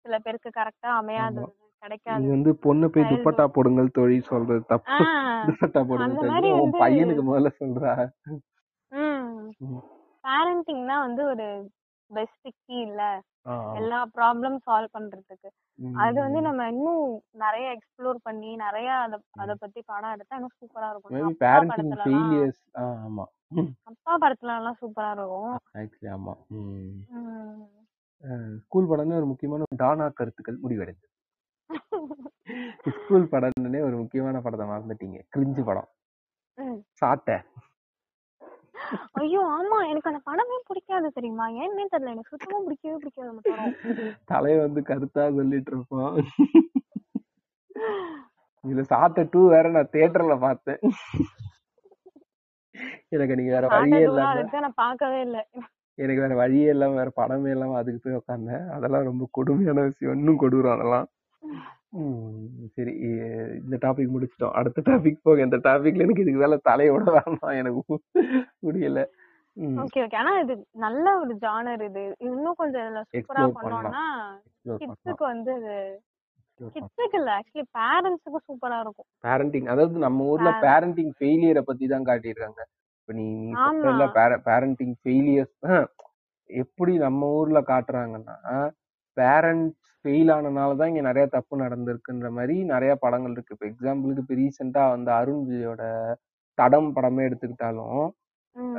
சில 0.05 0.19
பேருக்கு 0.19 0.51
கரெக்டா 0.55 0.91
அமையாதது. 1.01 1.51
கிடைக்காது. 1.85 2.27
வந்து 2.35 2.51
பொண்ணு 2.57 2.87
போய். 2.91 3.11
துப்பட்டா 3.11 3.45
போடுங்கள் 3.49 3.97
தொழில் 3.99 4.29
சொல்றது 4.29 4.63
தப்பு. 4.65 5.05
துப்பட்டா 5.47 5.81
போடுங்க 5.83 6.07
அந்த 6.07 6.21
சொல்லி 6.21 6.33
மாதிரி 6.33 6.51
உன் 6.61 6.75
பையனுக்கு 6.83 7.25
முதல்ல 7.25 7.51
சொல்றா. 7.59 7.93
பேரண்டிங் 10.25 10.87
தான் 10.87 11.05
வந்து 11.07 11.23
ஒரு 11.25 11.47
பெஸ்ட் 12.11 12.49
கீ 12.59 12.77
இல்ல. 12.81 13.03
எல்லா 13.75 13.99
ப்ராப்ளம் 14.17 14.57
சால்வ் 14.67 14.95
பண்றதுக்கு. 14.95 15.49
அது 15.97 16.17
வந்து 16.21 16.41
நம்ம 16.41 16.67
இன்னும் 16.69 17.05
நிறைய 17.37 17.67
எக்ஸ்ப்ளோர் 17.71 18.19
பண்ணி 18.23 18.51
நிறைய 18.57 18.89
அத 18.97 19.15
அத 19.39 19.55
பத்தி 19.55 19.81
படம் 19.83 20.13
எடுத்தா 20.13 20.37
இன்னும் 20.37 20.57
சூப்பரா 20.61 20.89
இருக்கும். 20.91 21.39
பேரண்டிங் 21.41 21.95
ஃபெயிலியர்ஸ் 22.03 22.63
ஆமா. 22.83 23.25
அப்பா 23.85 24.13
படத்துல 24.19 24.57
எல்லாம் 24.57 24.79
சூப்பரா 24.81 25.11
இருக்கும். 25.11 25.57
ஆக்சுவலி 25.75 26.13
ஆமா. 26.13 26.35
ஸ்கூல் 28.59 28.89
படம்னு 28.89 29.19
ஒரு 29.19 29.27
முக்கியமான 29.27 29.67
டானா 29.77 30.07
கருத்துக்கள் 30.11 30.63
முடிவடைஞ்சது 30.63 31.11
ஸ்கூல் 32.97 33.31
படம்னே 33.33 33.81
ஒரு 33.87 33.97
முக்கியமான 33.97 34.41
படத்தை 34.41 34.67
மறந்துட்டீங்க. 34.69 35.19
கிரிஞ்சு 35.35 35.63
படம். 35.65 35.89
சாட்டை 36.93 37.37
ஐயோ 39.21 39.41
ஆமா. 39.57 39.77
எனக்கு 39.91 40.11
அந்த 40.11 40.21
படமே 40.29 40.57
பிடிக்காது 40.69 41.09
தெரியுமா? 41.11 41.45
ஏன்னே 41.63 41.85
தெரியல. 41.93 42.13
எனக்கு 42.15 42.33
சுத்தமா 42.33 42.59
பிடிக்கவே 42.67 42.97
பிடிக்காது 42.97 43.31
அந்த 43.33 43.43
படம். 43.51 43.75
தலை 44.25 44.53
வந்து 44.59 44.81
கருத்தா 44.81 45.25
சொல்லிட்டு 45.39 45.73
இருப்போம் 45.75 46.17
இதுல 48.65 48.83
சாட்டை 48.93 49.23
டூ 49.33 49.41
வேற 49.49 49.67
நான் 49.69 49.91
தியேட்டர்ல 49.93 50.35
பார்த்தேன். 50.39 50.81
எனக்கு 53.09 53.37
நீங்க 53.37 53.53
வேற 53.53 53.67
வழியே 53.75 54.03
இல்லாம 54.09 54.61
நான் 54.67 54.81
பார்க்கவே 54.85 55.19
இல்ல. 55.21 55.39
எனக்கு 55.99 56.23
வேற 56.23 56.35
வழியே 56.35 56.69
இல்லாம 56.69 56.97
வேற 57.01 57.11
படமே 57.17 57.51
இல்லாம 57.51 57.77
அதுக்கு 57.81 58.01
போய் 58.05 58.21
உட்காந்தேன் 58.21 58.65
அதெல்லாம் 58.77 59.09
ரொம்ப 59.11 59.25
கொடுமையான 59.31 59.83
விஷயம். 59.83 60.17
இன்னும் 60.19 60.41
கொடூரம் 60.43 60.77
அதெல்லாம். 60.77 61.07
சரி 62.77 62.93
இந்த 63.63 63.77
டாபிக் 63.85 64.13
முடிச்சிட்டோம். 64.15 64.55
அடுத்த 64.61 64.83
டாபிக் 64.87 65.25
போக 65.27 65.47
இந்த 65.47 65.59
டாபிக்ல 65.67 66.05
எனக்கு 66.07 66.25
இதுக்கு 66.25 66.41
மேல 66.45 66.57
தலையோட 66.71 67.05
வேணாம். 67.17 67.59
எனக்கு 67.61 68.01
முடியல. 68.67 69.03
Okay 69.83 69.99
okay. 70.05 70.17
ஆனா 70.17 70.33
இது 70.39 70.55
நல்ல 70.85 71.07
ஒரு 71.19 71.35
ஜானர் 71.45 71.83
இது. 71.89 72.03
இன்னும் 72.29 72.59
கொஞ்சம் 72.63 72.97
சூப்பரா. 73.11 73.45
பண்ணோம்னா 73.59 74.05
கிட்ஸுக்கு 74.81 75.25
வந்து 75.33 75.53
பண்ணலாம். 75.55 76.73
கிட்ஸுக்கு 76.75 77.17
இல்ல. 77.21 77.31
ஆக்சுவலி 77.39 77.67
பேரண்ட்ஸுக்கு 77.79 78.41
சூப்பரா 78.49 78.79
இருக்கும். 78.85 79.09
பேரண்டிங் 79.27 79.69
அதாவது 79.75 80.05
நம்ம 80.07 80.25
ஊர்ல 80.25 80.51
பேரண்டிங் 80.67 81.13
ஃபெயிலியரை 81.19 81.63
பத்தி 81.71 81.87
தான் 81.87 82.09
காட்டியிருக்காங்க. 82.11 82.61
இப்ப 83.01 83.15
நீ. 83.21 83.27
பேரண்டிங் 84.49 84.95
ஃபெயிலியர்ஸ் 85.03 85.87
எப்படி 86.51 86.93
நம்ம 86.99 87.29
ஊர்ல 87.33 87.61
காட்டுறாங்கன்னா 87.61 88.37
பேரண்ட்ஸ் 89.17 89.75
ஃபெயில் 90.05 90.31
ஆனனால 90.35 90.77
தான் 90.77 90.91
இங்க 90.93 91.03
நிறைய 91.03 91.27
தப்பு 91.35 91.55
நடந்திருக்குன்ற 91.57 92.29
மாதிரி 92.37 92.57
நிறைய 92.73 92.93
படங்கள் 93.05 93.35
இருக்கு. 93.37 93.55
இப்ப 93.57 93.67
எக்ஸாம்பிளுக்கு 93.71 94.25
இப்ப 94.25 94.37
ரீசெண்டா 94.41 94.83
வந்து 94.95 95.11
அருண் 95.19 95.45
விஜயோட 95.49 95.83
தடம் 96.59 96.91
படமே 96.97 97.23
எடுத்துக்கிட்டாலும் 97.29 98.03
ம். 98.57 98.75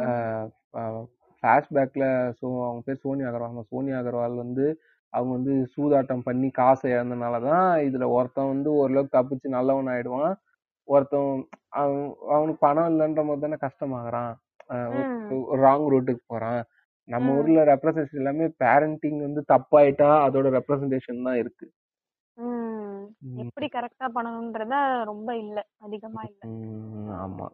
ஃபிளாஷ்பேக்ல 1.43 2.05
ஸோ 2.39 2.45
அவங்க 2.65 2.81
பேர் 2.85 3.03
சோனியா 3.03 3.29
அகர்வால். 3.29 3.69
சோனியா 3.71 3.97
அகர்வால் 4.01 4.35
வந்து 4.43 4.65
அவங்க 5.13 5.31
வந்து 5.37 5.53
சூதாட்டம் 5.73 6.23
பண்ணி 6.23 6.47
காசை 6.53 6.87
இழந்தனால 6.93 7.35
தான் 7.49 7.67
இதுல 7.87 8.05
ஒருத்தன் 8.15 8.51
வந்து 8.53 8.69
ஓரளவுக்கு 8.79 9.17
தப்பிச்சு 9.17 9.47
நல்லவன் 9.57 9.91
ஆயிடுவான். 9.93 10.33
ஒருத்தன் 10.87 11.29
அவன் 11.79 12.01
அவனுக்கு 12.35 12.59
பணம் 12.65 12.89
இல்லைன்ற 12.91 13.21
போது 13.27 13.43
தானே 13.45 13.57
கஷ்டமாகறான். 13.63 14.33
ராங் 15.63 15.85
ரூட்டுக்கு 15.93 16.23
போறான். 16.27 16.61
நம்ம. 17.07 17.31
ஊர்ல 17.37 17.63
ரெப்ரசன்டேஷன் 17.65 18.21
எல்லாமே 18.21 18.45
பேரண்டிங் 18.63 19.19
வந்து 19.25 19.41
தப்பாயிட்டா 19.53 20.09
அதோட 20.27 20.47
ரெப்ரசன்டேஷன் 20.57 21.23
தான் 21.23 21.37
இருக்கு. 21.37 21.65
எப்படி 23.43 23.67
கரெக்டா 23.67 24.07
பண்ணணும்ன்றத 24.15 24.75
ரொம்ப 25.03 25.29
இல்ல. 25.37 25.57
அதிகமா 25.79 26.21
இல்ல. 26.29 26.41
ஆமா. 27.25 27.47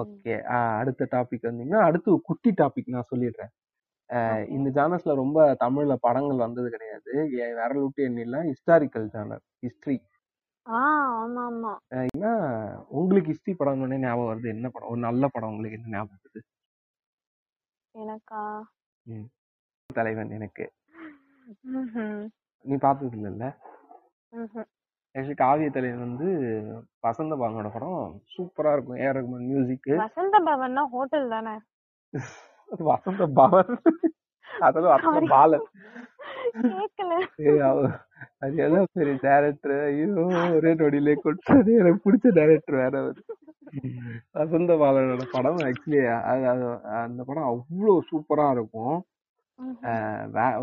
ஓகே. 0.00 0.34
அடுத்த 0.78 1.08
டாபிக் 1.10 1.46
வந்தீங்கன்னா 1.48 1.82
அடுத்து 1.88 2.20
குட்டி 2.22 2.50
டாபிக் 2.60 2.92
நான் 2.94 3.10
சொல்லிடுறேன். 3.10 3.52
இந்த 4.56 4.68
ஜானர்ஸ்ல 4.78 5.14
ரொம்ப 5.14 5.38
தமிழ்ல 5.64 5.94
படங்கள் 6.00 6.44
வந்தது 6.46 6.68
கிடையாது. 6.70 7.10
விரல் 7.58 7.82
விட்டு 7.82 8.08
எண்ணிலாம் 8.08 8.48
ஹிஸ்டாரிக்கல் 8.50 9.08
ஜானர் 9.14 9.44
ஹிஸ்டரி 9.66 9.96
உங்களுக்கு 12.96 13.30
ஹிஸ்டரி 13.32 13.54
படம் 13.56 13.82
ஞாபகம் 14.04 14.30
வருது? 14.30 14.48
என்ன 14.48 14.66
படம்? 14.68 14.88
ஒரு 14.92 15.00
நல்ல 15.00 15.24
படம் 15.34 15.52
உங்களுக்கு 15.52 15.78
என்ன 15.78 15.96
ஞாபகம் 15.96 16.20
வருது? 16.20 16.40
எனக்கா? 17.94 18.60
தலைவன் 19.94 20.30
எனக்கு. 20.30 20.72
நீ 22.62 22.76
பார்த்தது 22.76 23.16
இல்லைல்ல. 23.16 23.56
ஆக்சுவலி 25.14 25.34
காவிய 25.34 25.70
தலைவன் 25.70 25.98
வந்து 25.98 26.28
வசந்த 27.00 27.36
பாங்கோட 27.36 27.72
படம் 27.72 28.22
சூப்பரா 28.36 28.72
இருக்கும். 28.72 28.96
ஏஆர் 28.96 29.16
ரகுமான் 29.18 29.46
மியூசிக் 29.46 29.86
வசந்த 29.86 30.40
பவன்னா 30.40 30.86
ஹோட்டல் 30.86 31.28
தானே? 31.28 31.58
வசந்த 32.66 33.26
பவன் 33.26 33.66
அதெல்லாம். 34.60 35.26
பாலன். 35.28 35.66
அவ- 37.62 37.98
அது 38.44 38.56
எல்லாம் 38.66 38.88
பெரிய 38.98 39.14
டேரக்டர் 39.22 39.74
ஐயோ 39.86 40.26
ஒரே 40.56 40.72
நொடியிலே 40.80 41.14
கொட்டது 41.24 41.72
எனக்கு 41.80 42.00
பிடிச்ச 42.06 42.32
டேரக்டர் 42.40 42.76
வேற 42.82 42.94
அவரு. 43.02 43.22
வசந்த 44.38 44.72
பாலனோட 44.82 45.24
படம் 45.32 45.60
ஆக்சுவலி 45.68 46.00
அந்த 47.02 47.20
படம் 47.28 47.48
அவ்வளோ 47.52 47.94
சூப்பரா 48.10 48.46
இருக்கும். 48.56 48.96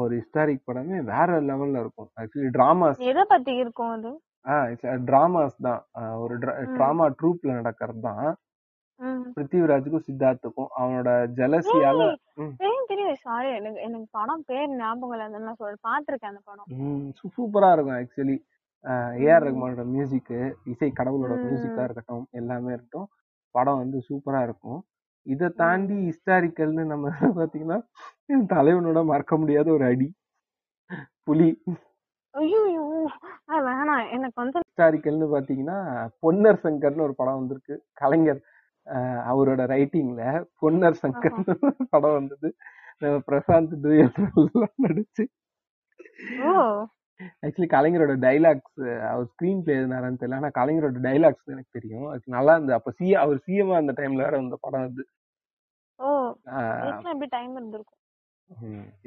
ஒரு 0.03 0.14
ஹிஸ்டாரிக் 0.20 0.68
படமே 0.70 0.97
வேற 1.14 1.30
லெவல்ல 1.49 1.82
இருக்கும். 1.84 2.09
ஆக்சுவலி 2.22 2.51
டிராமாஸ் 2.57 3.01
எதை 3.12 3.24
பத்தி 3.28 3.53
இருக்கும் 3.64 3.91
அது? 3.95 4.12
டிராமாஸ் 5.09 5.57
தான். 5.68 5.82
ஒரு. 6.24 6.38
டிராமா 6.76 7.05
ட்ரூப்ல 7.20 7.51
நடக்கிறது 7.59 8.01
தான். 8.01 8.30
பிருத்திவிராஜுக்கும் 9.35 10.05
சித்தார்த்துக்கும் 10.07 10.71
அவனோட 10.79 11.09
ஜலசியால 11.37 12.01
தெரியும் 12.61 12.87
தெரியும்? 12.91 13.17
சாரி 13.25 13.49
எனக்கு 13.57 13.79
எனக்கு 13.87 14.07
படம் 14.17 14.43
பேர் 14.49 14.75
ஞாபகம் 14.79 15.13
இல்ல. 15.15 15.25
நான் 15.45 15.59
சொல்ல 15.61 15.77
பாத்திருக்கேன் 15.89 16.31
அந்த 16.33 16.41
படம். 16.49 16.67
சூப்பரா 17.35 17.69
இருக்கும் 17.75 17.97
ஆக்சுவலி 17.99 18.37
ஏஆர். 19.25 19.45
ரகுமானோட 19.47 19.83
மியூசிக் 19.95 20.31
இசை 20.73 20.89
கடவுளோட. 20.99 21.33
மியூசிக்கா 21.45 21.83
இருக்கட்டும் 21.87 22.25
எல்லாமே 22.39 22.71
இருக்கட்டும் 22.75 23.09
படம் 23.55 23.81
வந்து 23.81 23.97
சூப்பரா 24.09 24.41
இருக்கும். 24.47 24.79
இதை 25.25 25.47
தாண்டி. 25.61 25.97
ஹிஸ்டாரிக்கல்னு 26.09 26.85
நம்ம 26.93 27.05
பாத்தீங்கன்னா 27.39 27.79
தலைவனோட 28.53 28.99
மறக்க 29.11 29.33
முடியாத 29.41 29.67
ஒரு 29.77 29.85
அடி 29.91 30.07
புலி. 31.27 31.49
ஐயோ 32.33 32.61
வேணாம். 33.67 34.05
எனக்கு 34.15 34.37
வந்து 34.41 34.57
ஹிஸ்டாரிக்கல்னு 34.61 35.27
பாத்தீங்கன்னா 35.35 35.77
பொன்னர் 36.23 36.63
சங்கர்னு 36.65 37.05
ஒரு 37.07 37.15
படம் 37.19 37.39
வந்திருக்கு. 37.39 37.75
கலைஞர். 38.01 38.41
அவரோட 39.31 39.61
ரைட்டிங்ல 39.73 40.23
பொன்னர் 40.61 41.01
சங்கர்னு 41.03 41.53
ஒரு 41.67 41.85
படம் 41.93 42.17
வந்தது. 42.19 42.49
நம்ம 43.03 43.21
பிரசாந்த் 43.29 43.75
துயல் 43.83 44.17
நடிச்சு. 44.85 45.23
ஆக்சுவலி 47.45 47.67
கலைஞரோட 47.73 48.13
டைலாக்ஸ் 48.25 48.83
அவர் 49.09 49.27
ஸ்கிரீன் 49.31 49.61
பிளே 49.65 49.73
எழுதினாரான்னு 49.75 50.21
தெரியல. 50.21 50.39
ஆனா 50.39 50.49
கலைஞரோட 50.59 50.99
டைலாக்ஸ் 51.07 51.51
எனக்கு 51.53 51.75
தெரியும். 51.77 52.05
அது 52.13 52.35
நல்லா 52.37 52.53
இருந்தது. 52.55 52.77
அப்ப 52.79 52.93
சி 52.99 53.07
அவர் 53.23 53.43
சிஎம் 53.47 53.73
அந்த 53.79 53.93
டைம்ல 53.99 54.23
வேற 54.25 54.37
இந்த 54.45 54.57
படம் 54.61 54.85
அது. 54.89 55.03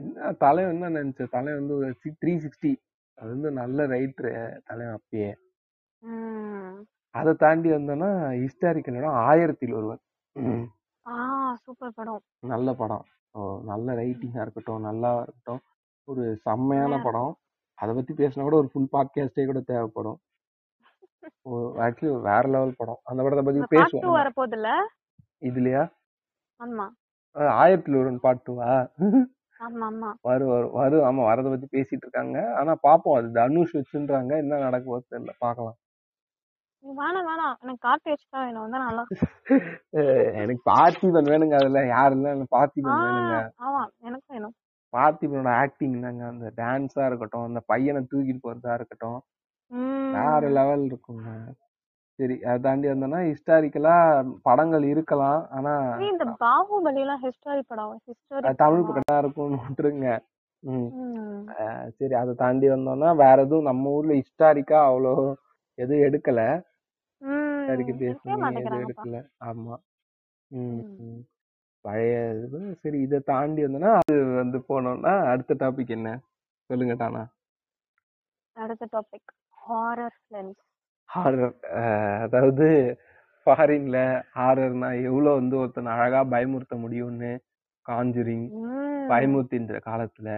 என்ன 0.00 0.32
தலைவன் 0.44 0.74
என்ன 0.74 0.90
நினைச்ச 0.98 1.26
தலைவன் 1.36 1.60
வந்து 1.60 2.14
த்ரீ 2.22 2.34
சிக்ஸ்டி 2.44 2.72
அது 3.18 3.28
வந்து 3.34 3.50
நல்ல 3.60 3.86
ரைட்ரு 3.94 4.30
தலைவன் 4.68 4.98
அப்பயே. 4.98 5.30
அதை 7.14 7.32
தாண்டி 7.34 7.70
வந்தோன்னா 7.70 8.08
ஹிஸ்டாரிக்கலோட 8.40 9.06
ஆயிரத்தில் 9.26 9.74
ஒருவன் 9.74 10.00
ஹம் 10.36 10.64
ஆ 11.06 11.14
சூப்பர் 11.54 11.94
படம். 11.94 12.22
நல்ல 12.46 12.74
படம். 12.74 13.04
ஓ, 13.30 13.60
நல்ல 13.64 13.92
ரைட்டிங்கா 13.92 14.40
இருக்கட்டும் 14.40 14.80
நல்லா 14.80 15.10
இருக்கட்டும். 15.16 15.60
ஒரு 16.08 16.36
செம்மையான. 16.36 17.02
படம். 17.02 17.32
அதை 17.78 17.94
பத்தி 17.94 18.12
பேசினா 18.14 18.42
கூட 18.42 18.56
ஒரு 18.56 18.70
ஃபுல் 18.72 18.92
பாட்காஸ்டே 18.92 19.46
கூட 19.46 19.60
தேவைப்படும். 19.60 20.18
ஆக்சுவலி 21.84 22.20
வேற 22.20 22.48
லெவல் 22.48 22.74
படம். 22.76 23.00
அந்த 23.02 23.22
படத்தை 23.22 23.44
பத்தி 23.44 23.60
டூ 23.60 23.70
பேசுவோம். 23.74 24.16
வரப்போகுதுல்ல? 24.18 24.70
இதுலயா? 25.40 25.84
ஆமா. 26.60 26.86
ஆயிரத்தில் 27.62 27.94
ஒருவன் 27.94 28.20
பாட்டுவா 28.22 28.70
ஆமா 29.60 29.84
ஆமா. 29.90 30.08
வரும் 30.20 30.48
வரும் 30.48 30.72
வரும் 30.72 31.04
ஆமா 31.04 31.22
வரதை 31.30 31.50
பத்தி 31.50 31.66
பேசிட்டு 31.76 32.04
இருக்காங்க. 32.04 32.54
ஆனா 32.56 32.72
பாப்போம். 32.82 33.16
அது 33.18 33.28
தனுஷ் 33.32 33.76
வச்சுன்றாங்க. 33.76 34.32
என்ன 34.36 34.58
நடக்க 34.58 34.84
போகுது 34.86 35.06
தெரியல. 35.10 35.32
பாக்கலாம். 35.38 35.76
வேணாம் 36.84 37.26
வேணாம் 37.28 37.54
எனக்கு 37.62 37.82
கார்த்தி 37.86 38.08
வச்சு 38.12 38.26
தான் 38.28 38.44
வேணும் 38.46 38.64
வந்தா 38.64 38.80
நல்லா 38.86 39.04
எனக்கு 40.42 40.62
பார்த்திபன் 40.70 41.30
வேணுங்க 41.32 41.56
அதுல. 41.60 41.80
யாரு 41.92 42.14
இல்ல 42.16 42.46
பார்த்திபன் 42.54 43.02
வேணுங்க. 43.04 43.36
ஆமா 43.64 43.82
எனக்கு 44.06 44.26
வேணும். 44.34 44.54
பார்த்திபனோட 44.92 45.50
ஆக்டிங் 45.62 45.94
தாங்க. 46.04 46.24
அந்த 46.32 46.48
டான்ஸா 46.60 47.04
இருக்கட்டும் 47.10 47.46
அந்த 47.48 47.60
பையனை 47.70 48.00
தூக்கிட்டு 48.10 48.44
போறதா 48.46 48.74
இருக்கட்டும். 48.78 49.18
வேற. 50.16 50.40
லெவல் 50.58 50.84
இருக்குங்க. 50.90 51.28
சரி 52.18 52.34
அதை 52.48 52.58
தாண்டி 52.66 52.86
வந்தோம்னா 52.90 53.20
ஹிஸ்டாரிக்கலா 53.28 53.94
படங்கள் 54.48 54.84
இருக்கலாம். 54.90 55.40
ஆனா 55.56 55.72
இந்த 56.10 56.26
பாகுபலி 56.44 57.00
எல்லாம் 57.04 57.22
ஹிஸ்டாரி 57.24 57.62
படம்? 57.70 57.94
ஹிஸ்டாரி 58.10 58.52
தமிழ் 58.62 58.86
படம் 58.88 59.20
இருக்கும்னு 59.22 59.62
விட்டுருங்க. 59.64 60.08
சரி 61.98 62.14
அதை 62.20 62.34
தாண்டி 62.42 62.66
வந்தோம்னா 62.74 63.10
வேற 63.24 63.36
எதுவும் 63.46 63.68
நம்ம 63.70 63.96
ஊர்ல 63.96 64.14
ஹிஸ்டாரிக்கா 64.20 64.78
அவ்வளோ 64.90 65.14
எதுவும் 65.78 66.04
எடுக்கல. 66.08 66.40
ஹிஸ்டாரிக்கு 67.64 67.92
ம் 67.94 67.98
பேஸ் 67.98 68.10
இருக்கவே 68.10 68.34
பண்ணி 68.36 68.60
எதுவும் 68.60 68.82
எடுக்கல. 68.84 69.18
ஆமா. 69.42 69.74
ம் 70.50 70.72
ம். 70.74 70.82
ம். 71.06 71.22
பழைய 71.84 72.12
இது 72.36 72.58
சரி 72.82 72.98
இதை 73.02 73.18
தாண்டி 73.26 73.64
வந்தோம்னா 73.64 73.90
அது 74.00 74.14
வந்து 74.34 74.58
போனோம்னா 74.68 75.12
அடுத்த 75.32 75.54
டாபிக் 75.60 75.90
என்ன? 75.90 76.10
சொல்லுங்க 76.70 76.94
தானா. 76.96 77.22
அடுத்த 78.56 78.84
டாபிக் 78.92 79.30
ஹாரர் 79.62 80.16
ஃபிலிம்ஸ் 80.20 80.62
ஹாரர் 81.08 81.54
அதாவது 82.22 82.66
ஃபாரின்ல 83.46 83.98
ஹாரர்னா 84.36 84.88
எவ்வளவு 85.02 85.34
வந்து 85.34 85.56
ஒருத்தனை 85.58 85.90
அழகா 85.94 86.20
பயமுறுத்த 86.30 86.74
முடியும்னு 86.84 87.32
காஞ்சுரிங் 87.86 88.46
ம். 88.60 89.06
பயமுறுத்தின்ற 89.10 89.78
காலத்துல 89.86 90.28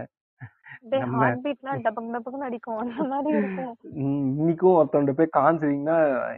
அப்படியே 0.77 1.01
நம்ம 1.03 1.21
ஹார்ட் 1.21 1.41
பீட்லாம் 1.45 1.81
டபக் 1.85 2.11
டபக்குன்னு 2.15 2.47
அடிக்கும். 2.49 2.81
அந்த 2.83 3.05
மாதிரி 3.13 3.31
இருக்கும். 3.39 3.71
ம், 4.03 4.27
இன்னைக்கும் 4.33 4.77
ஒருத்தவன்ட்ட 4.79 5.15
போய் 5.19 5.37
காஞ்சுரிங்னா 5.39 5.97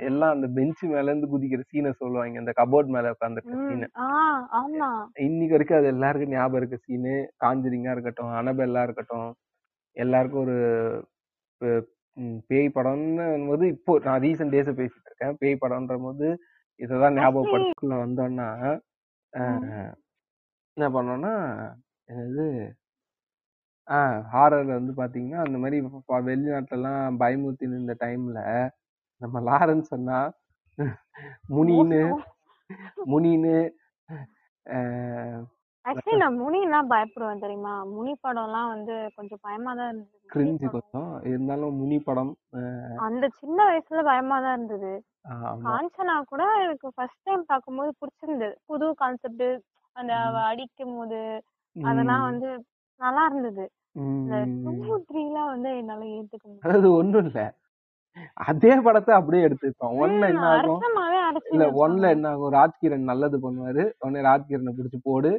எல்லாம் 0.09 0.34
அந்த 0.36 0.46
பெஞ்ச் 0.59 0.82
மேல 0.92 1.09
இருந்து 1.11 1.30
குதிக்கிற 1.32 1.64
சீனை 1.70 1.92
சொல்லுவாங்க. 2.03 2.42
இந்த 2.42 2.53
கபோர்ட் 2.61 2.92
மேல 2.96 3.12
உட்காந்துருக்க 3.16 3.57
ம் 3.57 3.66
சீனை 3.70 3.88
ஆமா. 4.59 4.90
இன்னைக்கு 5.26 5.57
வரைக்கும் 5.57 5.80
அது 5.80 5.92
எல்லாருக்கும் 5.94 6.34
ஞாபகம் 6.34 6.61
இருக்க 6.61 6.78
சீனு 6.86 7.14
காஞ்சுரிங்கா 7.44 7.94
இருக்கட்டும் 7.96 8.32
அனபெல்லா 8.40 8.82
இருக்கட்டும் 8.88 9.28
எல்லாருக்கும் 9.96 10.44
ஒரு 10.44 10.57
பேய் 12.51 12.74
படம்னு 12.76 13.24
போது 13.49 13.64
இப்போ 13.74 13.92
நான் 14.07 14.22
ரீசெண்ட் 14.24 14.55
டேஸ 14.55 14.70
பேசிட்டு 14.78 15.09
இருக்கேன். 15.09 15.36
பேய் 15.40 15.62
படம்ன்ற 15.62 15.96
போது 16.05 16.28
இததான் 16.80 17.16
ஞாபகப்படுத்திக்குள்ள 17.18 17.96
வந்தோம்னா 18.03 18.49
என்ன 20.76 20.88
பண்ணோம்னா 20.96 21.32
என்னது? 22.09 22.44
ஆஹ் 23.89 24.18
ஹாரர்ல 24.32 24.72
வந்து 24.72 24.93
பாத்தீங்கன்னா 24.97 25.41
அந்த 25.45 25.59
மாதிரி 25.59 25.76
ப- 26.09 26.24
வெளிநாட்டுல 26.24 26.78
எல்லாம் 26.78 27.18
பயமுறுத்தி 27.20 27.66
இந்த 27.78 27.95
டைம்ல 28.01 28.41
நம்ம 29.20 29.41
லாரன்ஸ் 29.49 29.91
அண்ணா 29.91 30.18
முனின்னு 31.51 32.01
மோசம். 32.05 32.26
முனின்னு 33.12 33.55
ஆக்சுவலி 35.84 36.16
நான் 36.16 36.39
முனின்னா 36.41 36.80
பயப்படுவேன் 36.91 37.43
தெரியுமா? 37.43 37.74
முனி 37.93 38.12
படம்லாம் 38.22 38.68
வந்து 38.68 38.95
கொஞ்சம் 39.16 39.41
பயமா 39.43 39.72
தான் 39.74 39.89
இருந்தது. 39.89 40.11
முனி 40.14 40.30
கிரிஞ்சு 40.34 40.66
படம். 40.66 40.74
கொஞ்சம். 40.93 41.12
இருந்தாலும் 41.24 41.76
முனி 41.76 41.99
படம் 42.01 42.32
அந்த 42.99 43.24
சின்ன 43.41 43.59
வயசுல 43.68 44.03
பயமா 44.03 44.41
தான் 44.41 44.57
இருந்தது. 44.59 44.93
ஆமா. 45.30 45.62
காஞ்சனா 45.66 46.16
கூட 46.24 46.43
எனக்கு 46.64 46.89
ஃபர்ஸ்ட் 46.95 47.24
டைம் 47.24 47.45
பார்க்கும்போது 47.47 47.93
பிடிச்சிருந்தது. 48.01 48.55
புது 48.66 48.95
கான்செப்ட் 48.95 49.47
அந்த 49.97 50.12
அவ 50.20 50.34
ம், 50.36 50.47
அடிக்கும் 50.51 50.97
போது 50.97 51.20
அதெல்லாம் 51.76 52.22
ம், 52.22 52.28
வந்து 52.30 52.51
நல்லா 53.01 53.24
இருந்தது. 53.26 53.64
வந்து 55.53 55.70
என்னால 55.80 56.03
ஏத்துக்க 56.16 56.64
அதாவது 56.64 56.88
ஒண்ணும் 56.99 57.24
இல்ல. 57.26 57.40
அதே 58.51 58.72
படத்தை 58.86 59.12
அப்படியே 59.16 59.46
எடுத்துருப்பான் 59.46 59.96
ஒன்ல 60.03 60.28
என்ன 60.32 60.46
ஆகும்? 60.53 60.80
இல்ல 61.53 61.64
ஒன்ல 61.82 62.11
என்ன 62.16 62.28
ஆகும்? 62.28 62.53
ராஜ்கிரண் 62.59 63.11
நல்லது 63.11 63.36
பண்ணுவாரு. 63.44 63.84
உடனே 63.99 64.22
ராஜ்கிரனை 64.28 64.72
பிடிச்சு 64.78 64.99
போடு. 65.09 65.32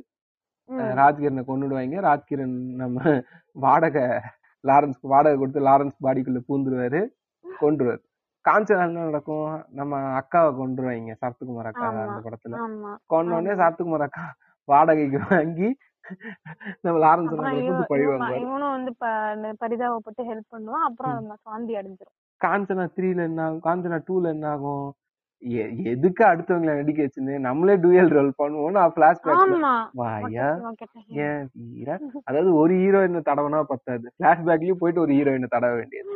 ராஜ்கிரனை 0.99 1.43
கொன்னுடுவாங்க. 1.47 1.97
ராஜ்கிரண் 2.09 2.55
நம்ம 2.81 3.15
வாடகை 3.65 4.05
லாரன்ஸ்க்கு 4.63 5.13
வாடகை 5.13 5.37
கொடுத்து 5.37 5.67
லாரன்ஸ் 5.69 6.03
பாடிக்குள்ள 6.05 6.39
பூந்துருவாரு. 6.49 7.01
கொன்றுவாரு. 7.45 8.01
காஞ்சனா 8.45 8.85
என்ன 8.89 9.05
நடக்கும்? 9.07 9.47
நம்ம 9.79 9.93
அக்காவை 10.19 10.51
கொண்டுருவாங்க 10.59 11.15
சரத்குமார் 11.21 11.69
அக்கா. 11.71 11.87
அந்த 12.05 12.19
படத்துல. 12.27 12.57
ஆமா. 12.65 12.91
சரத்குமார் 13.61 14.05
அக்கா 14.07 14.25
வாடகைக்கு 14.67 15.19
வாங்கி 15.31 15.69
நம்ம 16.81 16.99
லாரன்ஸ் 16.99 17.35
வந்து 17.35 17.85
பழி 17.87 18.03
இவன் 18.03 18.19
வாங்குவாரு. 18.19 18.41
இவனும் 18.41 18.71
வந்து 18.71 18.95
ப- 18.97 19.67
பரிதாபப்பட்டு 19.67 20.21
ஹெல்ப் 20.21 20.57
பண்ணுவான். 20.57 20.83
அப்புறம் 20.85 21.13
நம்ம 21.13 21.35
சாந்தி 21.41 21.75
அடைஞ்சிரும். 21.75 22.27
காஞ்சனா 22.45 22.87
த்ரீல 22.95 23.17
என்ன 23.17 23.43
ஆகும்? 23.43 23.61
காஞ்சனா 23.63 24.01
டூல 24.07 24.27
என்ன 24.27 24.49
ஆகும்? 24.49 24.93
எதுக்கு 25.83 26.25
அடுத்தவங்களை 26.25 26.75
நடிக்க 26.75 27.03
வச்சுன்னு 27.03 27.39
நம்மளே 27.39 27.75
டூயல் 27.75 28.07
ரோல் 28.07 28.33
பண்ணுவோம் 28.43 28.71
நான் 28.71 28.93
ஆமா. 28.93 29.89
வாயா. 29.93 30.73
ஏன் 31.07 31.49
வீரா? 31.53 31.97
அதாவது 32.23 32.55
ஒரு 32.55 32.73
ஹீரோயின் 32.73 33.21
தடவைனா 33.25 33.63
பத்தாது. 33.63 34.11
பிளாஷ்பேக்லயும் 34.23 34.73
போயிட்டு 34.73 35.01
ஒரு 35.01 35.13
ஹீரோயின் 35.13 35.45
தடவ 35.55 35.75
வேண்டியது. 35.75 36.09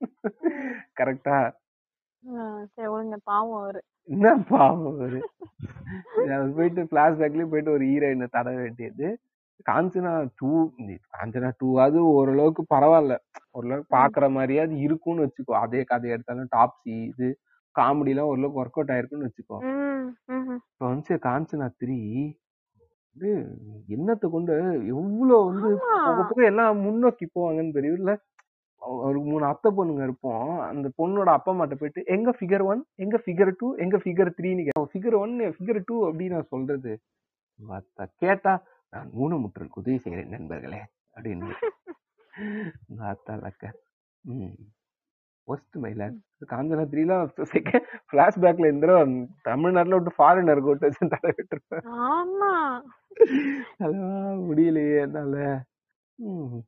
கரெக்டா 1.00 1.50
ஆ, 2.24 2.42
சரி 2.72 2.88
ஒழுங்க 2.88 3.16
பாவம் 3.24 3.56
அவரு. 3.60 3.80
என்ன 4.08 4.26
பாவம் 4.50 4.86
அவரு? 4.92 5.18
அது 6.34 6.48
போயிட்டு 6.56 6.82
பிளாஷ்பேக்லயும் 6.90 7.52
போயிட்டு 7.52 7.72
ஒரு 7.72 7.84
ஹீரோயினை 7.90 8.26
தடவ 8.28 8.56
வேண்டியது. 8.60 9.08
காஞ்சனா 9.66 10.10
டூ 10.38 10.50
காஞ்சனா 11.12 11.48
டூவாவது 11.60 11.98
ஓரளவுக்கு 12.12 12.62
பரவாயில்ல. 12.70 13.14
ஓரளவுக்கு 13.52 13.88
பாக்குற 13.96 14.26
மாதிரியாவது 14.36 14.76
இருக்கும்னு 14.84 15.24
வச்சுக்கோ. 15.26 15.54
அதே 15.62 15.80
கதை 15.84 16.10
எடுத்தாலும் 16.10 16.52
டாப்ஸி 16.54 16.94
இது 17.10 17.28
காமெடி 17.76 18.12
எல்லாம் 18.12 18.30
ஓரளவுக்கு 18.30 18.60
ஒர்க் 18.62 18.78
அவுட் 18.78 18.92
ஆயிருக்குன்னு 18.94 19.28
வச்சுக்கோ. 19.28 19.58
ம், 19.68 20.06
ம்ஹும். 20.32 20.60
இப்ப 20.70 20.84
வந்து 20.86 21.18
காஞ்சனா 21.26 21.68
த்ரீ 21.80 21.98
இது 23.16 23.30
என்னத்தை 23.94 24.26
கொண்டு 24.30 24.52
எவ்வளவு 24.92 25.38
வந்து 25.46 25.68
ஆமா. 25.76 25.96
போக 26.08 26.20
போக 26.28 26.42
எல்லாம் 26.46 26.76
முன்னோக்கி 26.84 27.26
போவாங்கன்னு 27.28 27.76
தெரியல 27.78 28.12
ஒரு 28.80 29.20
மூணு 29.20 29.44
அத்தை 29.44 29.70
பொண்ணுங்க 29.76 30.02
இருப்போம். 30.02 30.58
அந்த 30.60 30.86
பொண்ணோட 30.98 31.30
அப்பா 31.36 31.52
அம்மாட்ட 31.52 31.74
போயிட்டு 31.74 32.02
எங்க 32.04 32.30
ஃபிகர் 32.38 32.64
ஒன் 32.64 32.84
எங்க 32.94 33.16
ஃபிகர் 33.24 33.52
டூ 33.58 33.74
எங்க 33.74 33.96
ஃபிகர் 33.96 34.30
த்ரீன்னு 34.38 34.86
ஃபிகர் 34.92 35.16
ஒன் 35.16 35.34
ஃபிகர் 35.56 35.80
டூ 35.86 35.96
அப்படின்னு 36.10 36.36
நான் 36.38 36.52
சொல்றது. 36.54 36.92
கேட்டா 38.16 38.52
நான் 38.90 39.10
ஊனமுற்றலுக்கு 39.20 39.80
உதவி 39.82 39.98
செய்கிறேன் 39.98 40.28
நண்பர்களே 40.28 40.82
அப்படின்னு. 41.16 41.50
உங்க 42.88 43.02
அத்தா 43.12 43.34
லக்க 43.46 43.72
ம் 44.24 44.54
ஒஸ்ட் 45.48 45.76
மயிலாட் 45.82 46.16
காஞ்சனா 46.50 46.84
த்ரீலாம் 46.92 47.30
செகண்ட் 47.52 47.86
பிளாஷ்பேக்ல 48.12 48.70
இந்த 48.72 48.86
தமிழ்நாட்டுல 49.42 49.96
விட்டு 49.96 50.12
ஃபாரினர் 50.18 50.60
கூட்டு 50.60 50.90
தடவை 51.00 51.32
விட்டுருப்பேன். 51.38 51.86
ஆமா. 52.08 52.52
அதெல்லாம் 53.78 54.40
முடியலையே 54.48 55.00
என்னால. 55.00 55.36
ம். 56.18 56.60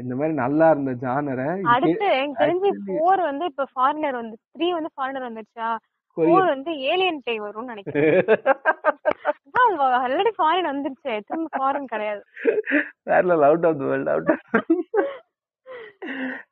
இந்த 0.00 0.14
மாதிரி 0.14 0.34
நல்லா 0.34 0.70
இருந்த 0.70 0.92
ஜானரை 1.02 1.46
அடுத்து 1.72 2.06
எனக்கு 2.12 2.42
தெரிஞ்சு 2.44 2.68
actually- 2.68 2.98
ஃபோர் 3.00 3.22
வந்து 3.22 3.44
இப்ப 3.44 3.66
ஃபாரினர் 3.74 4.12
வந்து 4.12 4.36
த்ரீ 4.54 4.68
வந்து 4.70 4.90
ஃபாரினர் 4.96 5.26
வந்துருச்சா? 5.28 5.68
ஃபோர் 6.16 6.46
வந்து 6.46 6.70
ஏலியன் 6.82 7.20
டை 7.24 7.40
வரும்னு 7.40 7.64
நினைக்கிறேன். 7.64 8.24
ஆல்ரெடி 9.98 10.32
ஃபாரின் 10.38 10.70
வந்துருச்சு. 10.70 11.12
திரும்ப 11.26 11.48
ஃபாரின் 11.58 11.84
கிடையாது. 11.84 12.22
Parallel 13.06 13.44
out 13.48 13.66
of 13.66 13.78
the 13.78 13.84
world 13.84 14.08
out 14.08 14.30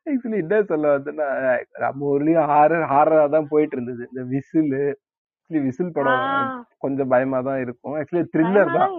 actually 0.09 0.37
என்ன 0.37 0.63
சொல்ல 0.63 0.97
வந்தேன்னா 0.97 1.27
நம்ம 1.79 2.07
ஊர்லயும் 2.09 2.47
ஹாரர் 2.51 2.85
ஹாரரா 2.91 3.29
தான் 3.29 3.47
போயிட்டு 3.47 3.75
இருந்தது. 3.77 4.09
இந்த 4.11 4.23
விசில் 4.33 4.73
ஆக்சுவலி 4.73 5.61
விசில் 5.63 5.91
படம் 5.91 6.23
கொஞ்சம் 6.77 7.07
பயமா 7.07 7.41
தான் 7.41 7.59
இருக்கும். 7.59 7.95
ஆக்சுவலி 7.95 8.23
த்ரில்லர் 8.33 8.73
தான். 8.73 8.91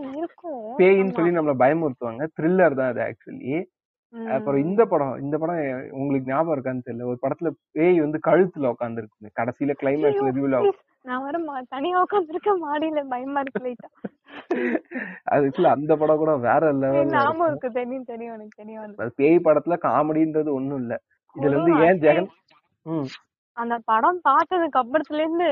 பேயின்னு. 0.79 1.13
சொல்லி 1.13 1.37
நம்மள 1.37 1.55
பயமுறுத்துவாங்க. 1.65 2.25
த்ரில்லர் 2.39 2.75
தான் 2.75 2.89
அது 2.89 3.01
ஆக்சுவலி. 3.01 3.53
அப்புறம் 4.35 4.61
இந்த 4.65 4.83
படம் 4.87 5.13
இந்த 5.23 5.37
படம் 5.39 5.59
உங்களுக்கு 5.99 6.31
ஞாபகம் 6.31 6.55
இருக்கான்னு 6.55 6.87
தெரியல. 6.87 7.09
ஒரு 7.11 7.19
படத்துல 7.23 7.49
பேய் 7.75 8.01
வந்து 8.01 8.19
கழுத்துல 8.25 8.73
உட்கார்ந்து 8.73 9.03
இருக்கு 9.03 9.31
கடைசியில 9.37 9.75
ஆகும் 10.55 10.71
Please, 10.71 10.81
நான் 11.05 11.23
வர 11.25 11.37
தனியா 11.71 11.99
உட்காந்துருக்க 12.03 12.51
மாடியில 12.65 13.03
பயமா 13.13 13.41
இருக்கு 13.43 13.61
லைட்டா 13.67 13.89
அது 15.29 15.45
ஆக்சுவலி 15.45 15.71
அந்த 15.75 15.93
படம் 16.01 16.21
கூட 16.23 16.33
வேற 16.45 16.63
லெவல் 16.81 17.13
ஞாபகம் 17.15 17.49
இருக்கு. 17.51 17.71
தெரியும் 17.79 18.07
தெரியும். 18.11 18.35
எனக்கு 18.37 18.61
தெரியும் 18.61 19.15
பேய் 19.19 19.45
படத்துல 19.47 19.77
காமெடின்றது 19.87 20.51
ஒண்ணும் 20.59 20.81
இல்ல. 20.83 20.95
இதுல 21.37 21.53
இருந்து 21.53 21.75
ஏன் 21.87 22.01
ஜெகன் 22.05 22.31
அந்த 23.57 23.75
படம் 23.89 24.19
பார்த்ததுக்கு 24.25 24.79
அப்புறத்துல 24.81 25.23
இருந்து 25.23 25.49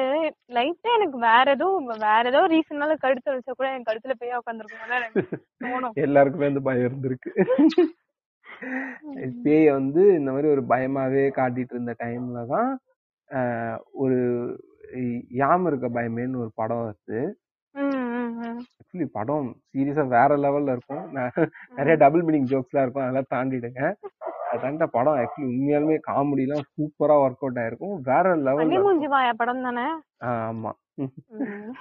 லைட்டா 0.53 0.91
எனக்கு 0.97 1.19
வேற 1.25 1.47
ஏதோ 1.57 1.67
வேற 2.05 2.23
ஏதோ 2.31 2.41
ரீசன்னால 2.53 2.95
கழுத்து 3.03 3.33
வச்சா 3.33 3.53
கூட 3.53 3.69
என் 3.73 3.89
கழுத்துல 3.89 4.15
பேய் 4.21 4.39
உட்காந்துருக்கும் 4.39 4.95
எனக்கு 4.99 5.23
தோணும். 5.65 5.97
எல்லாருக்குமே 6.05 6.51
அந்த 6.51 6.63
பயம் 6.67 6.87
இருந்திருக்கு. 6.89 7.31
பேய 9.45 9.73
வந்து 9.73 10.03
இந்த 10.19 10.31
மாதிரி 10.31 10.49
ஒரு 10.49 10.63
பயமாவே 10.69 11.25
காட்டிட்டு 11.39 11.75
இருந்த 11.77 11.95
டைம்ல 12.05 12.41
தான் 12.47 12.71
ஒரு 14.05 14.19
யாம் 15.41 15.67
இருக்க 15.67 15.87
பயமேன்னு 15.89 16.43
ஒரு 16.45 16.53
படம் 16.55 16.85
வருது. 16.87 17.21
ஆக்சுவலி 18.81 19.07
படம் 19.13 19.49
சீரியஸா 19.73 20.05
வேற 20.09 20.31
லெவல்ல 20.45 20.75
இருக்கும். 20.77 21.05
நிறைய 21.77 21.95
டபுள் 22.05 22.23
மீனிங் 22.25 22.49
ஜோக்ஸ்லாம் 22.53 22.85
இருக்கும். 22.85 23.05
அதெல்லாம் 23.05 23.33
தாண்டிடுங்க. 23.35 23.83
அது 24.51 24.61
தாண்ட 24.63 24.87
படம். 24.97 25.19
ஆக்சுவலி 25.23 25.49
உண்மையாலுமே 25.51 25.97
காமெடி 26.09 26.45
எல்லாம் 26.47 26.67
சூப்பரா 26.75 27.17
ஒர்க் 27.25 27.43
அவுட் 27.45 27.61
ஆயிருக்கும். 27.65 27.97
வேற 28.11 28.35
வாயா 29.15 29.33
படம் 29.43 29.67
தானே 29.67 29.87
ஆமா. 30.29 30.73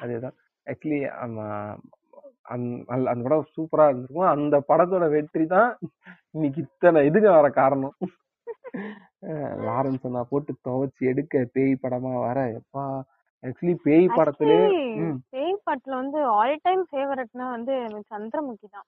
அதேதான். 0.02 0.36
ஆக்சுவலி 0.68 1.00
ஆமா. 1.26 1.46
அந்த 2.48 2.84
அந்த- 2.88 3.22
படம் 3.24 3.48
சூப்பரா 3.56 3.86
இருந்திருக்கும். 3.90 4.32
அந்த 4.36 4.64
படத்தோட 4.68 5.10
வெற்றி 5.10 5.46
தான் 5.46 5.78
இன்னைக்கு 6.32 6.62
இத்தனை 6.62 7.06
இதுக்கு 7.06 7.32
வர 7.32 7.50
காரணம். 7.50 7.96
லாரன்ஸ் 9.68 10.10
நான் 10.10 10.30
போட்டு 10.30 10.54
துவைச்சு 10.64 11.08
எடுக்க 11.12 11.46
பேய் 11.54 11.80
படமா 11.84 12.20
வர. 12.20 12.40
எப்பா 12.52 12.84
ஆக்சுவலி 13.44 13.76
பேய் 13.84 14.08
படத்திலே. 14.08 14.58
பேய் 15.30 15.62
பாட்டுல 15.66 15.96
வந்து 15.96 16.24
ஆல் 16.24 16.60
டைம் 16.62 16.86
ஃபேவரட்னா 16.92 17.50
வந்து 17.50 17.74
சந்திரமுகி 18.12 18.68
தான். 18.72 18.88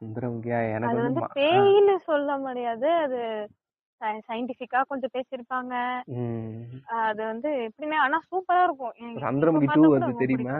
சுந்தரமுகியா 0.00 0.58
எனக்கு 0.74 0.96
வந்து 0.96 1.20
வந்து 1.20 1.40
பேய்ன்னு 1.40 1.96
சொல்ல 2.04 2.36
முடியாது. 2.38 2.88
அது 3.04 3.20
சயின்டிபிக்கா 4.28 4.80
கொஞ்சம் 4.88 5.14
பேசியிருப்பாங்க. 5.14 5.74
ம். 6.04 6.60
அது 6.86 7.24
வந்து 7.24 7.50
எப்படின்னா 7.68 7.94
ஆனா 7.94 8.18
சூப்பரா 8.30 8.62
இருக்கும். 8.62 8.92
சந்திரமுகி 9.16 9.72
டூ 9.72 9.82
ரொம்ப 9.82 10.12
தெரியுமா. 10.18 10.58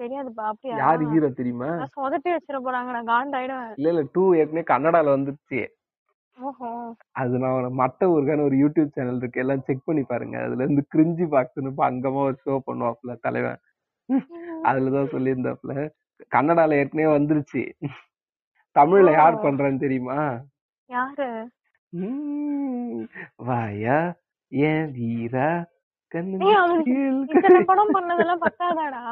தெரியாதுப்பா 0.00 0.44
அப்படியா? 0.46 0.76
யாரு 0.76 1.04
ஹீரோ 1.10 1.28
தெரியுமா? 1.30 1.68
நான் 1.74 1.94
சொதப்பி 1.96 2.30
வச்சிட 2.32 2.58
போறாங்க 2.58 2.90
நான் 2.96 3.10
காண்டாயிடுவேன். 3.10 3.70
இல்ல 3.78 3.88
இல்ல 3.88 4.02
டூ 4.12 4.24
ஏற்கனவே 4.34 4.64
கன்னடால 4.72 5.14
வந்துருச்சு. 5.16 5.60
அது 7.12 7.38
நான் 7.38 7.56
ஒரு 7.56 7.70
மட்ட 7.74 8.06
ஊருக்கான 8.12 8.44
ஒரு 8.44 8.56
யூடியூப் 8.56 8.94
சேனல் 8.94 9.16
இருக்கு 9.16 9.40
எல்லாம் 9.40 9.64
செக் 9.64 9.86
பண்ணி 9.86 10.02
பாருங்க. 10.02 10.36
அதுல 10.42 10.64
இருந்து 10.64 10.84
கிரிஞ்சி 10.94 11.26
பாக்ஸ்னு 11.34 11.72
அங்கமா 11.88 12.20
ஒரு 12.28 12.38
ஷோ 12.44 12.54
பண்ணுவாப்ல 12.68 13.14
தலைவன். 13.20 13.58
அதுலதான் 14.64 15.12
சொல்லியிருந்தாப்ல 15.12 15.74
கன்னடால 16.32 16.78
ஏற்கனவே 16.80 17.08
வந்துருச்சு. 17.16 17.62
தமிழ்ல 18.76 19.12
யார். 19.12 19.42
பண்றான்னு 19.44 19.78
தெரியுமா? 19.78 20.18
யாரு? 20.90 21.28
வாயா 23.44 23.98
ஏன் 24.52 24.86
வீரா 24.90 25.48
இத்தனை 27.32 27.60
படம் 27.64 27.94
பண்ணதெல்லாம் 27.96 28.42
பத்தாதாடா? 28.44 29.02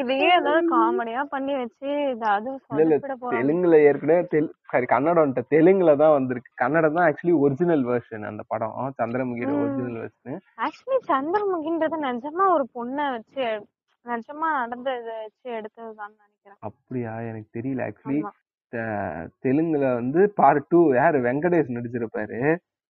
இதையே 0.00 0.26
ஏதாவது 0.34 0.60
காமெடியா 0.72 1.22
பண்ணி 1.32 1.52
வச்சு 1.54 1.88
தெலுங்குல 3.32 3.76
ஏற்கனவே 3.86 4.18
சாரி 4.70 4.86
கன்னடம்ட்ட. 4.92 5.40
தெலுங்குல 5.54 5.94
தான் 5.96 6.14
வந்திருக்கு. 6.16 6.50
கன்னடம் 6.54 6.96
தான் 6.98 7.06
ஆக்சுவலி 7.08 7.34
ஒரிஜினல் 7.44 7.84
வெர்ஷன் 7.84 8.28
அந்த 8.30 8.42
படம். 8.48 8.76
சந்திரமுகியோட. 9.00 9.54
ஒரிஜினல் 9.62 9.98
வெர்ஷன் 10.02 10.38
ஆக்சுவலி 10.66 10.98
சந்திரமுகின்றது 11.10 11.98
நிஜமா 12.08 12.46
ஒரு 12.56 12.66
பொண்ணை 12.74 13.06
வச்சு 13.16 13.46
நிஜமா 14.06 14.48
நடந்ததை 14.60 15.14
வச்சு 15.18 15.48
எடுத்ததுதான் 15.58 16.14
நினைக்கிறேன். 16.14 16.58
அப்படியா? 16.60 17.14
எனக்கு 17.30 17.50
தெரியல. 17.58 17.88
ஆக்சுவலி. 17.88 18.22
தெலுங்குல 19.44 19.86
வந்து 19.94 20.20
பார்ட் 20.40 20.68
டூ 20.68 20.80
யாரு? 20.94 21.18
வெங்கடேஷ் 21.18 21.76
நடிச்சிருப்பாரு. 21.76 22.40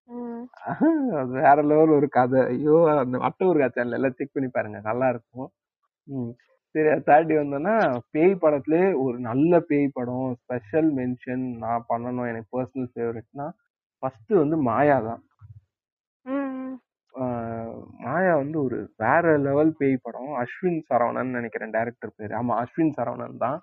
அது 1.20 1.32
வேற 1.38 1.58
லெவல் 1.70 1.93
ஒரு 1.97 2.08
கதை. 2.18 2.41
ஐயோ 2.54 2.78
அந்த 3.01 3.18
அட்டூர் 3.28 3.60
சேனல் 3.76 3.97
எல்லாம் 3.97 4.16
செக் 4.18 4.36
பண்ணி 4.36 4.49
பாருங்க 4.49 4.80
நல்லா 4.89 5.08
இருக்கும். 5.14 5.49
ம். 6.08 6.32
சரி 6.76 6.89
அதை 6.93 7.04
தாண்டி 7.10 7.34
வந்தோம்னா 7.39 7.76
பேய் 8.16 8.34
படத்திலே 8.43 8.82
ஒரு 9.04 9.18
நல்ல 9.30 9.60
பேய் 9.70 9.88
படம் 9.97 10.28
ஸ்பெஷல் 10.41 10.89
மென்ஷன் 10.99 11.43
நான் 11.64 11.88
பண்ணணும் 11.91 12.30
எனக்கு 12.32 12.49
பர்சனல் 12.56 12.89
ஃபேவரட்னா 12.93 13.47
ஃபர்ஸ்ட் 14.04 14.34
வந்து 14.41 14.58
மாயா 14.70 14.97
தான். 15.10 15.22
மாயா 18.06 18.34
வந்து 18.41 18.58
ஒரு 18.66 18.78
வேற 19.04 19.26
லெவல் 19.47 19.72
பேய் 19.80 20.04
படம். 20.06 20.32
அஸ்வின் 20.43 20.82
சரவணன் 20.89 21.36
நினைக்கிறேன் 21.38 21.76
டைரக்டர் 21.78 22.16
பேரு. 22.18 22.34
ஆமா 22.39 22.54
அஸ்வின் 22.64 22.95
சரவணன் 22.97 23.41
தான். 23.45 23.60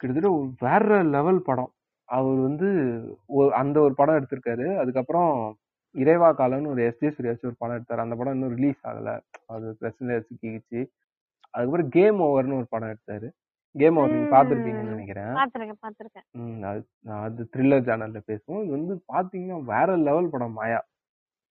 கிட்டத்தட்ட 0.00 0.30
ஒரு 0.38 0.48
வேற 0.64 0.84
லெவல் 1.16 1.40
படம். 1.48 1.72
அவர் 2.10 2.36
வந்து 2.36 2.66
ஒரு- 3.28 3.50
அந்த 3.50 3.80
ஒரு 3.80 3.94
படம் 3.94 4.14
எடுத்திருக்காரு. 4.14 4.78
அதுக்கப்புறம் 4.78 5.56
இறைவா 5.90 6.34
காலம்னு 6.34 6.66
ஒரு 6.66 6.84
எஸ். 6.84 6.98
ஜே. 6.98 7.10
சூர்யா 7.10 7.30
வச்சு 7.30 7.46
ஒரு 7.46 7.56
படம் 7.58 7.76
எடுத்தாரு. 7.76 8.02
அந்த 8.02 8.14
படம் 8.14 8.32
இன்னும் 8.32 8.54
ரிலீஸ் 8.54 8.86
ஆகல. 8.86 9.20
அது 9.46 9.76
பிரச்சனை 9.78 10.14
சிக்கிச்சு 10.16 10.86
அதுக்கப்புறம் 11.50 11.88
கேம் 11.88 12.20
ஓவர்னு 12.20 12.56
ஒரு 12.56 12.66
படம் 12.68 12.96
எடுத்தாரு. 12.96 13.30
கேம் 13.72 13.96
ஓவர் 13.96 14.10
நீங்க 14.10 14.44
ம். 14.44 14.46
பார்த்திருப்பீங்கன்னு 14.46 14.82
நினைக்கிறேன். 14.82 15.24
பாத்திருக்கேன் 15.24 16.30
ம், 16.30 16.62
அது 16.62 16.88
அது 17.06 17.48
த்ரில்லர் 17.56 17.86
சேனல்ல 17.86 18.20
பேசுவோம். 18.26 18.62
இது 18.62 18.70
வந்து 18.70 19.04
பாத்தீங்கன்னா 19.12 19.62
வேற 19.62 19.96
லெவல் 19.96 20.30
படம் 20.30 20.52
மாயா. 20.52 20.84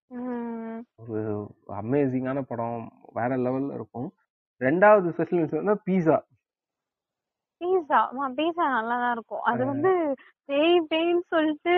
ம். 0.08 0.78
ஒரு 1.08 1.56
அமேசிங்கான 1.68 2.42
படம். 2.42 2.92
வேற 3.14 3.38
லெவல்ல 3.38 3.74
இருக்கும். 3.74 4.12
ரெண்டாவது 4.60 5.12
ஸ்பெஷல் 5.12 5.64
வந்து 5.64 5.82
பீஸா 5.90 6.20
பீஸா 7.62 8.00
பீஸா 8.38 8.66
நல்லா 8.76 8.96
தான் 8.98 9.14
இருக்கும். 9.16 9.44
அது 9.50 9.62
வந்து 9.72 9.92
பேய் 10.50 10.78
பேய்ன்னு 10.92 11.24
சொல்லிட்டு 11.32 11.74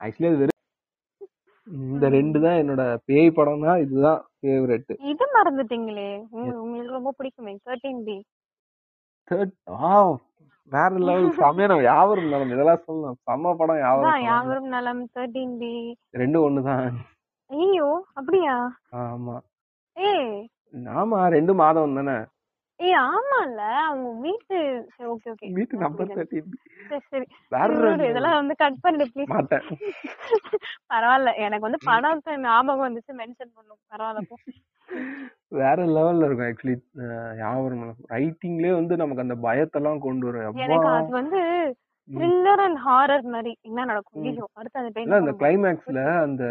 ஆக்சுவலி 0.00 0.28
அது 0.30 0.40
வெறும் 0.42 0.54
இந்த 1.88 2.06
ரெண்டு 2.14 2.38
தான் 2.42 2.58
என்னோட 2.60 2.82
பேய் 3.06 3.28
படம் 3.36 3.64
தான் 3.64 3.80
இதுதான் 3.84 4.20
ஃபேவரெட் 4.36 4.92
இது 5.10 5.24
மறந்துட்டீங்களே? 5.36 6.10
உங்க- 6.34 6.60
உங்களுக்கு 6.62 6.98
ரொம்ப 6.98 7.12
பிடிக்குமே 7.18 7.54
தேர்ட்டீன் 7.64 8.02
பி 8.06 8.16
தேர்ட் 9.30 9.54
ஆ 9.82 9.90
வேற 10.72 10.92
லெவல் 11.00 11.26
நம்ம 11.64 11.82
யாவரும் 11.86 12.30
நலம் 12.30 12.52
இதெல்லாம் 12.54 12.84
சொல்லலாம். 12.84 13.18
செம்ம 13.26 13.52
படம் 13.58 13.80
யாவரும் 13.80 14.08
நலம். 14.08 14.26
யாவரும் 14.28 14.68
நலம் 14.68 15.02
தேர்ட்டீன் 15.14 15.56
பி 15.60 15.72
ரெண்டும் 16.16 16.44
ஒண்ணுதான். 16.46 16.86
ஐயோ 17.50 17.88
அப்படியா? 18.14 18.54
ஆமா. 19.02 19.36
ஏய். 19.96 20.32
ஆமா 20.96 21.18
ரெண்டு 21.34 21.52
மாதம் 21.60 21.98
தானே 21.98 22.16
ஏய் 22.80 22.96
ஆமால 23.04 23.58
அவங்க 23.82 24.08
வீட்டு 24.24 24.56
சரி 24.94 25.08
ஓகே 25.12 25.28
ஓகே 25.32 25.46
வீட்டு 25.58 25.76
நம்பர் 25.82 26.10
தேர்ட்டின் 26.10 26.50
சரி 26.90 27.04
சரி. 27.12 27.26
இதெல்லாம் 28.08 28.38
வந்து 28.40 28.54
கட் 28.62 28.82
பண்ணு 28.82 29.04
ப்ளீஸ் 29.12 29.32
மாட்டேன். 29.32 29.64
பரவாயில்ல 30.92 31.32
எனக்கு 31.46 31.66
வந்து 31.68 31.80
படத்தை 31.86 32.34
ஞாபகம் 32.44 32.86
வந்துச்சு 32.86 33.12
மென்ஷன் 33.20 33.54
பண்ணும். 33.56 33.80
பரவாயில்ல 33.92 34.22
போ. 34.28 34.36
வேற 35.56 35.78
லெவல்ல 35.96 36.26
இருக்கும் 36.26 36.48
ஆக்சுவலி 36.48 36.76
யாவரும் 37.40 37.82
ரைட்டிங்லயே 38.14 38.72
வந்து 38.72 38.94
நமக்கு 38.96 39.26
அந்த 39.26 39.36
பயத்தெல்லாம் 39.46 40.04
கொண்டு 40.06 40.26
வரும். 40.28 40.62
எனக்கு 40.66 40.88
அது 40.92 41.10
வந்து 41.20 41.40
த்ரில்லர் 42.08 42.62
அண்ட் 42.64 42.78
ஹாரர் 42.84 43.26
மாதிரி. 43.30 43.52
என்ன 43.68 43.84
நடக்கும்? 43.84 44.26
அடுத்து 44.58 44.80
அந்த 44.82 45.00
இல்ல 45.04 45.20
அந்த 45.22 45.32
கிளைமேக்ஸ்ல 45.40 46.02
அந்த. 46.26 46.44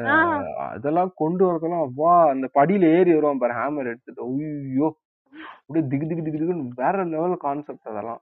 அதெல்லாம் 0.70 1.12
கொண்டு 1.16 1.44
வரதெல்லாம் 1.48 1.88
வா 2.02 2.16
அந்த 2.34 2.48
படியில 2.58 2.92
ஏறி 2.98 3.14
வருவான் 3.16 3.44
பாரு 3.44 3.60
ஹேமர் 3.62 3.92
எடுத்துட்டு. 3.94 4.26
ஐயோ. 4.32 4.90
அப்படியே 5.60 5.84
திகு 5.92 6.06
திகு 6.10 6.24
திகு 6.28 6.40
திகுன்னு 6.42 6.80
வேற 6.82 7.04
லெவல் 7.14 7.44
கான்செப்ட் 7.44 7.92
அதெல்லாம். 7.92 8.22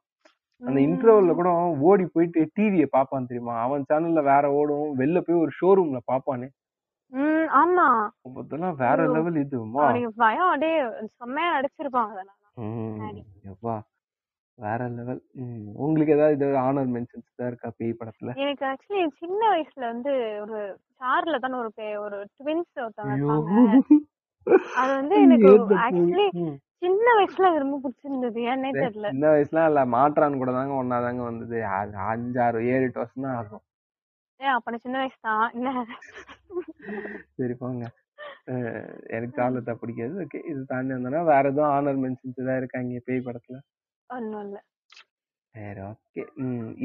அந்த 0.62 0.80
இன்டர்வல்ல 0.86 1.32
கூட 1.38 1.50
ஓடி 1.88 2.06
போயிட்டு 2.12 2.42
டிவியை 2.58 2.88
பாப்பான் 2.92 3.30
தெரியுமா? 3.30 3.56
அவன் 3.64 3.88
சேனல்ல 3.90 4.22
வேற 4.30 4.44
ஓடும். 4.60 4.90
வெளில 5.00 5.22
போய் 5.26 5.42
ஒரு 5.44 5.54
ஷோரூம்ல 5.60 6.02
பாப்பானே 6.12 6.50
ஆமா. 7.58 7.88
அதெல்லாம் 8.40 8.78
வேற. 8.84 9.00
லெவல் 9.16 9.40
இது 9.42 9.58
பயம் 10.20 10.52
அப்படியே 10.52 10.78
செம்மையா 11.18 11.50
நடிச்சிருப்பாங்க 11.56 12.14
அதெல்லாம். 12.16 13.82
வேற 14.58 14.82
லெவல் 14.96 15.20
உங்களுக்கு 15.84 16.16
ஏதாவது 16.16 16.36
இது 16.38 16.48
ஆனர் 16.64 16.90
மென்ஷன்ஸ் 16.96 17.38
தான் 17.40 17.50
இருக்கா 17.52 17.70
பேய் 17.78 18.00
படத்துல? 18.00 18.32
எனக்கு 18.44 18.64
ஆக்சுவலி 18.72 19.04
சின்ன 19.22 19.42
வயசுல 19.52 19.84
வந்து 19.94 20.14
ஒரு 20.44 20.60
சார்ல 21.00 21.40
தானே 21.44 21.58
ஒரு 21.60 21.72
ஒரு 22.06 22.20
ட்வின்ஸ் 22.38 22.74
ஒருத்தவங்க 22.78 23.16
அது 24.76 24.92
வந்து 24.94 25.16
எனக்கு 25.26 25.50
ஆக்சுவலி. 25.82 26.28
சின்ன 26.82 27.06
வயசுல 27.18 27.50
ரொம்ப 27.64 27.78
பிடிச்சிருந்தது. 27.84 28.40
ஏன்னே 28.52 28.70
தெரியல 28.76 29.10
சின்ன 29.12 29.28
வயசுல 29.34 29.66
இல்ல. 29.70 29.82
மாற்றான் 29.96 30.40
கூட 30.42 30.52
தாங்க 30.52 30.74
ஒன்னாதாங்க 30.82 31.24
வந்தது. 31.24 31.60
அஞ்சாறு 32.08 32.62
ஏழு 32.74 32.88
எட்டு 32.88 33.02
வருஷம் 33.02 33.26
தான் 33.26 33.38
ஆகும். 33.40 33.64
ஏன் 34.40 34.56
அப்ப 34.56 34.78
சின்ன 34.86 34.98
வயசு 35.02 35.20
தான். 35.22 35.46
என்ன? 35.56 35.70
சரி 37.38 37.56
போங்க. 37.62 37.86
எனக்கு 39.14 39.38
சார்லத்தா 39.38 39.74
பிடிக்காது. 39.82 40.14
ஓகே 40.24 40.40
இது 40.52 40.62
தாண்டி 40.72 40.96
வந்தோம்னா 40.96 41.22
வேற 41.30 41.44
எதுவும் 41.52 41.74
ஆனர் 41.76 42.02
மென்ஷன்ஸ் 42.04 42.42
ஏதாவது 42.44 42.62
இருக்காங்க 42.62 43.02
பேய் 43.08 43.26
படத்துல? 43.28 43.58
ஒண்ணும் 44.10 44.44
இல்ல. 44.46 44.58
சரி 45.56 45.82
ஓகே. 45.90 46.22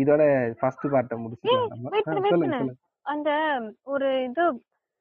இதோட 0.03 0.23
ஃபர்ஸ்ட் 0.61 0.87
பார்ட்டை 0.95 1.17
முடிச்சுக்கலாம் 1.19 2.77
அந்த 3.07 3.31
ஒரு 3.87 4.09
இது 4.25 4.45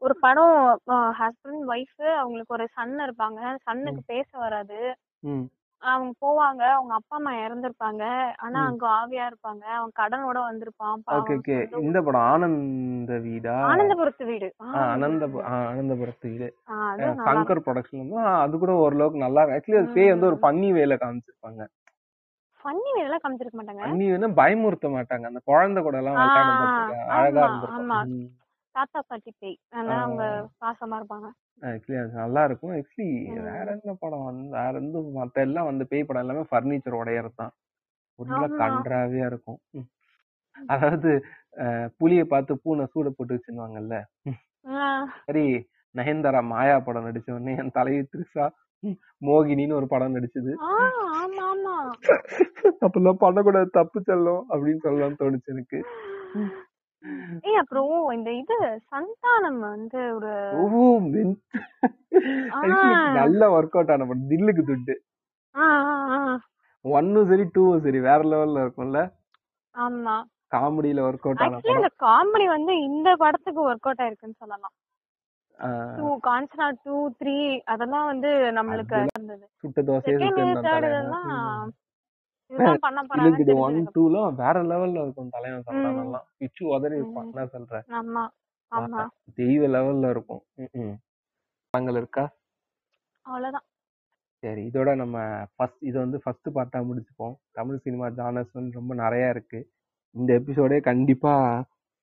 ஒரு 0.02 0.16
படம் 0.20 0.80
ஹஸ்பண்ட் 1.20 1.64
ஒய்ஃப் 1.68 2.16
அவங்களுக்கு 2.16 2.54
ஒரு 2.54 2.68
சன் 2.72 2.98
இருப்பாங்க. 3.00 3.40
சன்னுக்கு 3.64 4.02
பேச 4.06 4.38
வராது. 4.38 4.80
அவங்க 5.84 6.12
போவாங்க. 6.22 6.64
அவங்க 6.70 6.94
அப்பா 6.94 7.16
அம்மா 7.16 7.32
இறந்திருப்பாங்க. 7.36 8.04
ஆனா. 8.38 8.60
அங்க 8.66 8.86
ஆவியா 8.90 9.26
இருப்பாங்க. 9.28 9.64
அவன் 9.78 9.92
கடனோட 10.00 10.40
வந்திருப்பான். 10.40 10.96
ஓகே 11.12 11.56
இந்த 11.82 12.02
படம் 12.02 12.22
ஆனந்த 12.22 13.18
வீடா. 13.18 13.56
ஆனந்தபுரத்து 13.68 14.26
வீடு. 14.26 14.54
ஆ, 14.64 14.66
அனந்த 14.94 15.26
ஆ, 15.46 15.54
ஆனந்தபுரத்து 15.72 16.30
வீடு. 16.30 16.48
சங்கர் 17.26 17.64
ப்ரொடக்ஷன் 17.66 18.14
தான் 18.14 18.42
அது 18.42 18.58
கூட 18.58 18.72
ஓரளவுக்கு 18.76 19.20
நல்லா 19.20 19.44
ஆக்சுவலி 19.46 19.78
அது 19.78 19.90
பேய் 19.94 20.10
வந்து 20.10 20.26
ஒரு. 20.26 20.38
பன்னி 20.42 20.72
வேலை 20.72 20.98
காமிச்சிருப்பாங்க. 21.00 21.62
ஃபன்னி 22.60 22.92
வேலை 22.96 23.18
காமிச்சிருக்க 23.24 23.58
மாட்டாங்க? 23.58 23.84
பன்னி 23.86 24.06
வேணா 24.12 24.30
பயமுறுத்த 24.42 24.88
மாட்டாங்க. 24.88 25.26
அந்த 25.26 25.42
குழந்தை 25.46 25.84
கூட 25.84 25.98
எல்லாம். 25.98 26.18
அழகா 27.10 27.44
இருந்திருக்கும். 27.44 28.37
தாத்தா 28.78 29.00
பாட்டி 29.04 29.32
பேய். 29.36 29.58
அதனால 29.70 29.94
அவங்க. 30.00 30.24
பாசமா 30.62 30.98
இருப்பாங்க. 31.00 31.28
ஆக்சுவலி 31.62 32.00
அது 32.02 32.12
நல்லா 32.22 32.42
இருக்கும். 32.48 32.74
ஆக்சுவலி. 32.76 33.08
வேற 33.48 33.68
என்ன 33.76 33.94
படம் 34.02 34.26
வந்து 34.28 34.48
வேற 34.58 34.74
எந்த 34.82 34.98
மத்த 35.16 35.46
எல்லாம் 35.48 35.70
வந்து 35.70 35.86
பேய் 35.92 36.08
படம் 36.08 36.24
எல்லாமே 36.24 36.44
ஃபர்னிச்சர் 36.52 37.00
உடையறது 37.00 37.38
தான் 37.42 37.54
உள்ள. 38.20 38.42
கன்றாவியா 38.60 39.26
இருக்கும். 39.32 39.60
அதாவது 40.56 41.10
புலியை 42.00 42.26
பார்த்து 42.28 42.54
பூனை 42.62 42.86
சூட 42.94 43.10
போட்டு 43.12 43.36
வச்சிருவாங்கல்ல. 43.36 43.96
சரி 45.26 45.46
நயன்தாரா 45.96 46.42
மாயா 46.48 46.78
படம் 46.88 47.08
நடிச்ச 47.08 47.30
உடனே 47.32 47.54
என் 47.56 47.76
தலைவி 47.78 48.02
த்ரிஷா 48.08 48.46
ம், 48.84 48.98
மோகினின்னு 49.22 49.78
ஒரு 49.80 49.88
படம் 49.94 50.16
நடிச்சது. 50.16 50.52
அப்பெல்லாம் 52.86 53.22
பண்ணக்கூடாது 53.24 53.70
தப்பு 53.78 54.00
செல்லும் 54.02 54.44
அப்படின்னு 54.52 54.84
சொல்லலாம்னு 54.84 55.20
தோணுச்சு 55.22 55.54
எனக்கு. 55.56 55.80
ஏய் 57.48 57.60
அப்புறம் 57.62 57.92
இந்த 58.14 58.30
இது 58.34 58.56
சந்தானம் 58.92 59.60
வந்து 59.68 60.00
ஒரு 60.16 60.32
ஓ 60.58 60.84
நல்ல 63.20 63.42
ஒர்க் 63.58 63.78
அவுட் 63.78 63.92
ஆன 63.96 64.06
படம் 64.06 64.30
தில்லுக்கு 64.32 64.64
துட்டு. 64.70 64.96
ஒன்னும் 66.86 67.30
சரி 67.30 67.46
டூவும் 67.56 67.84
சரி 67.86 68.00
வேற 68.00 68.20
லெவல்ல 68.32 68.64
இருக்கும்ல. 68.66 69.00
ஆமா. 69.76 70.16
காமெடியில 70.56 71.06
ஒர்க் 71.08 71.26
அவுட் 71.28 71.44
ஆன 71.46 71.62
அந்த 71.76 71.90
காமெடி 72.06 72.46
வந்து 72.56 72.74
இந்த 72.90 73.10
படத்துக்கு 73.24 73.62
ஒர்க் 73.70 73.88
அவுட் 73.88 74.04
ஆயிருக்குன்னு 74.04 74.42
சொல்லலாம். 74.44 74.76
டூ 75.98 76.08
காஞ்சனா 76.26 76.68
டூ 76.86 76.98
த்ரீ 77.20 77.38
அதெல்லாம் 77.66 78.10
வந்து 78.12 78.30
நம்மளுக்கு 78.58 78.98
இருந்தது. 79.08 79.46
சுட்ட 79.64 79.82
தோசையே 79.82 80.18
ஒன் 83.66 83.78
டூலாம் 83.96 84.36
வேற 84.42 84.58
லெவல்ல 84.72 85.02
இருக்கும் 85.06 85.32
தலைவன். 85.36 85.66
சந்தானம்லாம் 85.70 86.28
பிச்சு 86.42 86.64
உதறி 86.76 86.96
இருப்பான். 87.00 87.28
என்ன 87.32 87.48
சொல்ற? 87.56 87.82
தெய்வ 89.40 89.68
லெவல்ல 89.76 90.10
இருக்கும். 90.16 90.44
படங்கள் 91.74 92.00
இருக்கா? 92.02 92.26
அவ்வளவுதான். 93.26 93.66
சரி 94.44 94.62
இதோட 94.70 94.90
நம்ம 95.02 95.18
ஃபர்ஸ்ட் 95.56 95.82
இது 95.90 95.98
வந்து 96.04 96.18
ஃபர்ஸ்ட் 96.24 96.50
பார்ட்டா 96.58 96.80
முடிச்சுப்போம். 96.90 97.36
தமிழ் 97.58 97.84
சினிமா 97.86 98.08
ஜானர்ஸ் 98.20 98.54
வந்து 98.58 98.80
ரொம்ப 98.80 98.94
நிறைய 99.04 99.34
இருக்கு. 99.36 99.60
இந்த 100.16 100.30
எபிசோடே 100.40 100.78
கண்டிப்பா 100.90 101.34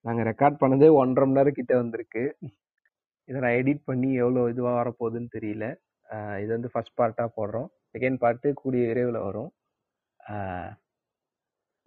நாங்க 0.07 0.23
ரெக்கார்ட் 0.31 0.61
பண்ணதே 0.63 0.89
ஒன்றரை 1.01 1.27
மணி 1.27 1.39
நேரம் 1.39 1.59
கிட்ட 1.59 1.75
வந்திருக்கு. 1.83 2.23
இதை 3.29 3.39
நான் 3.45 3.59
எடிட் 3.61 3.83
பண்ணி 3.91 4.09
எவ்வளோ 4.23 4.43
இதுவாக 4.53 4.75
வரப்போகுதுன்னு 4.81 5.31
தெரியல. 5.37 5.67
இது 6.43 6.51
வந்து 6.57 6.71
ஃபர்ஸ்ட் 6.73 6.99
பார்ட்டாக 7.01 7.29
போடுறோம். 7.39 7.69
செகண்ட் 7.95 8.19
பார்ட்டு 8.25 8.49
கூடிய 8.63 8.83
விரைவில் 8.91 9.25
வரும். 9.29 9.51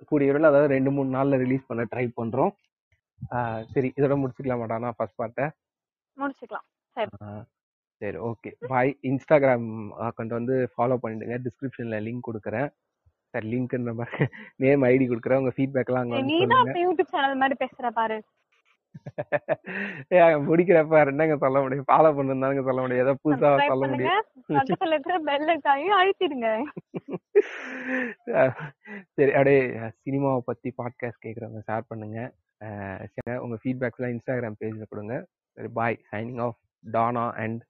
கூடிய 0.09 0.27
விரைவில் 0.29 0.49
அதாவது 0.49 0.73
ரெண்டு 0.75 0.91
மூணு 0.95 1.09
நாளில் 1.17 1.41
ரிலீஸ் 1.43 1.69
பண்ண 1.69 1.83
ட்ரை 1.93 2.05
பண்ணுறோம் 2.19 2.53
சரி 3.73 3.89
இதோட 3.97 4.15
முடிச்சுக்கலாம் 4.21 4.61
மாட்டானா 4.63 4.89
ஃபர்ஸ்ட் 4.97 5.19
பார்ட்டை 5.21 5.45
முடிச்சுக்கலாம். 6.17 6.65
சரி. 6.95 7.09
சரி 8.01 8.17
ஓகே 8.29 8.49
பாய். 8.71 8.91
இன்ஸ்டாகிராம் 9.09 9.69
அக்கௌண்ட் 10.07 10.37
வந்து 10.37 10.55
ஃபாலோ 10.73 10.95
பண்ணிடுங்க. 11.03 11.35
டிஸ்கிரிப்ஷனில் 11.45 12.05
லிங்க் 12.07 12.27
கொடுக்குறேன். 12.27 12.69
சரி 13.33 13.47
மாதிரி 13.99 14.25
நேம் 14.63 14.85
ஐடி 14.89 15.05
கொடுக்குறேன். 15.11 15.39
உங்கள் 15.41 15.55
ஃபீட்பேக்லாம் 15.57 16.03
அங்கே 16.03 16.19
சொல்லுங்க. 16.19 16.59
இப்ப 16.67 16.83
யூடியூப் 16.85 17.13
சேனல் 17.15 17.41
மாதிரி 17.43 17.57
பேசுற 17.63 17.89
பாரு. 17.99 18.17
ஏ 20.11 20.19
முடிக்கிறப்ப 20.47 21.05
என்னங்க 21.07 21.37
சொல்ல 21.37 21.61
முடியும்? 21.61 21.85
ஃபாலோ 21.91 22.09
பண்ணிருந்தாங்க 22.17 22.63
சொல்ல 22.63 22.81
முடியும். 22.81 23.05
ஏதோ 23.05 23.13
புதுசா 23.13 23.65
சொல்ல 23.67 23.77
பண்ணுங்க. 23.77 24.23
முடியும். 25.67 25.99
அழுத்திடுங்க. 25.99 26.49
சரி 29.15 29.31
அப்படியே 29.31 29.61
சினிமாவை 30.05 30.39
பத்தி 30.45 30.73
பாட்காஸ்ட் 30.77 31.23
கேட்குறவங்க 31.25 31.61
ஷேர் 31.71 31.87
பண்ணுங்க. 31.87 32.19
உங்க 33.39 33.57
ஃபீட்பேக்ஸ்லாம் 33.63 34.13
இன்ஸ்டாகிராம் 34.15 34.59
பேஜ்ல 34.59 34.85
கொடுங்க. 34.89 35.25
சரி 35.53 35.67
பாய் 35.67 35.99
சைனிங் 36.11 36.41
ஆஃப் 36.41 36.57
டானா 36.91 37.25
அண்ட் 37.43 37.61